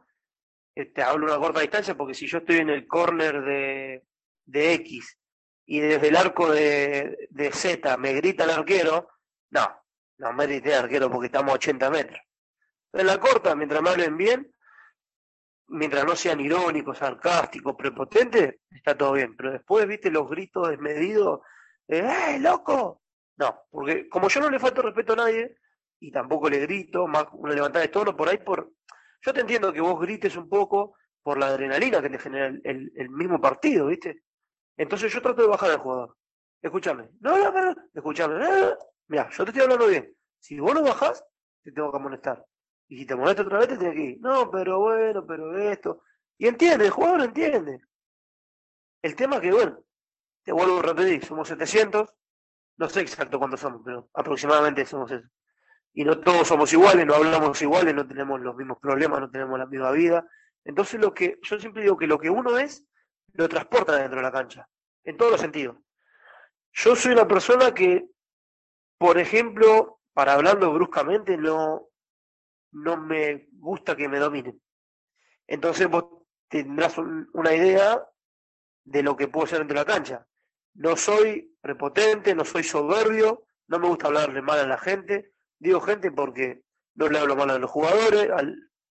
te 0.75 1.03
hablo 1.03 1.25
una 1.25 1.39
corta 1.39 1.61
distancia 1.61 1.97
porque 1.97 2.13
si 2.13 2.27
yo 2.27 2.39
estoy 2.39 2.57
en 2.57 2.69
el 2.69 2.87
corner 2.87 3.43
de, 3.43 4.05
de 4.45 4.73
X 4.75 5.19
y 5.65 5.81
desde 5.81 6.09
el 6.09 6.17
arco 6.17 6.53
de, 6.53 7.29
de, 7.31 7.53
Z 7.53 7.97
me 7.97 8.13
grita 8.13 8.45
el 8.45 8.51
arquero, 8.51 9.09
no, 9.51 9.67
no 10.19 10.33
me 10.35 10.47
grité 10.47 10.75
el 10.75 10.85
arquero 10.85 11.11
porque 11.11 11.27
estamos 11.27 11.53
a 11.53 11.55
80 11.55 11.91
metros. 11.91 12.21
En 12.93 13.07
la 13.07 13.19
corta, 13.19 13.55
mientras 13.55 13.81
me 13.81 13.89
hablen 13.91 14.17
bien, 14.19 14.55
mientras 15.69 16.05
no 16.05 16.17
sean 16.17 16.41
irónicos, 16.41 16.99
sarcásticos, 16.99 17.77
prepotentes, 17.77 18.57
está 18.71 18.97
todo 18.97 19.13
bien. 19.13 19.37
Pero 19.37 19.53
después, 19.53 19.87
viste, 19.87 20.11
los 20.11 20.29
gritos 20.29 20.69
desmedidos, 20.69 21.41
¡eh, 21.87 22.39
loco! 22.41 23.03
No, 23.37 23.63
porque 23.71 24.09
como 24.09 24.29
yo 24.29 24.41
no 24.41 24.51
le 24.51 24.59
falto 24.59 24.83
respeto 24.83 25.13
a 25.13 25.17
nadie, 25.17 25.57
y 26.01 26.11
tampoco 26.11 26.49
le 26.49 26.59
grito, 26.61 27.07
más 27.07 27.27
una 27.33 27.55
levantada 27.55 27.83
de 27.83 27.89
tono 27.89 28.17
por 28.17 28.29
ahí 28.29 28.39
por 28.39 28.73
yo 29.21 29.33
te 29.33 29.41
entiendo 29.41 29.73
que 29.73 29.81
vos 29.81 30.01
grites 30.01 30.37
un 30.37 30.49
poco 30.49 30.97
por 31.23 31.39
la 31.39 31.49
adrenalina 31.49 32.01
que 32.01 32.11
te 32.11 32.19
genera 32.19 32.47
el, 32.47 33.11
mismo 33.11 33.41
partido, 33.41 33.87
¿viste? 33.87 34.23
Entonces 34.77 35.13
yo 35.13 35.21
trato 35.21 35.43
de 35.43 35.49
bajar 35.49 35.71
al 35.71 35.79
jugador. 35.79 36.17
Escúchame. 36.63 37.11
No, 37.21 37.37
no, 37.37 37.51
no, 37.51 37.75
escúchame. 37.93 38.37
Mira, 39.09 39.29
yo 39.31 39.45
te 39.45 39.51
estoy 39.51 39.63
hablando 39.65 39.87
bien. 39.89 40.15
Si 40.39 40.59
vos 40.61 40.75
no 40.75 40.83
bajás, 40.83 41.25
te 41.63 41.73
tengo 41.73 41.91
que 41.91 41.97
amonestar. 41.97 42.45
Y 42.89 42.99
si 42.99 43.07
te 43.07 43.15
molesta 43.15 43.43
otra 43.43 43.59
vez, 43.59 43.69
te 43.69 43.77
tienes 43.77 43.95
que 43.95 44.03
ir. 44.03 44.21
No, 44.21 44.51
pero 44.51 44.81
bueno, 44.81 45.27
pero 45.27 45.57
esto. 45.57 46.03
Y 46.39 46.47
entiende, 46.47 46.87
el 46.87 46.91
jugador 46.91 47.23
entiende. 47.23 47.81
El 49.03 49.15
tema 49.15 49.41
que, 49.41 49.53
bueno, 49.53 49.79
te 50.43 50.53
vuelvo 50.53 50.79
a 50.79 50.83
repetir, 50.83 51.25
somos 51.25 51.49
700. 51.49 52.09
No 52.79 52.89
sé 52.89 53.01
exacto 53.01 53.39
cuántos 53.39 53.61
somos, 53.61 53.83
pero 53.85 54.09
aproximadamente 54.15 54.87
somos 54.87 55.11
eso 55.11 55.29
y 55.99 56.05
no 56.05 56.21
todos 56.21 56.47
somos 56.47 56.73
iguales, 56.73 57.05
no 57.05 57.15
hablamos 57.15 57.61
iguales, 57.61 57.93
no 57.93 58.07
tenemos 58.07 58.41
los 58.41 58.55
mismos 58.55 58.79
problemas, 58.79 59.19
no 59.19 59.31
tenemos 59.31 59.59
la 59.59 59.67
misma 59.67 59.91
vida. 59.91 60.25
Entonces 60.65 61.01
lo 61.01 61.13
que 61.13 61.41
yo 61.43 61.59
siempre 61.59 61.83
digo 61.83 61.97
que 61.97 62.07
lo 62.07 62.21
que 62.21 62.31
uno 62.31 62.57
es 62.57 62.85
lo 63.33 63.49
transporta 63.49 63.97
dentro 63.97 64.19
de 64.19 64.23
la 64.23 64.31
cancha, 64.31 64.69
en 65.03 65.17
todos 65.17 65.33
los 65.33 65.41
sentidos. 65.41 65.77
Yo 66.73 66.95
soy 66.95 67.13
una 67.13 67.27
persona 67.27 67.75
que, 67.75 68.07
por 68.97 69.19
ejemplo, 69.19 69.99
para 70.13 70.35
hablando 70.35 70.73
bruscamente, 70.73 71.37
no, 71.37 71.88
no 72.73 72.97
me 72.97 73.49
gusta 73.53 73.97
que 73.97 74.09
me 74.09 74.19
dominen. 74.19 74.61
Entonces 75.47 75.89
vos 75.89 76.05
tendrás 76.49 76.97
una 76.99 77.55
idea 77.55 78.07
de 78.85 79.03
lo 79.03 79.17
que 79.17 79.29
puedo 79.29 79.47
ser 79.47 79.59
dentro 79.59 79.79
de 79.79 79.85
la 79.85 79.93
cancha. 79.93 80.27
No 80.75 80.97
soy 80.97 81.57
prepotente, 81.61 82.35
no 82.35 82.45
soy 82.45 82.63
soberbio, 82.63 83.45
no 83.67 83.79
me 83.79 83.89
gusta 83.89 84.07
hablarle 84.07 84.43
mal 84.43 84.59
a 84.59 84.67
la 84.67 84.79
gente, 84.79 85.33
Digo 85.59 85.81
gente 85.81 86.11
porque 86.13 86.63
no 86.95 87.09
le 87.09 87.19
hablo 87.19 87.37
mal 87.37 87.51
a 87.51 87.59
los 87.59 87.71
jugadores, 87.71 88.31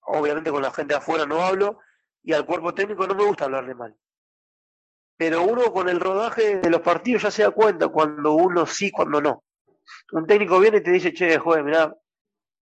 obviamente 0.00 0.50
con 0.50 0.62
la 0.62 0.72
gente 0.72 0.94
afuera 0.94 1.26
no 1.26 1.40
hablo, 1.40 1.78
y 2.22 2.32
al 2.32 2.44
cuerpo 2.44 2.74
técnico 2.74 3.06
no 3.06 3.14
me 3.14 3.24
gusta 3.24 3.44
hablarle 3.44 3.74
mal. 3.74 3.96
Pero 5.16 5.42
uno 5.42 5.72
con 5.72 5.88
el 5.88 6.00
rodaje 6.00 6.58
de 6.58 6.70
los 6.70 6.80
partidos 6.80 7.22
ya 7.22 7.30
se 7.30 7.42
da 7.42 7.50
cuenta 7.50 7.88
cuando 7.88 8.34
uno 8.34 8.66
sí, 8.66 8.90
cuando 8.90 9.20
no. 9.20 9.44
Un 10.12 10.26
técnico 10.26 10.58
viene 10.58 10.78
y 10.78 10.82
te 10.82 10.90
dice, 10.90 11.12
che, 11.12 11.38
joder, 11.38 11.62
mirá, 11.62 11.96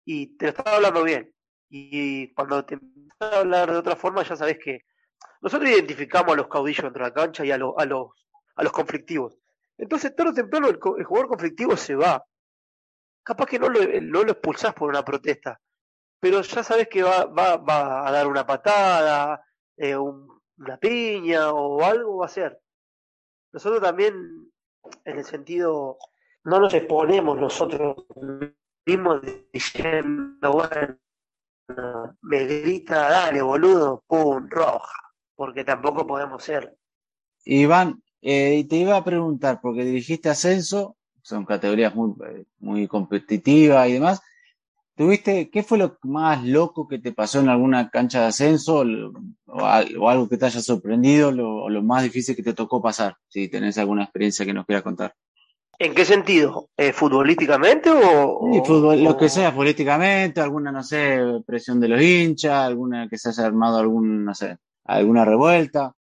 y 0.04 0.36
te 0.36 0.46
lo 0.46 0.50
está 0.50 0.76
hablando 0.76 1.02
bien. 1.02 1.32
Y 1.68 2.32
cuando 2.34 2.64
te 2.64 2.74
empieza 2.74 3.16
a 3.20 3.38
hablar 3.40 3.70
de 3.70 3.78
otra 3.78 3.96
forma, 3.96 4.22
ya 4.22 4.36
sabes 4.36 4.58
que 4.58 4.82
nosotros 5.40 5.70
identificamos 5.70 6.32
a 6.32 6.36
los 6.36 6.48
caudillos 6.48 6.84
dentro 6.84 7.04
de 7.04 7.10
la 7.10 7.14
cancha 7.14 7.44
y 7.44 7.50
a, 7.50 7.58
los 7.58 7.74
a, 7.78 7.84
los, 7.84 8.08
a 8.56 8.62
los 8.62 8.72
conflictivos. 8.72 9.38
Entonces, 9.78 10.14
tarde 10.14 10.30
o 10.30 10.34
temprano, 10.34 10.68
el, 10.68 10.78
el, 10.98 11.04
jugador 11.04 11.28
conflictivo 11.28 11.76
se 11.76 11.94
va. 11.94 12.24
Capaz 13.22 13.46
que 13.46 13.58
no 13.58 13.68
lo, 13.68 13.80
no 14.02 14.24
lo 14.24 14.32
expulsás 14.32 14.74
por 14.74 14.88
una 14.88 15.04
protesta, 15.04 15.60
pero 16.18 16.42
ya 16.42 16.62
sabes 16.62 16.88
que 16.88 17.02
va, 17.02 17.26
va, 17.26 17.56
va 17.56 18.06
a 18.06 18.10
dar 18.10 18.26
una 18.26 18.46
patada, 18.46 19.42
eh, 19.76 19.96
un, 19.96 20.40
una 20.58 20.76
piña 20.76 21.52
o 21.52 21.82
algo 21.82 22.18
va 22.18 22.26
a 22.26 22.28
hacer. 22.28 22.60
Nosotros 23.52 23.82
también, 23.82 24.52
en 25.04 25.18
el 25.18 25.24
sentido, 25.24 25.98
no 26.44 26.60
nos 26.60 26.74
exponemos 26.74 27.38
nosotros 27.38 28.04
mismos 28.86 29.20
diciendo, 29.52 30.52
bueno, 30.52 30.96
me 32.22 32.44
grita, 32.44 33.08
dale, 33.08 33.42
boludo, 33.42 34.04
pum, 34.06 34.48
roja, 34.48 34.94
porque 35.34 35.64
tampoco 35.64 36.06
podemos 36.06 36.42
ser. 36.42 36.76
Iván, 37.44 38.02
eh, 38.20 38.66
te 38.68 38.76
iba 38.76 38.96
a 38.96 39.04
preguntar, 39.04 39.60
porque 39.62 39.84
dirigiste 39.84 40.28
ascenso, 40.28 40.96
son 41.22 41.44
categorías 41.44 41.94
muy, 41.94 42.14
muy 42.58 42.88
competitivas 42.88 43.88
y 43.88 43.94
demás. 43.94 44.20
¿Tuviste, 44.96 45.48
qué 45.48 45.62
fue 45.62 45.78
lo 45.78 45.96
más 46.02 46.44
loco 46.44 46.86
que 46.86 46.98
te 46.98 47.12
pasó 47.12 47.40
en 47.40 47.48
alguna 47.48 47.88
cancha 47.88 48.20
de 48.20 48.26
ascenso 48.26 48.84
o, 49.46 49.64
algo 49.64 50.28
que 50.28 50.36
te 50.36 50.44
haya 50.44 50.60
sorprendido 50.60 51.30
o 51.30 51.70
lo 51.70 51.82
más 51.82 52.02
difícil 52.02 52.36
que 52.36 52.42
te 52.42 52.52
tocó 52.52 52.82
pasar? 52.82 53.16
Si 53.28 53.48
tenés 53.48 53.78
alguna 53.78 54.02
experiencia 54.02 54.44
que 54.44 54.52
nos 54.52 54.66
quieras 54.66 54.82
contar. 54.82 55.14
¿En 55.82 55.94
qué 55.94 56.04
sentido? 56.04 56.68
¿Eh, 56.76 56.92
¿Futbolísticamente 56.92 57.88
o, 57.88 58.50
sí, 58.52 58.60
fútbol, 58.66 59.02
lo 59.02 59.16
que 59.16 59.30
sea, 59.30 59.54
políticamente, 59.54 60.38
alguna, 60.42 60.70
no 60.70 60.82
sé, 60.82 61.18
presión 61.46 61.80
de 61.80 61.88
los 61.88 62.02
hinchas, 62.02 62.52
alguna 62.52 63.08
que 63.08 63.16
se 63.16 63.30
haya 63.30 63.46
armado 63.46 63.78
algún, 63.78 64.22
no 64.22 64.34
sé, 64.34 64.58
alguna 64.84 65.24
revuelta? 65.24 65.94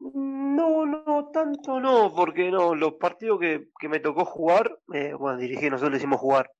No, 0.00 0.84
no, 0.84 1.30
tanto 1.32 1.78
no, 1.78 2.12
porque 2.12 2.50
no, 2.50 2.74
los 2.74 2.94
partidos 2.94 3.38
que, 3.38 3.68
que 3.78 3.88
me 3.88 4.00
tocó 4.00 4.24
jugar, 4.24 4.76
eh, 4.92 5.12
bueno, 5.16 5.38
dirigí, 5.38 5.70
nosotros 5.70 5.92
le 5.92 5.98
hicimos 5.98 6.18
jugar, 6.18 6.50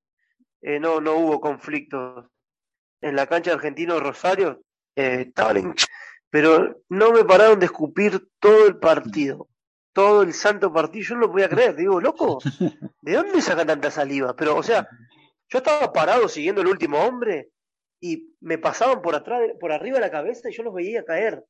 eh, 0.61 0.79
no, 0.79 1.01
no 1.01 1.17
hubo 1.17 1.41
conflictos. 1.41 2.27
En 3.01 3.17
la 3.17 3.27
cancha 3.27 3.49
de 3.51 3.55
Argentino 3.55 3.99
Rosario, 3.99 4.61
eh, 4.95 5.33
pero 6.29 6.77
no 6.87 7.11
me 7.11 7.25
pararon 7.25 7.59
de 7.59 7.65
escupir 7.65 8.25
todo 8.39 8.67
el 8.67 8.77
partido 8.77 9.49
todo 9.93 10.23
el 10.23 10.33
santo 10.33 10.73
partido, 10.73 11.05
yo 11.05 11.15
no 11.15 11.21
lo 11.21 11.31
podía 11.31 11.47
creer, 11.47 11.75
digo, 11.75 12.01
loco, 12.01 12.39
¿de 13.01 13.13
dónde 13.13 13.41
sacan 13.41 13.67
tanta 13.67 13.91
saliva? 13.91 14.35
Pero, 14.35 14.57
o 14.57 14.63
sea, 14.63 14.87
yo 15.49 15.59
estaba 15.59 15.93
parado 15.93 16.27
siguiendo 16.27 16.61
el 16.61 16.67
último 16.67 16.99
hombre 16.99 17.51
y 18.01 18.35
me 18.41 18.57
pasaban 18.57 19.01
por 19.01 19.15
atrás, 19.15 19.41
por 19.59 19.71
arriba 19.71 19.95
de 19.97 20.05
la 20.05 20.11
cabeza 20.11 20.49
y 20.49 20.53
yo 20.53 20.63
los 20.63 20.73
veía 20.73 21.05
caer. 21.05 21.45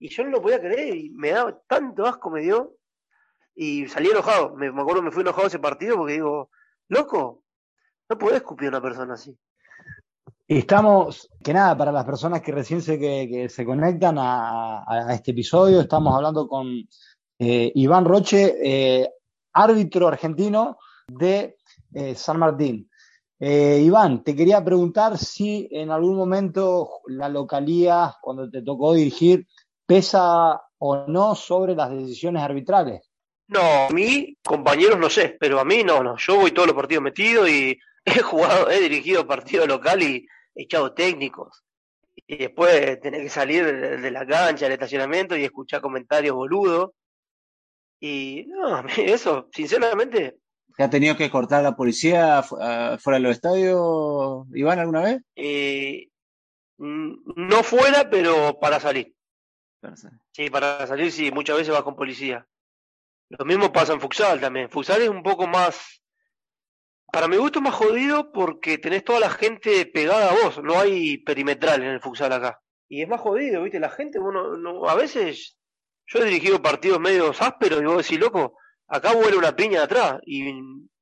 Y 0.00 0.08
yo 0.08 0.24
no 0.24 0.30
lo 0.30 0.42
podía 0.42 0.60
creer 0.60 0.96
y 0.96 1.10
me 1.10 1.30
daba 1.30 1.60
tanto 1.66 2.06
asco 2.06 2.30
me 2.30 2.40
dio 2.40 2.76
y 3.54 3.86
salí 3.88 4.08
enojado. 4.08 4.54
Me, 4.56 4.72
me 4.72 4.80
acuerdo 4.80 5.02
me 5.02 5.10
fui 5.10 5.22
enojado 5.22 5.46
ese 5.46 5.58
partido 5.58 5.96
porque 5.96 6.14
digo, 6.14 6.50
loco, 6.88 7.44
no 8.08 8.18
podés 8.18 8.36
escupir 8.36 8.68
a 8.68 8.70
una 8.70 8.82
persona 8.82 9.14
así. 9.14 9.36
Y 10.46 10.58
estamos, 10.58 11.28
que 11.44 11.52
nada, 11.52 11.76
para 11.76 11.92
las 11.92 12.06
personas 12.06 12.40
que 12.40 12.52
recién 12.52 12.80
se, 12.80 12.98
que, 12.98 13.28
que 13.30 13.48
se 13.50 13.66
conectan 13.66 14.16
a, 14.18 14.82
a, 14.88 15.12
este 15.12 15.32
episodio, 15.32 15.82
estamos 15.82 16.14
hablando 16.14 16.48
con 16.48 16.66
eh, 17.38 17.70
Iván 17.74 18.04
Roche, 18.04 18.56
eh, 18.62 19.08
árbitro 19.52 20.08
argentino 20.08 20.78
de 21.06 21.56
eh, 21.94 22.14
San 22.14 22.38
Martín. 22.38 22.90
Iván, 23.40 24.24
te 24.24 24.34
quería 24.34 24.64
preguntar 24.64 25.16
si 25.16 25.68
en 25.70 25.92
algún 25.92 26.16
momento 26.16 27.02
la 27.06 27.28
localía, 27.28 28.16
cuando 28.20 28.50
te 28.50 28.62
tocó 28.62 28.94
dirigir, 28.94 29.46
pesa 29.86 30.60
o 30.78 31.06
no 31.06 31.36
sobre 31.36 31.76
las 31.76 31.90
decisiones 31.90 32.42
arbitrales. 32.42 33.08
No, 33.46 33.60
a 33.60 33.90
mí, 33.90 34.36
compañeros, 34.44 34.98
no 34.98 35.08
sé, 35.08 35.36
pero 35.38 35.60
a 35.60 35.64
mí 35.64 35.84
no, 35.84 36.02
no. 36.02 36.16
Yo 36.18 36.34
voy 36.34 36.50
todos 36.50 36.66
los 36.66 36.76
partidos 36.76 37.04
metidos 37.04 37.48
y 37.48 37.78
he 38.04 38.18
jugado, 38.20 38.68
he 38.70 38.80
dirigido 38.80 39.24
partidos 39.24 39.68
local 39.68 40.02
y 40.02 40.26
he 40.56 40.62
echado 40.64 40.92
técnicos. 40.92 41.62
Y 42.26 42.38
después 42.38 43.00
tener 43.00 43.22
que 43.22 43.30
salir 43.30 43.64
de 44.00 44.10
la 44.10 44.26
cancha, 44.26 44.64
del 44.64 44.72
estacionamiento 44.72 45.36
y 45.36 45.44
escuchar 45.44 45.80
comentarios 45.80 46.34
boludos. 46.34 46.90
Y 48.00 48.46
no, 48.48 48.84
eso, 48.96 49.48
sinceramente. 49.52 50.38
¿Te 50.76 50.84
ha 50.84 50.90
tenido 50.90 51.16
que 51.16 51.30
cortar 51.30 51.62
la 51.62 51.74
policía 51.74 52.42
fuera 52.42 53.18
de 53.18 53.20
los 53.20 53.32
estadios, 53.32 54.46
Iván, 54.54 54.78
alguna 54.78 55.02
vez? 55.02 55.22
Eh, 55.34 56.08
no 56.78 57.62
fuera, 57.64 58.08
pero 58.08 58.58
para 58.60 58.78
salir. 58.78 59.12
para 59.80 59.96
salir. 59.96 60.20
Sí, 60.30 60.50
para 60.50 60.86
salir, 60.86 61.10
sí, 61.10 61.32
muchas 61.32 61.56
veces 61.56 61.74
vas 61.74 61.82
con 61.82 61.96
policía. 61.96 62.46
Lo 63.30 63.44
mismo 63.44 63.72
pasa 63.72 63.92
en 63.92 64.00
Futsal 64.00 64.40
también. 64.40 64.70
Futsal 64.70 65.02
es 65.02 65.08
un 65.08 65.22
poco 65.22 65.46
más. 65.46 66.00
Para 67.10 67.26
mi 67.26 67.36
gusto, 67.36 67.60
más 67.60 67.74
jodido 67.74 68.30
porque 68.32 68.78
tenés 68.78 69.02
toda 69.04 69.18
la 69.18 69.30
gente 69.30 69.84
pegada 69.86 70.30
a 70.30 70.44
vos. 70.44 70.62
No 70.62 70.78
hay 70.78 71.18
perimetral 71.18 71.82
en 71.82 71.90
el 71.90 72.00
Futsal 72.00 72.32
acá. 72.32 72.60
Y 72.88 73.02
es 73.02 73.08
más 73.08 73.20
jodido, 73.20 73.62
¿viste? 73.62 73.80
La 73.80 73.90
gente, 73.90 74.18
bueno, 74.18 74.56
no, 74.56 74.88
a 74.88 74.94
veces 74.94 75.57
yo 76.08 76.20
he 76.20 76.24
dirigido 76.24 76.60
partidos 76.60 77.00
medio 77.00 77.30
ásperos 77.38 77.80
y 77.80 77.84
vos 77.84 77.98
decís, 77.98 78.18
loco, 78.18 78.54
acá 78.88 79.14
vuela 79.14 79.36
una 79.36 79.54
piña 79.54 79.78
de 79.78 79.84
atrás 79.84 80.20
y, 80.24 80.48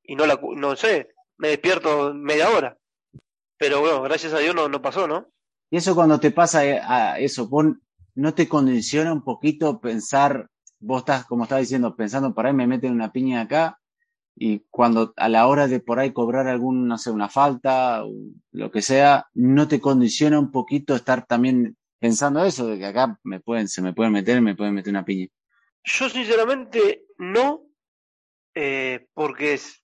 y 0.03 0.15
no 0.15 0.25
la 0.25 0.39
no 0.55 0.75
sé, 0.75 1.09
me 1.37 1.49
despierto 1.49 2.13
media 2.13 2.49
hora. 2.49 2.77
Pero 3.57 3.79
bueno, 3.79 4.01
gracias 4.03 4.33
a 4.33 4.39
Dios 4.39 4.53
no, 4.53 4.69
no 4.69 4.81
pasó, 4.81 5.07
¿no? 5.07 5.27
Y 5.71 5.77
eso 5.77 5.95
cuando 5.95 6.19
te 6.19 6.31
pasa 6.31 6.59
a 6.59 7.19
eso, 7.19 7.47
vos 7.47 7.65
no 8.15 8.33
te 8.33 8.47
condiciona 8.47 9.13
un 9.13 9.23
poquito 9.23 9.79
pensar, 9.79 10.49
vos 10.79 10.99
estás, 10.99 11.25
como 11.25 11.43
estás 11.43 11.59
diciendo, 11.59 11.95
pensando 11.95 12.33
por 12.33 12.45
ahí 12.45 12.53
me 12.53 12.67
meten 12.67 12.93
una 12.93 13.11
piña 13.11 13.41
acá, 13.41 13.79
y 14.35 14.65
cuando 14.69 15.13
a 15.17 15.29
la 15.29 15.47
hora 15.47 15.67
de 15.67 15.79
por 15.79 15.99
ahí 15.99 16.13
cobrar 16.13 16.47
algún, 16.47 16.87
no 16.87 16.97
sé, 16.97 17.11
una 17.11 17.29
falta, 17.29 18.05
o 18.05 18.11
lo 18.51 18.71
que 18.71 18.81
sea, 18.81 19.27
no 19.33 19.67
te 19.67 19.79
condiciona 19.79 20.39
un 20.39 20.51
poquito 20.51 20.95
estar 20.95 21.25
también 21.25 21.76
pensando 21.99 22.43
eso, 22.43 22.67
de 22.67 22.77
que 22.77 22.85
acá 22.85 23.19
me 23.23 23.39
pueden, 23.39 23.67
se 23.67 23.81
me 23.81 23.93
pueden 23.93 24.13
meter, 24.13 24.41
me 24.41 24.55
pueden 24.55 24.73
meter 24.73 24.91
una 24.91 25.05
piña? 25.05 25.27
Yo 25.83 26.09
sinceramente 26.09 27.05
no, 27.17 27.63
eh, 28.53 29.07
porque 29.13 29.53
es, 29.53 29.83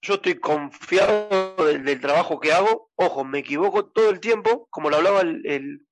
yo 0.00 0.14
estoy 0.14 0.38
confiado 0.38 1.56
del, 1.56 2.00
trabajo 2.00 2.40
que 2.40 2.52
hago. 2.52 2.90
Ojo, 2.94 3.24
me 3.24 3.40
equivoco 3.40 3.86
todo 3.86 4.10
el 4.10 4.20
tiempo, 4.20 4.66
como 4.70 4.90
lo 4.90 4.96
hablaba 4.96 5.20
el, 5.20 5.46
el, 5.46 5.86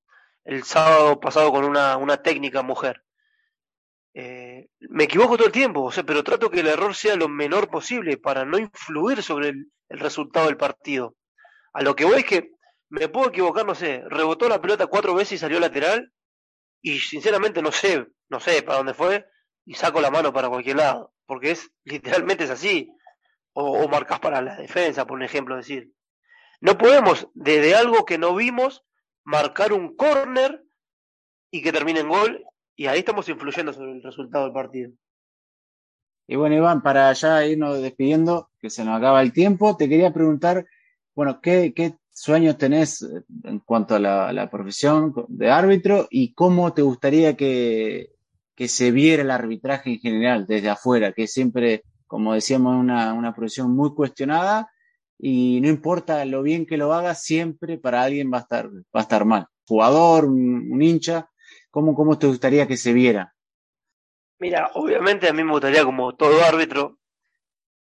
el 0.45 0.65
sábado 0.65 1.21
pasado 1.21 1.53
con 1.53 1.65
una, 1.65 1.97
una 1.97 2.23
técnica 2.23 2.63
mujer. 2.63 3.03
Eh, 4.15 4.69
me 4.79 5.05
equivoco 5.05 5.37
todo 5.37 5.49
el 5.49 5.53
tiempo, 5.53 5.83
o 5.83 5.91
sea, 5.91 6.05
pero 6.05 6.23
trato 6.23 6.51
que 6.51 6.61
el 6.61 6.69
error 6.69 6.95
sea 6.95 7.17
lo 7.17 7.29
menor 7.29 7.69
posible 7.69 8.17
para 8.17 8.45
no 8.45 8.59
influir 8.59 9.23
sobre 9.23 9.49
el, 9.49 9.73
el 9.89 9.99
resultado 9.99 10.47
del 10.47 10.57
partido. 10.57 11.17
A 11.73 11.83
lo 11.83 11.97
que 11.97 12.05
voy 12.05 12.21
es 12.21 12.25
que 12.25 12.54
me 12.95 13.09
puedo 13.09 13.29
equivocar, 13.29 13.67
no 13.67 13.75
sé, 13.75 14.05
rebotó 14.07 14.49
la 14.49 14.61
pelota 14.61 14.87
cuatro 14.87 15.15
veces 15.15 15.33
y 15.33 15.39
salió 15.39 15.59
lateral, 15.59 16.13
y 16.81 17.01
sinceramente 17.01 17.61
no 17.61 17.73
sé, 17.73 18.07
no 18.29 18.39
sé 18.39 18.63
para 18.63 18.79
dónde 18.79 18.95
fue, 18.95 19.27
y 19.65 19.75
saco 19.75 20.01
la 20.01 20.13
mano 20.13 20.33
para 20.33 20.49
cualquier 20.49 20.77
lado, 20.77 21.13
porque 21.27 21.51
es 21.51 21.73
literalmente 21.83 22.45
es 22.45 22.51
así, 22.51 22.89
o, 23.53 23.89
marcas 23.89 24.21
para 24.21 24.41
la 24.41 24.57
defensa, 24.57 25.07
por 25.07 25.17
un 25.17 25.25
ejemplo, 25.25 25.57
decir. 25.57 25.93
No 26.61 26.79
podemos, 26.79 27.29
desde 27.35 27.75
algo 27.75 28.05
que 28.05 28.17
no 28.17 28.35
vimos, 28.35 28.85
marcar 29.25 29.73
un 29.73 29.97
córner 29.97 30.65
y 31.51 31.63
que 31.63 31.73
termine 31.73 32.01
en 32.01 32.09
gol, 32.09 32.45
y 32.77 32.87
ahí 32.87 33.01
estamos 33.01 33.29
influyendo 33.29 33.73
sobre 33.73 33.93
el 33.93 34.03
resultado 34.05 34.45
del 34.45 34.53
partido. 34.53 34.93
Y 36.29 36.37
bueno, 36.37 36.55
Iván, 36.55 36.81
para 36.83 37.13
ya 37.13 37.45
irnos 37.45 37.83
despidiendo, 37.83 38.51
que 38.61 38.71
se 38.71 38.85
nos 38.85 38.97
acaba 38.97 39.21
el 39.21 39.33
tiempo, 39.33 39.77
te 39.77 39.89
quería 39.89 40.13
preguntar, 40.13 40.65
bueno, 41.15 41.41
¿qué, 41.41 41.73
qué 41.75 41.97
sueños 42.15 42.57
tenés 42.57 43.07
en 43.43 43.59
cuanto 43.59 43.97
a 43.97 43.99
la, 43.99 44.51
profesión 44.51 45.13
de 45.29 45.51
árbitro 45.51 46.07
y 46.11 46.33
cómo 46.33 46.73
te 46.73 46.83
gustaría 46.83 47.37
que, 47.37 48.11
se 48.57 48.93
viera 48.93 49.23
el 49.23 49.31
arbitraje 49.31 49.91
en 49.91 49.99
general 49.99 50.47
desde 50.47 50.71
afuera, 50.71 51.13
que 51.13 51.27
siempre, 51.27 51.83
como 52.07 52.33
decíamos, 52.33 52.77
una, 52.77 53.13
una 53.13 53.35
profesión 53.35 53.75
muy 53.75 53.93
cuestionada 53.95 54.71
y 55.19 55.61
no 55.61 55.69
importa 55.69 56.25
lo 56.25 56.43
bien 56.43 56.65
que 56.65 56.77
lo 56.77 56.95
haga, 56.95 57.15
siempre 57.15 57.79
para 57.79 58.03
alguien 58.03 58.33
va 58.33 58.39
a 58.39 58.43
estar, 58.43 58.71
va 58.71 59.01
a 59.01 59.03
estar 59.03 59.25
mal. 59.25 59.49
Jugador, 59.67 60.27
un, 60.27 60.73
un 60.73 60.83
hincha, 60.83 61.29
¿cómo, 61.71 61.95
¿cómo 61.95 62.17
te 62.19 62.29
gustaría 62.29 62.69
que 62.69 62.77
se 62.77 62.93
viera? 62.93 63.35
Mira, 64.39 64.71
obviamente 64.75 65.29
a 65.29 65.33
mí 65.33 65.43
me 65.43 65.53
gustaría, 65.53 65.85
como 65.85 66.15
todo 66.15 66.45
árbitro, 66.45 66.99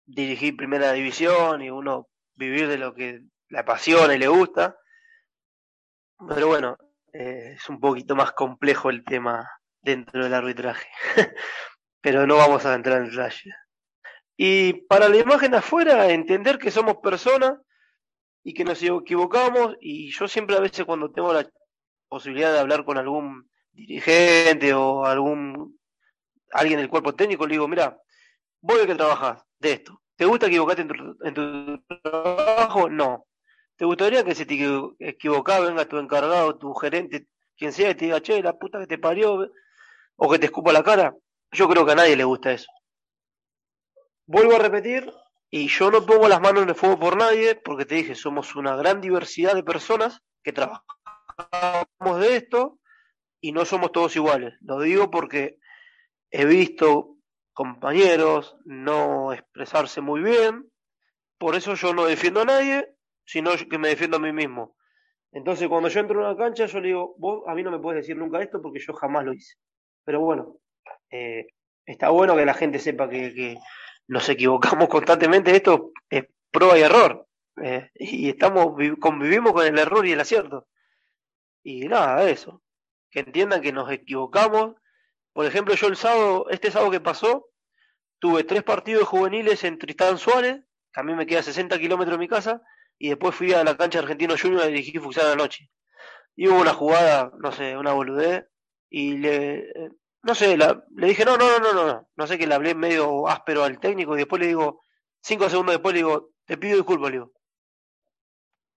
dirigir 0.06 0.56
primera 0.56 0.94
división 0.94 1.62
y 1.62 1.70
uno 1.70 2.08
vivir 2.36 2.68
de 2.68 2.78
lo 2.78 2.94
que 2.94 3.22
le 3.52 3.60
apasiona 3.60 4.16
y 4.16 4.20
le 4.20 4.28
gusta. 4.28 4.78
Pero 6.28 6.47
bueno, 6.47 6.78
eh, 7.14 7.54
es 7.56 7.70
un 7.70 7.80
poquito 7.80 8.16
más 8.16 8.32
complejo 8.32 8.89
el 8.89 9.04
tema 9.04 9.47
dentro 9.82 10.24
del 10.24 10.34
arbitraje. 10.34 10.88
Pero 12.02 12.26
no 12.26 12.38
vamos 12.38 12.66
a 12.66 12.74
entrar 12.74 13.02
en 13.02 13.10
detalle. 13.10 13.54
Y 14.38 14.74
para 14.88 15.10
la 15.10 15.18
imagen 15.18 15.54
afuera, 15.54 16.10
entender 16.10 16.58
que 16.58 16.72
somos 16.72 16.97
personas 16.97 17.60
y 18.43 18.54
que 18.54 18.64
nos 18.64 18.82
equivocamos. 18.82 19.76
Y 19.82 20.12
yo 20.12 20.28
siempre 20.28 20.56
a 20.56 20.62
veces 20.62 20.86
cuando 20.86 21.12
tengo 21.12 21.34
la 21.34 21.47
posibilidad 22.08 22.54
de 22.54 22.60
hablar 22.60 22.86
con 22.86 22.97
algún 22.97 23.49
dirigente 23.72 24.74
o 24.74 25.06
algún 25.06 25.80
alguien 26.54 26.80
del 26.80 26.89
cuerpo 26.89 27.14
técnico, 27.14 27.45
le 27.45 27.54
digo, 27.54 27.68
mira, 27.68 27.97
vos 28.62 28.80
de 28.80 28.88
que 28.88 28.95
trabajas 28.95 29.43
de 29.60 29.74
esto, 29.74 30.02
¿te 30.16 30.26
gusta 30.26 30.47
equivocarte 30.47 30.82
en 30.82 30.88
tu, 30.88 31.18
en 31.24 31.34
tu 31.34 31.84
trabajo? 32.12 32.89
No. 32.89 33.26
¿Te 33.82 33.86
gustaría 33.86 34.24
que 34.24 34.36
se 34.36 34.46
te 34.46 34.54
equivocaba, 35.00 35.66
venga 35.66 35.86
tu 35.86 35.98
encargado, 35.98 36.56
tu 36.56 36.72
gerente, 36.76 37.26
quien 37.58 37.74
sea, 37.74 37.90
y 37.90 37.96
te 37.96 38.06
diga, 38.06 38.22
che, 38.22 38.40
la 38.44 38.54
puta 38.54 38.78
que 38.78 38.86
te 38.86 39.00
parió, 39.00 39.52
o 40.18 40.32
que 40.32 40.38
te 40.38 40.46
escupa 40.46 40.72
la 40.72 40.84
cara? 40.84 41.16
Yo 41.52 41.68
creo 41.68 41.84
que 41.84 41.94
a 41.94 41.96
nadie 41.96 42.16
le 42.16 42.24
gusta 42.24 42.52
eso. 42.52 42.72
Vuelvo 44.28 44.56
a 44.56 44.60
repetir, 44.60 45.12
y 45.50 45.68
yo 45.68 45.90
no 45.90 46.06
pongo 46.06 46.28
las 46.28 46.40
manos 46.40 46.62
en 46.62 46.70
el 46.70 46.76
fuego 46.76 47.00
por 47.00 47.18
nadie, 47.18 47.56
porque 47.56 47.86
te 47.86 47.96
dije, 47.96 48.14
somos 48.14 48.56
una 48.56 48.76
gran 48.76 49.02
diversidad 49.02 49.56
de 49.56 49.64
personas 49.64 50.22
que 50.44 50.54
trabajamos 50.54 52.20
de 52.20 52.36
esto 52.36 52.78
y 53.42 53.52
no 53.52 53.66
somos 53.66 53.92
todos 53.92 54.16
iguales. 54.16 54.54
Lo 54.62 54.80
digo 54.80 55.10
porque 55.10 55.58
he 56.30 56.46
visto 56.46 57.16
compañeros 57.52 58.58
no 58.64 59.34
expresarse 59.34 60.02
muy 60.02 60.22
bien, 60.22 60.72
por 61.40 61.56
eso 61.56 61.74
yo 61.74 61.96
no 61.96 62.06
defiendo 62.06 62.42
a 62.42 62.46
nadie, 62.46 62.96
sino 63.26 63.51
que 63.69 63.78
me 63.78 63.89
defiendo 63.89 64.17
a 64.17 64.19
mí 64.19 64.32
mismo. 64.32 64.76
Entonces, 65.32 65.67
cuando 65.69 65.89
yo 65.89 65.99
entro 65.99 66.19
en 66.19 66.26
una 66.26 66.38
cancha, 66.38 66.65
yo 66.65 66.80
le 66.82 66.88
digo, 66.88 67.15
vos 67.17 67.43
a 67.47 67.55
mí 67.55 67.63
no 67.63 67.72
me 67.72 67.80
puedes 67.80 68.01
decir 68.01 68.17
nunca 68.17 68.41
esto 68.41 68.61
porque 68.61 68.80
yo 68.80 68.93
jamás 68.93 69.26
lo 69.26 69.34
hice. 69.34 69.55
Pero 70.03 70.19
bueno, 70.19 70.57
eh, 71.09 71.47
está 71.86 72.09
bueno 72.09 72.36
que 72.36 72.45
la 72.45 72.53
gente 72.53 72.80
sepa 72.80 73.09
que, 73.09 73.57
nos 74.07 74.28
equivocamos 74.28 74.89
constantemente. 74.89 75.55
Esto 75.55 75.91
es 76.09 76.26
prueba 76.51 76.78
y 76.78 76.82
error. 76.82 77.28
Eh, 77.63 77.89
y 77.95 78.30
estamos 78.30 78.76
convivimos 78.99 79.53
con 79.53 79.65
el 79.65 79.78
error 79.78 80.05
y 80.05 80.11
el 80.11 80.19
acierto. 80.19 80.67
Y 81.63 81.88
nada, 81.88 82.30
eso. 82.30 82.61
Que 83.09 83.22
entiendan 83.22 83.61
que 83.61 83.72
nos 83.72 83.89
equivocamos. 83.89 84.76
Por 85.34 85.45
ejemplo, 85.45 85.76
yo 85.76 85.88
el 85.88 85.95
sábado, 85.95 86.47
este 86.49 86.72
sábado 86.72 86.91
que 86.91 86.99
pasó, 86.99 87.47
tuve 88.19 88.43
tres 88.43 88.63
partidos 88.63 89.07
juveniles 89.07 89.63
en 89.63 89.78
Tristán 89.78 90.17
Suárez, 90.17 90.61
que 90.93 90.99
a 90.99 91.03
mí 91.03 91.15
me 91.15 91.26
queda 91.26 91.41
60 91.41 91.80
kilómetros 91.80 92.17
de 92.17 92.19
mi 92.19 92.28
casa, 92.28 92.61
y 93.02 93.10
después 93.10 93.34
fui 93.36 93.52
a 93.54 93.64
la 93.64 93.76
cancha 93.76 93.99
Argentino 93.99 94.36
Junior 94.39 94.62
a 94.62 94.68
dirigir 94.68 95.02
Futsal 95.02 95.26
a 95.26 95.30
la 95.30 95.36
noche. 95.36 95.72
Y 96.36 96.47
hubo 96.47 96.62
una 96.62 96.74
jugada, 96.74 97.32
no 97.39 97.52
sé, 97.52 97.76
una 97.76 97.93
boludez, 97.93 98.45
y 98.89 99.18
le, 99.18 99.74
no 100.22 100.36
sé, 100.36 100.56
le 100.56 101.08
dije, 101.08 101.26
no, 101.26 101.36
no, 101.36 101.60
no, 101.60 101.74
no, 101.74 101.88
no, 101.88 102.10
no 102.16 102.28
sé 102.28 102.38
que 102.38 102.45
le 102.45 102.54
hablé 102.54 102.76
medio 102.76 103.28
áspero 103.28 103.64
al 103.64 103.80
técnico 103.80 104.14
y 104.14 104.20
después 104.20 104.39
le 104.39 104.47
digo, 104.47 104.84
cinco 105.20 105.49
segundos 105.49 105.74
después 105.74 105.93
le 105.95 105.99
digo, 106.02 106.30
te 106.45 106.58
pido 106.58 106.78
disculpas, 106.78 107.10
le 107.10 107.18
digo. 107.18 107.32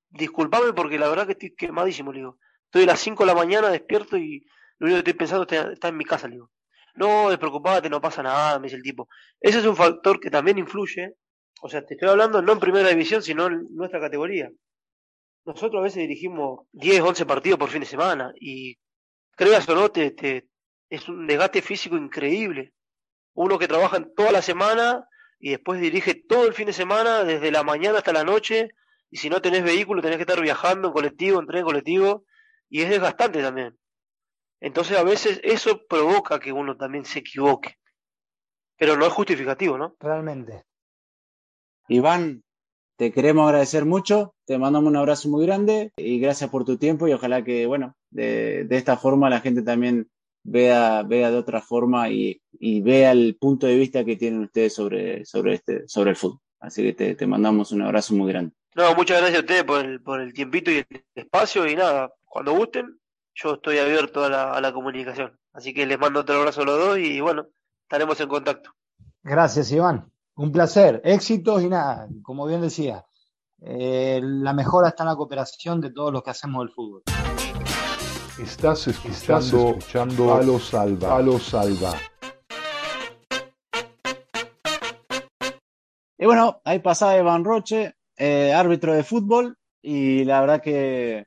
Disculpame 0.09 0.73
porque 0.73 0.99
la 0.99 1.09
verdad 1.09 1.27
que 1.27 1.33
estoy 1.33 1.55
quemadísimo, 1.55 2.11
le 2.11 2.21
digo. 2.21 2.39
Estoy 2.67 2.85
a 2.85 2.87
las 2.87 3.01
5 3.01 3.25
de 3.25 3.27
la 3.27 3.35
mañana 3.35 3.69
despierto 3.69 4.17
y 4.17 4.47
lo 4.79 4.87
único 4.87 5.03
que 5.03 5.11
estoy 5.11 5.19
pensando 5.19 5.47
está, 5.47 5.89
en 5.89 5.97
mi 5.97 6.05
casa, 6.05 6.29
le 6.29 6.37
digo. 6.37 6.51
No, 6.95 7.29
despreocupate, 7.29 7.91
no 7.91 8.01
pasa 8.01 8.23
nada, 8.23 8.59
me 8.59 8.65
dice 8.67 8.77
el 8.77 8.83
tipo. 8.83 9.09
Ese 9.41 9.59
es 9.59 9.67
un 9.67 9.77
factor 9.77 10.19
que 10.19 10.31
también 10.31 10.59
influye 10.59 11.15
o 11.65 11.69
sea, 11.71 11.83
te 11.83 11.95
estoy 11.95 12.11
hablando 12.11 12.43
no 12.43 12.53
en 12.53 12.61
primera 12.61 12.91
división, 12.91 13.23
sino 13.23 13.47
en 13.47 13.75
nuestra 13.75 13.99
categoría. 13.99 14.51
Nosotros 15.47 15.81
a 15.81 15.85
veces 15.85 16.03
dirigimos 16.03 16.67
10, 16.73 17.01
11 17.01 17.25
partidos 17.25 17.59
por 17.59 17.71
fin 17.71 17.81
de 17.81 17.87
semana 17.87 18.35
y 18.39 18.77
creas 19.31 19.67
o 19.71 19.75
no, 19.75 19.91
te, 19.91 20.47
es 20.91 21.09
un 21.09 21.27
desgaste 21.27 21.63
físico 21.63 21.97
increíble. 21.97 22.75
Uno 23.33 23.59
que 23.59 23.67
trabaja 23.67 24.07
toda 24.15 24.31
la 24.31 24.43
semana 24.43 25.09
y 25.39 25.53
después 25.53 25.81
dirige 25.81 26.15
todo 26.15 26.47
el 26.47 26.53
fin 26.53 26.67
de 26.67 26.75
semana, 26.75 27.25
desde 27.25 27.51
la 27.51 27.63
mañana 27.63 27.97
hasta 27.97 28.13
la 28.13 28.25
noche, 28.25 28.69
y 29.11 29.17
si 29.17 29.31
no 29.31 29.41
tenés 29.41 29.65
vehículo 29.65 30.03
tenés 30.03 30.19
que 30.19 30.25
estar 30.25 30.43
viajando 30.43 30.89
en 30.89 30.95
colectivo, 30.95 31.41
en 31.41 31.47
tren 31.47 31.65
colectivo, 31.65 32.27
y 32.69 32.83
es 32.83 32.91
desgastante 32.91 33.41
también. 33.41 33.79
Entonces 34.61 34.99
a 34.99 35.03
veces 35.03 35.41
eso 35.43 35.87
provoca 35.87 36.39
que 36.41 36.53
uno 36.53 36.77
también 36.77 37.07
se 37.07 37.21
equivoque. 37.21 37.79
Pero 38.77 38.99
no 38.99 39.07
es 39.07 39.13
justificativo, 39.15 39.79
¿no? 39.79 39.97
Realmente. 39.99 40.67
Iván, 41.89 42.43
te 42.97 43.13
queremos 43.13 43.47
agradecer 43.47 43.85
mucho, 43.85 44.35
te 44.47 44.59
mandamos 44.59 44.89
un 44.91 44.97
abrazo 44.97 45.29
muy 45.29 45.45
grande 45.45 45.93
y 45.97 46.19
gracias 46.19 46.51
por 46.51 46.65
tu 46.65 46.77
tiempo 46.79 47.09
y 47.09 47.13
ojalá 47.13 47.43
que, 47.43 47.67
bueno, 47.67 47.95
de, 48.11 48.67
esta 48.71 48.97
forma 48.97 49.29
la 49.29 49.41
gente 49.41 49.63
también 49.63 50.09
vea, 50.43 51.03
vea 51.03 51.31
de 51.31 51.37
otra 51.37 51.61
forma 51.61 52.09
y, 52.09 52.41
vea 52.81 53.13
el 53.13 53.37
punto 53.39 53.67
de 53.67 53.77
vista 53.77 54.05
que 54.05 54.17
tienen 54.17 54.43
ustedes 54.45 54.75
sobre, 54.75 55.25
sobre, 55.25 55.55
este, 55.55 55.89
sobre 55.89 56.11
el 56.11 56.17
fútbol. 56.17 56.41
Así 56.61 56.83
que 56.83 57.15
te, 57.15 57.27
mandamos 57.27 57.73
un 57.73 57.83
abrazo 57.83 58.15
muy 58.15 58.33
grande. 58.33 58.55
No, 58.75 58.95
muchas 58.95 59.19
gracias 59.19 59.39
a 59.39 59.43
ustedes 59.43 59.65
por 59.65 59.85
el, 59.85 60.01
por 60.01 60.21
el 60.21 60.33
tiempito 60.33 60.71
y 60.71 60.79
el 60.79 61.05
espacio 61.15 61.67
y 61.67 61.77
nada, 61.77 62.13
cuando 62.25 62.55
gusten, 62.55 62.99
yo 63.35 63.55
estoy 63.55 63.79
abierto 63.79 64.25
a 64.25 64.31
la, 64.31 64.53
a 64.53 64.61
la 64.61 64.73
comunicación. 64.73 65.39
Así 65.53 65.75
que 65.75 65.85
les 65.85 65.99
mando 65.99 66.21
otro 66.21 66.37
abrazo 66.37 66.63
a 66.63 66.65
los 66.65 66.79
dos 66.79 66.99
y 66.99 67.21
bueno, 67.21 67.47
estaremos 67.83 68.19
en 68.21 68.29
contacto. 68.29 68.71
Gracias, 69.23 69.71
Iván. 69.73 70.14
Un 70.37 70.51
placer, 70.51 71.01
éxitos 71.05 71.63
y 71.63 71.69
nada, 71.69 72.09
como 72.23 72.45
bien 72.45 72.61
decía, 72.61 73.05
eh, 73.61 74.21
la 74.21 74.53
mejora 74.53 74.89
está 74.89 75.05
en 75.05 75.11
la 75.11 75.15
cooperación 75.15 75.81
de 75.81 75.93
todos 75.93 76.13
los 76.13 76.25
que 76.25 76.31
hacemos 76.31 76.65
el 76.65 76.71
fútbol. 76.71 77.03
Estás 78.43 78.89
escuchando, 78.89 80.35
a 80.35 80.43
los 80.43 80.71
salva, 80.71 81.17
a 81.17 81.23
los 81.23 81.41
salva. 81.45 81.93
Y 86.19 86.27
bueno, 86.27 86.61
ahí 86.65 86.81
pasaba 86.81 87.17
Iván 87.17 87.45
Roche, 87.45 87.95
eh, 88.17 88.53
árbitro 88.53 88.93
de 88.93 89.05
fútbol, 89.05 89.57
y 89.81 90.25
la 90.25 90.41
verdad 90.41 90.61
que 90.61 91.27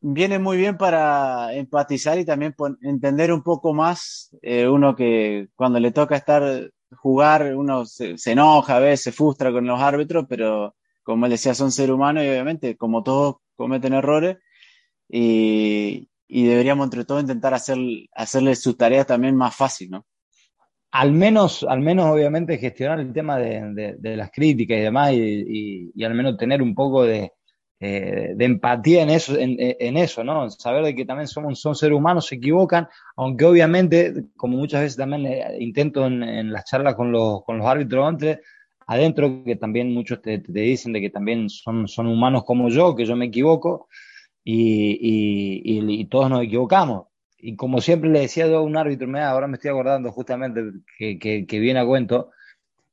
viene 0.00 0.38
muy 0.38 0.56
bien 0.56 0.78
para 0.78 1.52
empatizar 1.52 2.18
y 2.18 2.24
también 2.24 2.54
entender 2.80 3.34
un 3.34 3.42
poco 3.42 3.74
más 3.74 4.34
eh, 4.40 4.66
uno 4.66 4.96
que 4.96 5.48
cuando 5.54 5.78
le 5.78 5.92
toca 5.92 6.16
estar 6.16 6.70
jugar, 6.96 7.54
uno 7.54 7.84
se, 7.84 8.16
enoja 8.26 8.76
a 8.76 8.80
veces, 8.80 9.04
se 9.04 9.12
frustra 9.12 9.52
con 9.52 9.66
los 9.66 9.80
árbitros, 9.80 10.26
pero 10.28 10.74
como 11.02 11.26
él 11.26 11.32
decía, 11.32 11.54
son 11.54 11.72
seres 11.72 11.94
humanos 11.94 12.24
y 12.24 12.28
obviamente, 12.28 12.76
como 12.76 13.02
todos 13.02 13.36
cometen 13.56 13.94
errores, 13.94 14.38
y, 15.08 16.08
deberíamos 16.28 16.86
entre 16.86 17.04
todos 17.04 17.22
intentar 17.22 17.54
hacer, 17.54 17.78
hacerle 18.14 18.56
sus 18.56 18.76
tareas 18.76 19.06
también 19.06 19.36
más 19.36 19.54
fácil, 19.54 19.90
¿no? 19.90 20.06
Al 20.92 21.12
menos, 21.12 21.64
al 21.68 21.80
menos 21.80 22.06
obviamente 22.06 22.58
gestionar 22.58 23.00
el 23.00 23.12
tema 23.12 23.38
de, 23.38 23.96
las 24.00 24.30
críticas 24.30 24.78
y 24.78 24.80
demás, 24.80 25.12
y, 25.12 26.04
al 26.04 26.14
menos 26.14 26.36
tener 26.36 26.62
un 26.62 26.74
poco 26.74 27.04
de, 27.04 27.32
eh, 27.84 28.34
de 28.36 28.44
empatía 28.44 29.02
en 29.02 29.10
eso, 29.10 29.34
en, 29.36 29.96
eso, 29.96 30.22
¿no? 30.22 30.48
Saber 30.50 30.84
de 30.84 30.94
que 30.94 31.04
también 31.04 31.26
somos, 31.26 31.58
son 31.60 31.74
seres 31.74 31.98
humanos, 31.98 32.28
se 32.28 32.36
equivocan, 32.36 32.86
aunque 33.16 33.44
obviamente, 33.44 34.26
como 34.36 34.56
muchas 34.56 34.82
veces 34.82 34.96
también 34.96 35.26
eh, 35.26 35.56
intento 35.58 36.06
en, 36.06 36.52
las 36.52 36.64
charlas 36.64 36.94
con 36.94 37.10
los, 37.10 37.42
con 37.42 37.58
los 37.58 37.66
árbitros 37.66 38.06
antes, 38.06 38.38
adentro, 38.86 39.42
que 39.44 39.56
también 39.56 39.92
muchos 39.92 40.22
te, 40.22 40.38
dicen 40.46 40.92
de 40.92 41.00
que 41.00 41.10
también 41.10 41.50
son, 41.50 41.88
son 41.88 42.06
humanos 42.06 42.44
como 42.44 42.68
yo, 42.68 42.94
que 42.94 43.04
yo 43.04 43.16
me 43.16 43.26
equivoco, 43.26 43.88
y, 44.44 46.04
todos 46.04 46.30
nos 46.30 46.44
equivocamos. 46.44 47.06
Y 47.36 47.56
como 47.56 47.80
siempre 47.80 48.10
le 48.10 48.20
decía 48.20 48.44
a 48.44 48.60
un 48.60 48.76
árbitro, 48.76 49.08
me, 49.08 49.22
ahora 49.22 49.48
me 49.48 49.54
estoy 49.54 49.72
acordando 49.72 50.12
justamente 50.12 50.60
que, 50.96 51.18
que, 51.18 51.58
viene 51.58 51.80
a 51.80 51.84
cuento, 51.84 52.30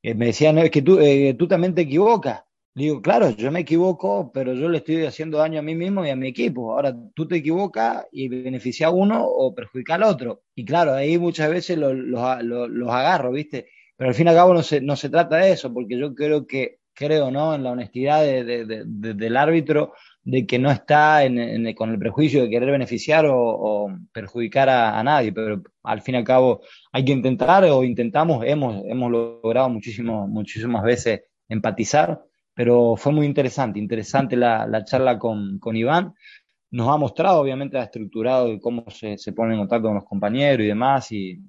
eh, 0.02 0.16
me 0.16 0.26
decía, 0.26 0.52
no, 0.52 0.62
es 0.62 0.72
que 0.72 0.82
tú, 0.82 0.98
tú 1.38 1.48
también 1.48 1.76
te 1.76 1.82
equivocas. 1.82 2.49
Digo, 2.76 3.02
claro, 3.02 3.32
yo 3.32 3.52
me 3.52 3.62
equivoco, 3.62 4.32
pero 4.32 4.54
yo 4.54 4.70
le 4.70 4.78
estoy 4.78 5.04
haciendo 5.06 5.40
daño 5.40 5.60
a 5.60 5.64
mí 5.64 5.76
mismo 5.76 6.06
y 6.06 6.10
a 6.12 6.16
mi 6.16 6.28
equipo. 6.30 6.72
Ahora, 6.72 6.96
tú 7.16 7.28
te 7.28 7.38
equivocas 7.38 8.06
y 8.12 8.30
beneficia 8.30 8.88
a 8.88 8.92
uno 8.92 9.26
o 9.26 9.54
perjudica 9.54 9.96
al 9.96 10.04
otro. 10.04 10.44
Y 10.56 10.66
claro, 10.66 10.94
ahí 10.94 11.18
muchas 11.18 11.50
veces 11.50 11.78
los, 11.78 11.94
los, 11.94 12.90
agarro, 12.90 13.32
¿viste? 13.32 13.68
Pero 13.98 14.10
al 14.10 14.16
fin 14.16 14.28
y 14.28 14.30
al 14.30 14.36
cabo 14.36 14.54
no 14.54 14.64
se, 14.64 14.82
no 14.82 14.96
se 14.96 15.10
trata 15.10 15.38
de 15.38 15.52
eso, 15.52 15.74
porque 15.74 15.98
yo 15.98 16.14
creo 16.16 16.46
que, 16.48 16.80
creo, 16.94 17.32
¿no? 17.32 17.56
En 17.56 17.64
la 17.64 17.72
honestidad 17.72 18.24
del 18.24 19.38
árbitro, 19.38 19.94
de 20.24 20.46
que 20.46 20.60
no 20.60 20.70
está 20.72 21.22
con 21.76 21.90
el 21.92 22.00
prejuicio 22.00 22.44
de 22.44 22.50
querer 22.50 22.72
beneficiar 22.72 23.26
o, 23.28 23.88
perjudicar 24.14 24.70
a, 24.70 25.00
a, 25.00 25.04
nadie. 25.04 25.34
Pero 25.34 25.64
al 25.84 26.02
fin 26.02 26.16
y 26.16 26.18
al 26.20 26.24
cabo 26.24 26.62
hay 26.92 27.04
que 27.04 27.12
intentar 27.12 27.64
o 27.66 27.84
intentamos, 27.84 28.46
hemos, 28.46 28.84
hemos 28.86 29.12
logrado 29.12 29.70
muchísimo, 29.70 30.28
muchísimas 30.28 30.84
veces 30.84 31.24
empatizar 31.50 32.22
pero 32.60 32.98
fue 32.98 33.14
muy 33.14 33.26
interesante, 33.26 33.80
interesante 33.80 34.36
la, 34.36 34.84
charla 34.84 35.18
con, 35.18 35.62
Iván. 35.72 36.14
Nos 36.72 36.90
ha 36.90 36.98
mostrado, 36.98 37.40
obviamente, 37.40 37.78
ha 37.78 37.84
estructurado 37.84 38.60
cómo 38.60 38.84
se, 38.90 39.18
se 39.18 39.32
pone 39.32 39.54
en 39.54 39.62
contacto 39.62 39.88
con 39.88 39.96
los 39.96 40.04
compañeros 40.04 40.66
y 40.66 40.68
demás, 40.68 41.10
y, 41.14 41.40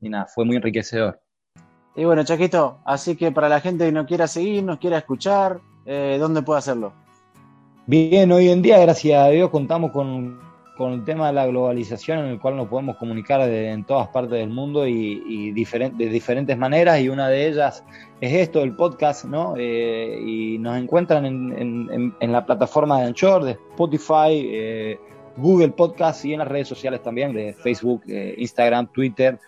nada, 0.00 0.24
fue 0.34 0.46
muy 0.46 0.56
enriquecedor. 0.56 1.20
Y 1.94 2.06
bueno, 2.06 2.24
Chaquito, 2.24 2.80
así 2.86 3.16
que 3.16 3.32
para 3.32 3.50
la 3.50 3.60
gente 3.60 3.84
que 3.84 3.92
no 3.92 4.06
quiera 4.06 4.26
seguir, 4.26 4.64
nos 4.64 4.78
quiera 4.78 4.96
escuchar, 4.96 5.60
eh, 5.84 6.16
¿dónde 6.18 6.40
puede 6.40 6.60
hacerlo? 6.60 6.94
Bien, 7.84 8.32
hoy 8.32 8.48
en 8.48 8.62
día, 8.62 8.78
gracias 8.78 9.26
a 9.26 9.28
Dios, 9.28 9.50
contamos 9.50 9.90
con, 9.90 10.40
con 10.76 10.92
el 10.92 11.04
tema 11.04 11.28
de 11.28 11.32
la 11.32 11.46
globalización 11.46 12.18
en 12.18 12.26
el 12.26 12.38
cual 12.38 12.56
nos 12.56 12.68
podemos 12.68 12.96
comunicar 12.96 13.44
de, 13.46 13.70
en 13.70 13.84
todas 13.84 14.08
partes 14.08 14.38
del 14.38 14.50
mundo 14.50 14.86
y, 14.86 15.22
y 15.26 15.52
de 15.52 16.08
diferentes 16.08 16.58
maneras 16.58 17.00
y 17.00 17.08
una 17.08 17.28
de 17.28 17.48
ellas 17.48 17.82
es 18.20 18.32
esto, 18.32 18.62
el 18.62 18.74
podcast, 18.76 19.24
¿no? 19.24 19.54
Eh, 19.56 20.20
y 20.24 20.58
nos 20.58 20.76
encuentran 20.78 21.24
en, 21.26 22.14
en, 22.20 22.32
la 22.32 22.44
plataforma 22.44 23.00
de 23.00 23.06
Anchor, 23.06 23.44
de 23.44 23.52
Spotify, 23.52 24.30
eh, 24.30 24.98
Google 25.36 25.70
Podcast 25.70 26.24
y 26.24 26.32
en 26.32 26.40
las 26.40 26.48
redes 26.48 26.68
sociales 26.68 27.02
también, 27.02 27.32
de 27.32 27.54
Facebook, 27.54 28.02
eh, 28.08 28.34
Instagram, 28.38 28.86
Twitter. 28.88 29.38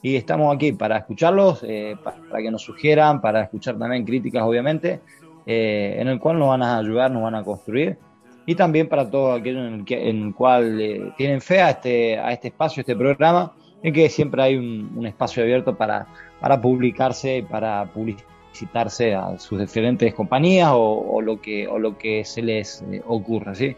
Y 0.00 0.16
estamos 0.16 0.54
aquí 0.54 0.72
para 0.72 0.98
escucharlos, 0.98 1.64
eh, 1.66 1.96
para, 2.02 2.18
para, 2.28 2.42
que 2.42 2.50
nos 2.50 2.62
sugieran, 2.62 3.20
para 3.20 3.42
escuchar 3.42 3.78
también 3.78 4.04
críticas, 4.04 4.42
obviamente, 4.42 5.00
en 5.46 6.06
el 6.06 6.20
cual 6.20 6.38
nos 6.38 6.48
van 6.48 6.62
a 6.62 6.76
ayudar, 6.76 7.10
nos 7.10 7.22
van 7.22 7.34
a 7.34 7.42
construir 7.42 7.96
y 8.48 8.54
también 8.54 8.88
para 8.88 9.10
todos 9.10 9.38
aquellos 9.38 9.66
en 9.66 9.74
el, 9.74 9.84
que, 9.84 10.08
en 10.08 10.22
el 10.22 10.34
cual 10.34 10.80
eh, 10.80 11.12
tienen 11.18 11.42
fe 11.42 11.60
a 11.60 11.68
este, 11.68 12.18
a 12.18 12.32
este 12.32 12.48
espacio, 12.48 12.80
a 12.80 12.82
este 12.82 12.96
programa, 12.96 13.52
en 13.82 13.92
que 13.92 14.08
siempre 14.08 14.42
hay 14.42 14.56
un, 14.56 14.90
un 14.96 15.06
espacio 15.06 15.42
abierto 15.42 15.76
para, 15.76 16.06
para 16.40 16.58
publicarse, 16.58 17.44
para 17.50 17.92
publicitarse 17.92 19.14
a 19.14 19.38
sus 19.38 19.60
diferentes 19.60 20.14
compañías 20.14 20.70
o, 20.72 20.80
o 20.80 21.20
lo, 21.20 21.42
que, 21.42 21.68
o 21.68 21.78
lo 21.78 21.98
que 21.98 22.24
se 22.24 22.40
les 22.40 22.80
eh, 22.90 23.02
ocurra. 23.06 23.54
¿sí? 23.54 23.76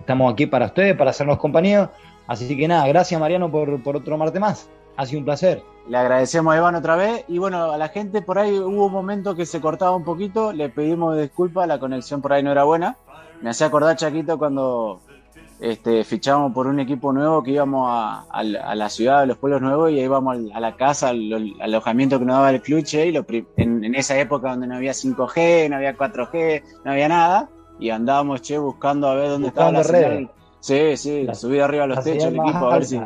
Estamos 0.00 0.32
aquí 0.32 0.46
para 0.46 0.66
ustedes, 0.66 0.96
para 0.96 1.10
hacernos 1.10 1.38
compañía. 1.38 1.92
Así 2.26 2.56
que 2.56 2.66
nada, 2.66 2.88
gracias 2.88 3.20
Mariano 3.20 3.48
por, 3.52 3.80
por 3.84 3.96
otro 3.96 4.18
martes 4.18 4.40
más. 4.40 4.68
Ha 4.96 5.06
sido 5.06 5.20
un 5.20 5.26
placer. 5.26 5.62
Le 5.88 5.96
agradecemos 5.96 6.52
a 6.52 6.56
Iván 6.56 6.74
otra 6.74 6.96
vez. 6.96 7.24
Y 7.28 7.38
bueno, 7.38 7.70
a 7.70 7.78
la 7.78 7.88
gente 7.88 8.20
por 8.20 8.40
ahí 8.40 8.58
hubo 8.58 8.86
un 8.86 8.92
momento 8.92 9.36
que 9.36 9.46
se 9.46 9.60
cortaba 9.60 9.94
un 9.94 10.02
poquito. 10.02 10.52
Le 10.52 10.70
pedimos 10.70 11.16
disculpas, 11.16 11.68
la 11.68 11.78
conexión 11.78 12.20
por 12.20 12.32
ahí 12.32 12.42
no 12.42 12.50
era 12.50 12.64
buena. 12.64 12.96
Me 13.42 13.50
hacía 13.50 13.68
acordar, 13.68 13.96
Chaquito, 13.96 14.38
cuando 14.38 15.00
este, 15.60 16.04
fichábamos 16.04 16.52
por 16.52 16.66
un 16.66 16.80
equipo 16.80 17.12
nuevo 17.12 17.42
que 17.42 17.52
íbamos 17.52 17.88
a, 17.90 18.24
a, 18.30 18.40
a 18.40 18.74
la 18.74 18.88
ciudad, 18.88 19.20
a 19.20 19.26
los 19.26 19.38
pueblos 19.38 19.60
nuevos, 19.60 19.90
y 19.90 20.00
íbamos 20.00 20.36
a 20.52 20.60
la 20.60 20.76
casa, 20.76 21.08
al, 21.08 21.32
al 21.32 21.54
alojamiento 21.60 22.18
que 22.18 22.24
nos 22.24 22.36
daba 22.36 22.50
el 22.50 22.62
cluche, 22.62 23.06
y 23.06 23.12
lo, 23.12 23.24
en, 23.56 23.84
en, 23.84 23.94
esa 23.94 24.18
época 24.18 24.50
donde 24.50 24.66
no 24.66 24.76
había 24.76 24.92
5G, 24.92 25.68
no 25.70 25.76
había 25.76 25.96
4G, 25.96 26.62
no 26.84 26.92
había 26.92 27.08
nada, 27.08 27.48
y 27.78 27.90
andábamos, 27.90 28.42
che, 28.42 28.58
buscando 28.58 29.08
a 29.08 29.14
ver 29.14 29.28
dónde 29.30 29.48
buscando 29.48 29.80
estaba 29.80 29.98
la 29.98 30.08
señal. 30.08 30.30
Sí, 30.60 30.96
sí, 30.96 31.22
la, 31.22 31.34
subí 31.34 31.60
arriba 31.60 31.84
a 31.84 31.86
los 31.86 32.04
techos 32.04 32.24
el 32.24 32.36
equipo 32.36 32.70
a 32.70 32.74
ver 32.74 32.84
si... 32.84 33.00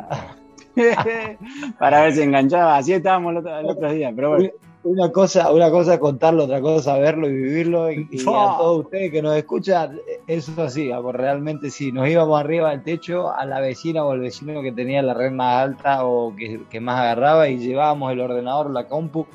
para 1.79 2.01
ver 2.01 2.13
si 2.15 2.21
enganchaba. 2.23 2.77
Así 2.77 2.93
estábamos 2.93 3.31
el 3.31 3.37
otro, 3.37 3.59
el 3.59 3.69
otro 3.69 3.93
día, 3.93 4.11
pero 4.15 4.29
bueno. 4.29 4.49
Una 4.83 5.11
cosa, 5.11 5.51
una 5.53 5.71
cosa 5.71 5.97
contarlo, 5.97 6.43
otra 6.43 6.59
cosa 6.59 6.97
verlo 6.97 7.29
y 7.29 7.33
vivirlo. 7.33 7.91
Y, 7.91 8.07
y 8.11 8.19
a 8.27 8.57
todos 8.57 8.85
ustedes 8.85 9.11
que 9.11 9.21
nos 9.21 9.35
escuchan, 9.35 9.99
eso 10.27 10.51
es 10.51 10.59
así, 10.59 10.91
realmente 11.11 11.69
sí. 11.69 11.91
Nos 11.91 12.09
íbamos 12.09 12.39
arriba 12.39 12.71
del 12.71 12.83
techo 12.83 13.31
a 13.31 13.45
la 13.45 13.61
vecina 13.61 14.03
o 14.03 14.11
al 14.11 14.19
vecino 14.19 14.61
que 14.61 14.71
tenía 14.71 15.01
la 15.01 15.13
red 15.13 15.31
más 15.31 15.63
alta 15.63 16.05
o 16.05 16.35
que, 16.35 16.61
que 16.69 16.79
más 16.79 16.99
agarraba 16.99 17.47
y 17.47 17.57
llevábamos 17.57 18.11
el 18.11 18.19
ordenador, 18.19 18.69
la 18.71 18.87
compu, 18.87 19.25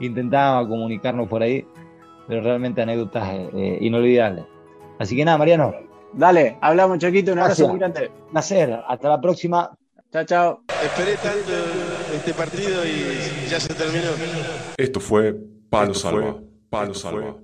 intentábamos 0.00 0.68
comunicarnos 0.68 1.28
por 1.28 1.42
ahí. 1.42 1.66
Pero 2.26 2.40
realmente 2.40 2.80
anécdotas 2.80 3.28
eh, 3.34 3.78
inolvidables. 3.82 4.46
Así 4.98 5.14
que 5.14 5.24
nada, 5.24 5.36
Mariano. 5.36 5.74
Dale, 6.14 6.56
hablamos, 6.60 6.98
Chaquito. 6.98 7.32
Un 7.32 7.40
abrazo 7.40 7.68
muy 7.68 7.78
grande. 7.78 8.10
Placer. 8.30 8.80
Hasta 8.86 9.08
la 9.08 9.20
próxima. 9.20 9.76
Chao, 10.14 10.24
chao. 10.24 10.64
Esperé 10.80 11.16
tanto 11.16 11.52
este 12.14 12.32
partido 12.34 12.86
y 12.86 13.48
ya 13.50 13.58
se 13.58 13.74
terminó. 13.74 14.10
Esto 14.76 15.00
fue 15.00 15.34
Palo 15.68 15.92
Salva. 15.92 16.36
Palo 16.70 16.94
Salva. 16.94 17.34